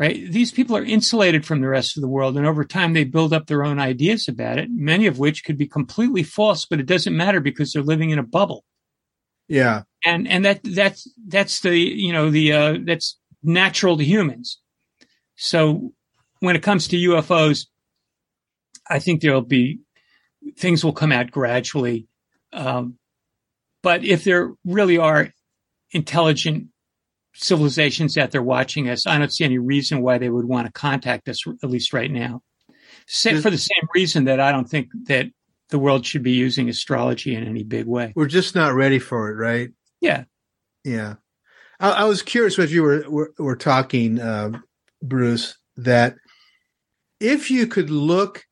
[0.01, 0.33] right?
[0.33, 2.39] These people are insulated from the rest of the world.
[2.39, 5.59] And over time, they build up their own ideas about it, many of which could
[5.59, 8.65] be completely false, but it doesn't matter because they're living in a bubble.
[9.47, 9.83] yeah.
[10.07, 14.59] And, and that, that's, that's the, you know, the, uh, that's natural to humans.
[15.37, 15.93] So
[16.39, 17.67] when it comes to UFOs,
[18.89, 19.81] I think there'll be
[20.57, 22.09] things will come out gradually.
[22.55, 22.97] Um,
[23.83, 25.29] but if there really are
[25.91, 26.69] intelligent
[27.35, 30.73] civilizations out there watching us, I don't see any reason why they would want to
[30.73, 32.43] contact us, at least right now.
[33.09, 35.27] For the same reason that I don't think that
[35.71, 38.13] the world should be using astrology in any big way.
[38.15, 39.71] We're just not ready for it, right?
[40.01, 40.25] Yeah.
[40.85, 41.15] Yeah.
[41.79, 44.59] I, I was curious as you were, were, were talking, uh,
[45.03, 46.17] Bruce, that
[47.21, 48.45] if you could look,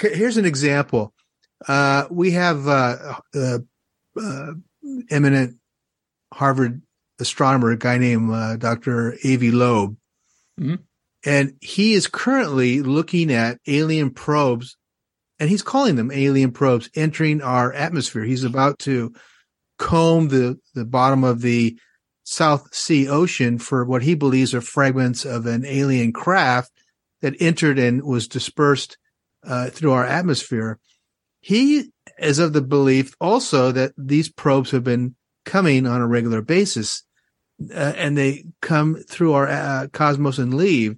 [0.00, 1.12] here's an example.
[1.68, 3.58] Uh, we have, uh, uh,
[4.20, 4.52] uh,
[5.10, 5.58] eminent
[6.32, 6.82] Harvard
[7.20, 9.14] astronomer, a guy named, uh, Dr.
[9.24, 9.96] Avi Loeb.
[10.60, 10.80] Mhm.
[11.24, 14.76] And he is currently looking at alien probes
[15.42, 18.22] and he's calling them alien probes entering our atmosphere.
[18.22, 19.12] He's about to
[19.76, 21.76] comb the, the bottom of the
[22.22, 26.70] South Sea Ocean for what he believes are fragments of an alien craft
[27.22, 28.96] that entered and was dispersed
[29.44, 30.78] uh, through our atmosphere.
[31.40, 36.42] He is of the belief also that these probes have been coming on a regular
[36.42, 37.04] basis
[37.70, 40.96] uh, and they come through our uh, cosmos and leave.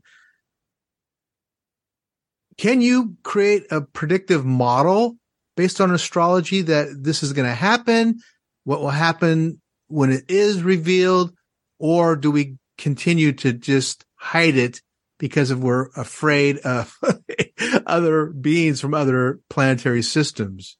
[2.56, 5.16] Can you create a predictive model
[5.56, 8.20] based on astrology that this is going to happen?
[8.64, 11.32] What will happen when it is revealed?
[11.78, 14.80] Or do we continue to just hide it
[15.18, 16.96] because of we're afraid of
[17.86, 20.76] other beings from other planetary systems?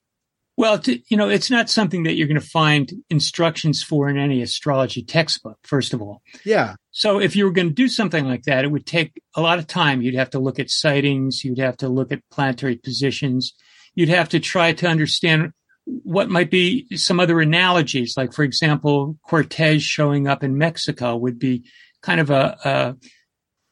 [0.56, 4.16] Well, to, you know, it's not something that you're going to find instructions for in
[4.16, 6.22] any astrology textbook, first of all.
[6.44, 6.76] Yeah.
[6.92, 9.58] So if you were going to do something like that, it would take a lot
[9.58, 10.00] of time.
[10.00, 11.44] You'd have to look at sightings.
[11.44, 13.52] You'd have to look at planetary positions.
[13.96, 15.52] You'd have to try to understand
[15.86, 18.16] what might be some other analogies.
[18.16, 21.64] Like, for example, Cortez showing up in Mexico would be
[22.00, 22.96] kind of a, a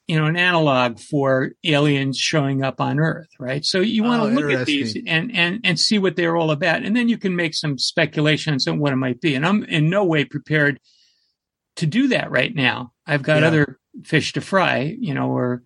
[0.07, 3.65] you know, an analog for aliens showing up on Earth, right?
[3.65, 6.51] So you want Oh, to look at these and, and, and see what they're all
[6.51, 6.83] about.
[6.83, 9.35] And then you can make some speculations on what it might be.
[9.35, 10.81] And I'm in no way prepared
[11.77, 12.93] to do that right now.
[13.07, 13.49] I've got Yeah.
[13.49, 15.63] other fish to fry, you know, or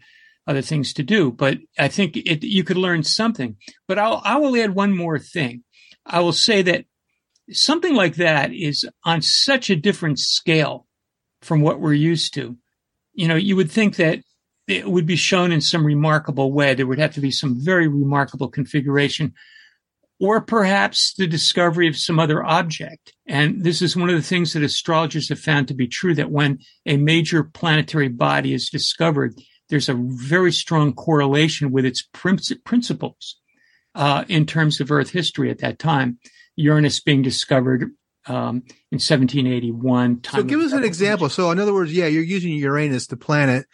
[0.46, 3.56] other things to do, but I think it, you could learn something.
[3.88, 5.64] But I'll, I will add one more thing.
[6.04, 6.84] I will say that
[7.50, 10.86] something like that is on such a different scale
[11.42, 12.56] from what we're used to.
[13.12, 14.20] You know, you would think that
[14.68, 16.74] it would be shown in some remarkable way.
[16.74, 19.34] There would have to be some very remarkable configuration
[20.18, 23.12] or perhaps the discovery of some other object.
[23.26, 26.30] And this is one of the things that astrologers have found to be true that
[26.30, 29.34] when a major planetary body is discovered,
[29.68, 33.36] there's a very strong correlation with its princi- principles
[33.94, 36.18] uh, in terms of Earth history at that time.
[36.56, 37.90] Uranus being discovered
[38.26, 40.22] um, in 1781.
[40.24, 41.28] So give us an example.
[41.28, 43.66] So in other words, yeah, you're using Uranus, the planet.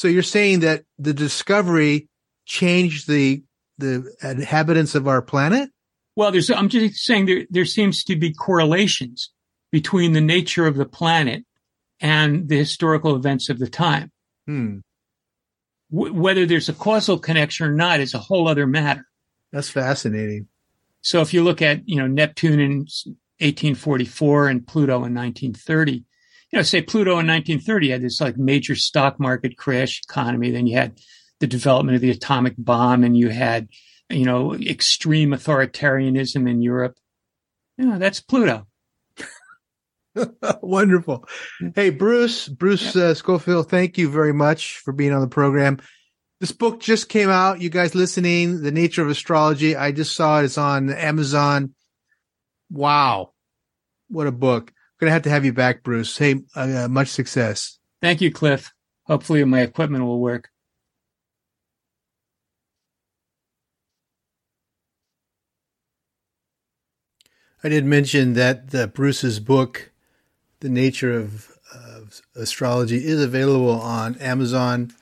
[0.00, 2.08] So you're saying that the discovery
[2.46, 3.42] changed the
[3.76, 5.68] the inhabitants of our planet?
[6.16, 9.30] Well, there's, I'm just saying there, there seems to be correlations
[9.70, 11.44] between the nature of the planet
[12.00, 14.10] and the historical events of the time.
[14.46, 14.78] Hmm.
[15.92, 19.04] W- whether there's a causal connection or not is a whole other matter.
[19.52, 20.48] That's fascinating.
[21.02, 22.86] So if you look at, you know, Neptune in
[23.40, 26.04] 1844 and Pluto in 1930,
[26.52, 30.50] you know, say Pluto in 1930 had this like major stock market crash economy.
[30.50, 30.98] Then you had
[31.38, 33.68] the development of the atomic bomb and you had,
[34.08, 36.96] you know, extreme authoritarianism in Europe.
[37.78, 38.66] Yeah, that's Pluto.
[40.60, 41.26] Wonderful.
[41.74, 45.78] Hey, Bruce, Bruce uh, Scofield, thank you very much for being on the program.
[46.40, 47.60] This book just came out.
[47.60, 49.76] You guys listening, The Nature of Astrology.
[49.76, 50.46] I just saw it.
[50.46, 51.74] It's on Amazon.
[52.70, 53.34] Wow.
[54.08, 54.72] What a book.
[55.00, 56.18] Going to have to have you back, Bruce.
[56.18, 57.78] Hey, uh, much success.
[58.02, 58.70] Thank you, Cliff.
[59.04, 60.50] Hopefully my equipment will work.
[67.64, 69.90] I did mention that uh, Bruce's book,
[70.60, 74.92] The Nature of, of Astrology, is available on Amazon.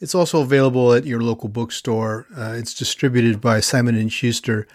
[0.00, 2.26] It's also available at your local bookstore.
[2.36, 4.66] Uh, it's distributed by Simon and Schuster.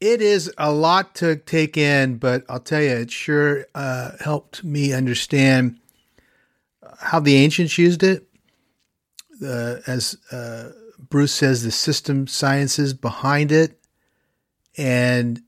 [0.00, 4.62] It is a lot to take in, but I'll tell you, it sure uh, helped
[4.62, 5.78] me understand
[6.98, 8.26] how the ancients used it.
[9.42, 13.78] Uh, as uh, Bruce says, the system sciences behind it.
[14.76, 15.42] And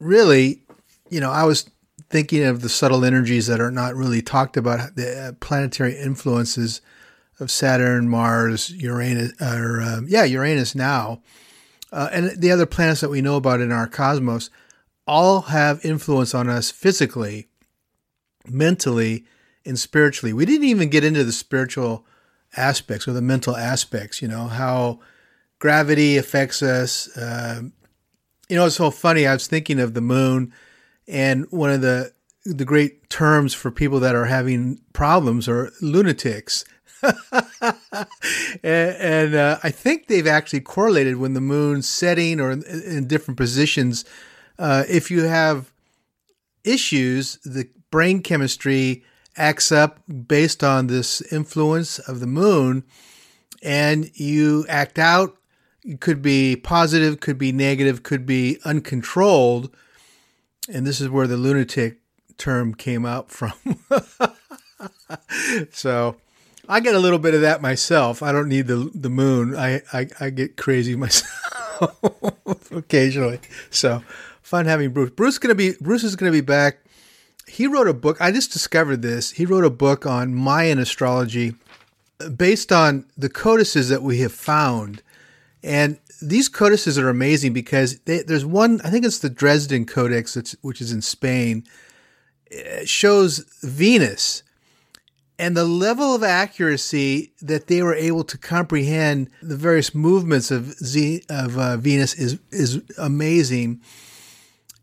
[0.00, 0.62] really,
[1.10, 1.68] you know, I was
[2.10, 6.80] thinking of the subtle energies that are not really talked about, the uh, planetary influences
[7.40, 11.22] of Saturn, Mars, Uranus, or uh, yeah, Uranus now,
[11.92, 14.50] uh, and the other planets that we know about in our cosmos,
[15.06, 17.48] all have influence on us physically,
[18.46, 19.24] mentally,
[19.64, 20.32] and spiritually.
[20.32, 22.04] We didn't even get into the spiritual
[22.56, 24.20] aspects or the mental aspects.
[24.22, 25.00] You know how
[25.58, 27.14] gravity affects us.
[27.16, 27.62] Uh,
[28.48, 29.26] you know, it's so funny.
[29.26, 30.52] I was thinking of the moon,
[31.06, 32.12] and one of the
[32.44, 36.64] the great terms for people that are having problems are lunatics.
[37.62, 38.06] and,
[38.62, 43.36] and uh, I think they've actually correlated when the moon's setting or in, in different
[43.36, 44.04] positions.
[44.58, 45.72] Uh, if you have
[46.64, 49.04] issues, the brain chemistry
[49.36, 52.84] acts up based on this influence of the moon,
[53.62, 55.36] and you act out.
[55.84, 59.74] It could be positive, could be negative, could be uncontrolled.
[60.68, 62.00] And this is where the lunatic
[62.36, 63.52] term came out from.
[65.72, 66.16] so
[66.68, 68.22] I get a little bit of that myself.
[68.22, 69.56] I don't need the the moon.
[69.56, 71.30] I I, I get crazy myself
[72.70, 73.40] occasionally.
[73.70, 74.02] So
[74.42, 75.10] fun having Bruce.
[75.10, 76.78] Bruce gonna be Bruce is gonna be back.
[77.46, 78.20] He wrote a book.
[78.20, 79.32] I just discovered this.
[79.32, 81.54] He wrote a book on Mayan astrology
[82.36, 85.02] based on the codices that we have found.
[85.62, 90.56] And these codices are amazing because they, there's one, I think it's the Dresden Codex,
[90.62, 91.64] which is in Spain,
[92.46, 94.42] it shows Venus
[95.38, 100.72] and the level of accuracy that they were able to comprehend the various movements of
[100.72, 103.80] Z, of uh, Venus is is amazing.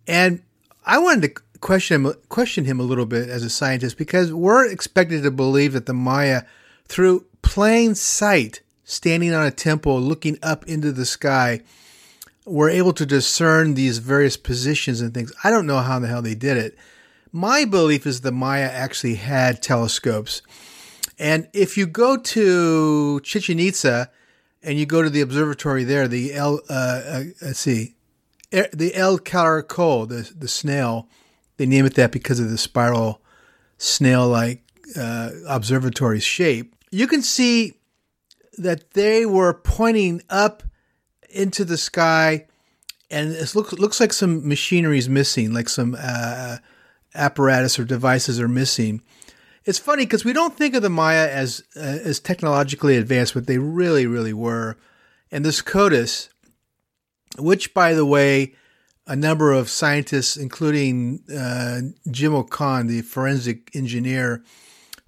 [0.07, 0.41] And
[0.85, 4.65] I wanted to question him question him a little bit as a scientist because we're
[4.69, 6.43] expected to believe that the Maya,
[6.87, 11.61] through plain sight, standing on a temple looking up into the sky,
[12.45, 15.33] were able to discern these various positions and things.
[15.43, 16.77] I don't know how the hell they did it
[17.35, 20.41] my belief is the Maya actually had telescopes.
[21.19, 24.09] And if you go to Chichen Itza
[24.63, 27.95] and you go to the observatory there, the El, uh, uh, let's see,
[28.51, 31.09] the El Caracol, the, the snail,
[31.57, 33.21] they name it that because of the spiral
[33.77, 34.63] snail like
[34.95, 36.73] uh, observatory shape.
[36.89, 37.73] You can see
[38.57, 40.63] that they were pointing up
[41.29, 42.47] into the sky
[43.11, 46.59] and it looks, looks like some machinery is missing, like some uh,
[47.15, 49.01] apparatus or devices are missing.
[49.65, 53.47] It's funny because we don't think of the Maya as uh, as technologically advanced, but
[53.47, 54.77] they really, really were.
[55.31, 56.29] And this CODIS,
[57.39, 58.53] which, by the way,
[59.07, 61.81] a number of scientists, including uh,
[62.11, 64.43] Jim O'Con, the forensic engineer,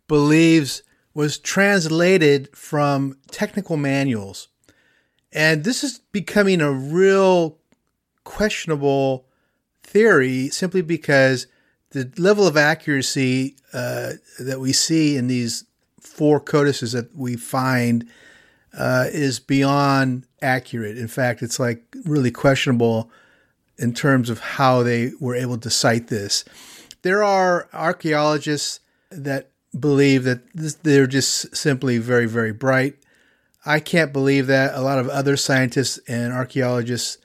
[0.07, 4.49] believes was translated from technical manuals.
[5.31, 7.57] And this is becoming a real
[8.23, 9.27] questionable
[9.81, 11.47] theory simply because
[11.91, 15.65] the level of accuracy uh, that we see in these
[15.99, 18.07] four codices that we find
[18.77, 20.97] uh, is beyond accurate.
[20.97, 23.09] In fact, it's like really questionable
[23.77, 26.43] in terms of how they were able to sight this.
[27.03, 28.79] There are archaeologists
[29.11, 32.95] that believe that this, they're just simply very, very bright.
[33.65, 34.73] I can't believe that.
[34.73, 37.17] A lot of other scientists and archaeologists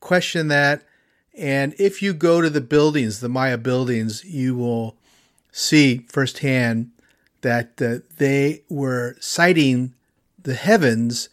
[0.00, 0.82] question that.
[1.40, 4.96] And if you go to the buildings, the Maya buildings, you will
[5.50, 6.90] see firsthand
[7.40, 9.94] that uh, they were sighting
[10.42, 11.30] the heavens,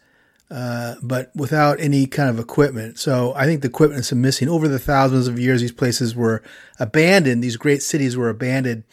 [0.50, 2.98] uh, but without any kind of equipment.
[2.98, 4.48] So I think the equipment is missing.
[4.48, 6.42] Over the thousands of years, these places were
[6.80, 7.44] abandoned.
[7.44, 8.84] These great cities were abandoned.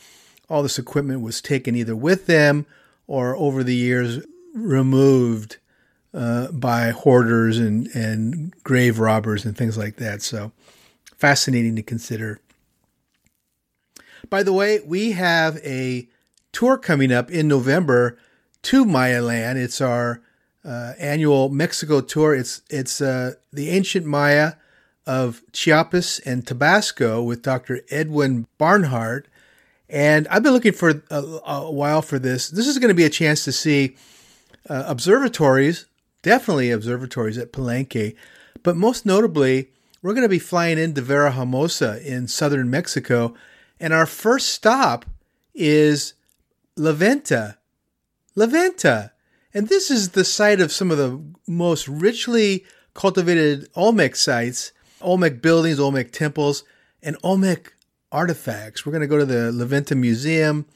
[0.49, 2.65] All this equipment was taken either with them
[3.07, 5.57] or over the years removed
[6.13, 10.21] uh, by hoarders and, and grave robbers and things like that.
[10.21, 10.51] So
[11.17, 12.39] fascinating to consider.
[14.29, 16.07] By the way, we have a
[16.51, 18.17] tour coming up in November
[18.63, 19.59] to Maya Land.
[19.59, 20.21] It's our
[20.63, 22.33] uh, annual Mexico tour.
[22.33, 24.53] It's it's uh, the ancient Maya
[25.05, 27.81] of Chiapas and Tabasco with Dr.
[27.89, 29.27] Edwin Barnhart.
[29.87, 31.15] And I've been looking for a,
[31.45, 32.49] a while for this.
[32.49, 33.95] This is going to be a chance to see
[34.67, 35.85] uh, observatories,
[36.23, 38.15] definitely observatories at Palenque,
[38.63, 39.69] but most notably
[40.05, 43.33] we're going to be flying into Villahermosa in southern Mexico.
[43.79, 45.03] And our first stop
[45.55, 46.13] is
[46.77, 47.57] La Venta.
[48.35, 49.13] La Venta.
[49.51, 54.73] And this is the site of some of the most richly cultivated Olmec sites.
[55.01, 56.63] Olmec buildings, Olmec temples,
[57.01, 57.73] and Olmec
[58.11, 58.85] artifacts.
[58.85, 60.67] We're going to go to the La Venta Museum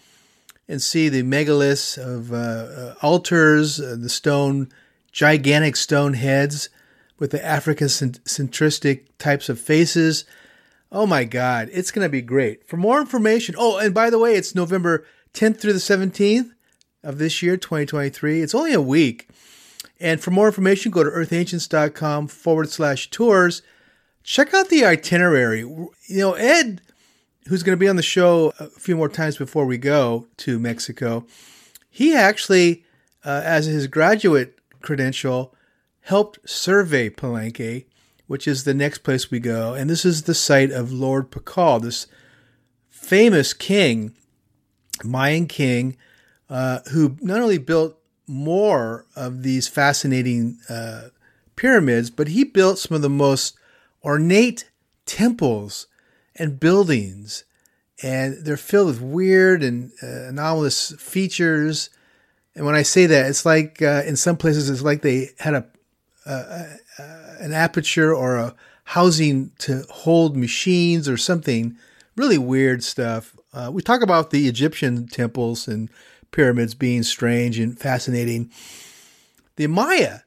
[0.67, 4.69] and see the megaliths of uh, uh, altars, uh, the stone,
[5.11, 6.69] gigantic stone heads
[7.19, 10.25] with the African centristic types of faces.
[10.91, 12.67] Oh my God, it's going to be great.
[12.67, 16.51] For more information, oh, and by the way, it's November 10th through the 17th
[17.03, 18.41] of this year, 2023.
[18.41, 19.29] It's only a week.
[19.99, 23.61] And for more information, go to earthancients.com forward slash tours.
[24.23, 25.59] Check out the itinerary.
[25.59, 26.81] You know, Ed
[27.49, 30.59] who's going to be on the show a few more times before we go to
[30.59, 31.25] Mexico,
[31.89, 32.85] he actually,
[33.25, 35.53] uh, as his graduate credential,
[36.01, 37.85] helped survey Palenque,
[38.27, 39.73] which is the next place we go.
[39.73, 42.07] And this is the site of Lord Pakal, this
[42.89, 44.13] famous king,
[45.03, 45.97] Mayan king,
[46.49, 47.97] uh, who not only built
[48.27, 51.09] more of these fascinating uh,
[51.55, 53.57] pyramids, but he built some of the most
[54.03, 54.69] ornate
[55.05, 55.87] temples
[56.35, 57.43] and buildings,
[58.01, 61.89] and they're filled with weird and uh, anomalous features.
[62.55, 65.53] And when I say that, it's like uh, in some places, it's like they had
[65.53, 65.65] a,
[67.39, 71.77] an aperture or a housing to hold machines or something
[72.15, 73.35] really weird stuff.
[73.53, 75.89] Uh, we talk about the Egyptian temples and
[76.31, 78.51] pyramids being strange and fascinating.
[79.55, 80.19] The Maya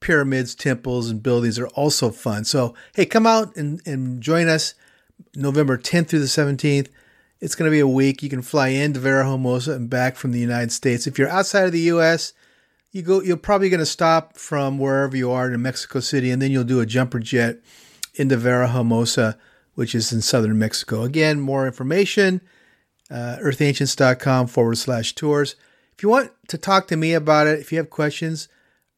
[0.00, 2.44] pyramids, temples, and buildings are also fun.
[2.44, 4.74] So, hey, come out and, and join us
[5.34, 6.88] November 10th through the 17th.
[7.40, 8.22] It's going to be a week.
[8.22, 11.06] You can fly into Villahermosa and back from the United States.
[11.06, 12.32] If you're outside of the U.S.,
[12.90, 13.22] you go.
[13.22, 16.64] You're probably going to stop from wherever you are in Mexico City, and then you'll
[16.64, 17.58] do a jumper jet
[18.14, 19.36] into Villahermosa,
[19.74, 21.02] which is in southern Mexico.
[21.02, 22.40] Again, more information,
[23.10, 25.56] uh, earthancients.com forward slash tours.
[25.94, 28.48] If you want to talk to me about it, if you have questions,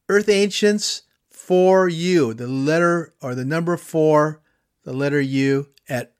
[0.07, 4.41] Earth Ancients for you, the letter or the number four,
[4.83, 6.13] the letter U at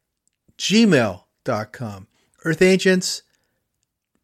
[0.58, 2.08] gmail.com.
[2.44, 3.22] Earth Ancients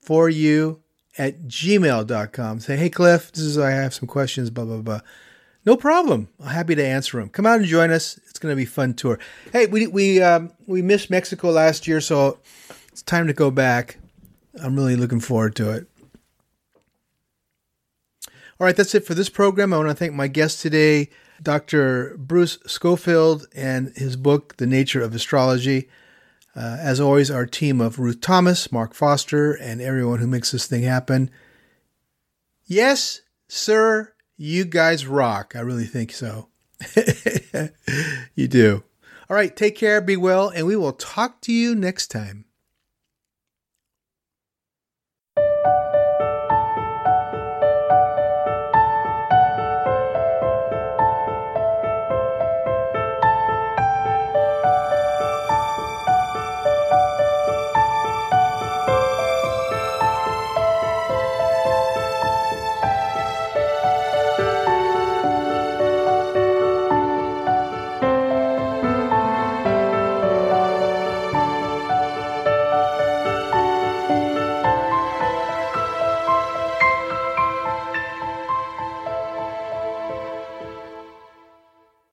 [0.02, 0.82] for you
[1.18, 2.60] at gmail.com.
[2.60, 5.02] Say, hey, Cliff, this is, I have some questions, blah, blah, blah.
[5.66, 6.30] No problem.
[6.40, 7.30] I'm happy to answer them.
[7.30, 8.18] Come out and join us.
[8.30, 9.20] It's going to be fun tour.
[9.52, 12.40] Hey, we, we, um, we missed Mexico last year, so
[12.92, 13.98] it's time to go back.
[14.62, 15.88] I'm really looking forward to it.
[18.60, 19.74] All right, that's it for this program.
[19.74, 21.10] I want to thank my guest today,
[21.44, 22.16] Dr.
[22.18, 25.90] Bruce Scofield, and his book, The Nature of Astrology.
[26.58, 30.66] Uh, as always, our team of Ruth Thomas, Mark Foster, and everyone who makes this
[30.66, 31.30] thing happen.
[32.66, 35.54] Yes, sir, you guys rock.
[35.56, 36.50] I really think so.
[38.36, 38.84] you do.
[39.30, 42.46] All right, take care, be well, and we will talk to you next time.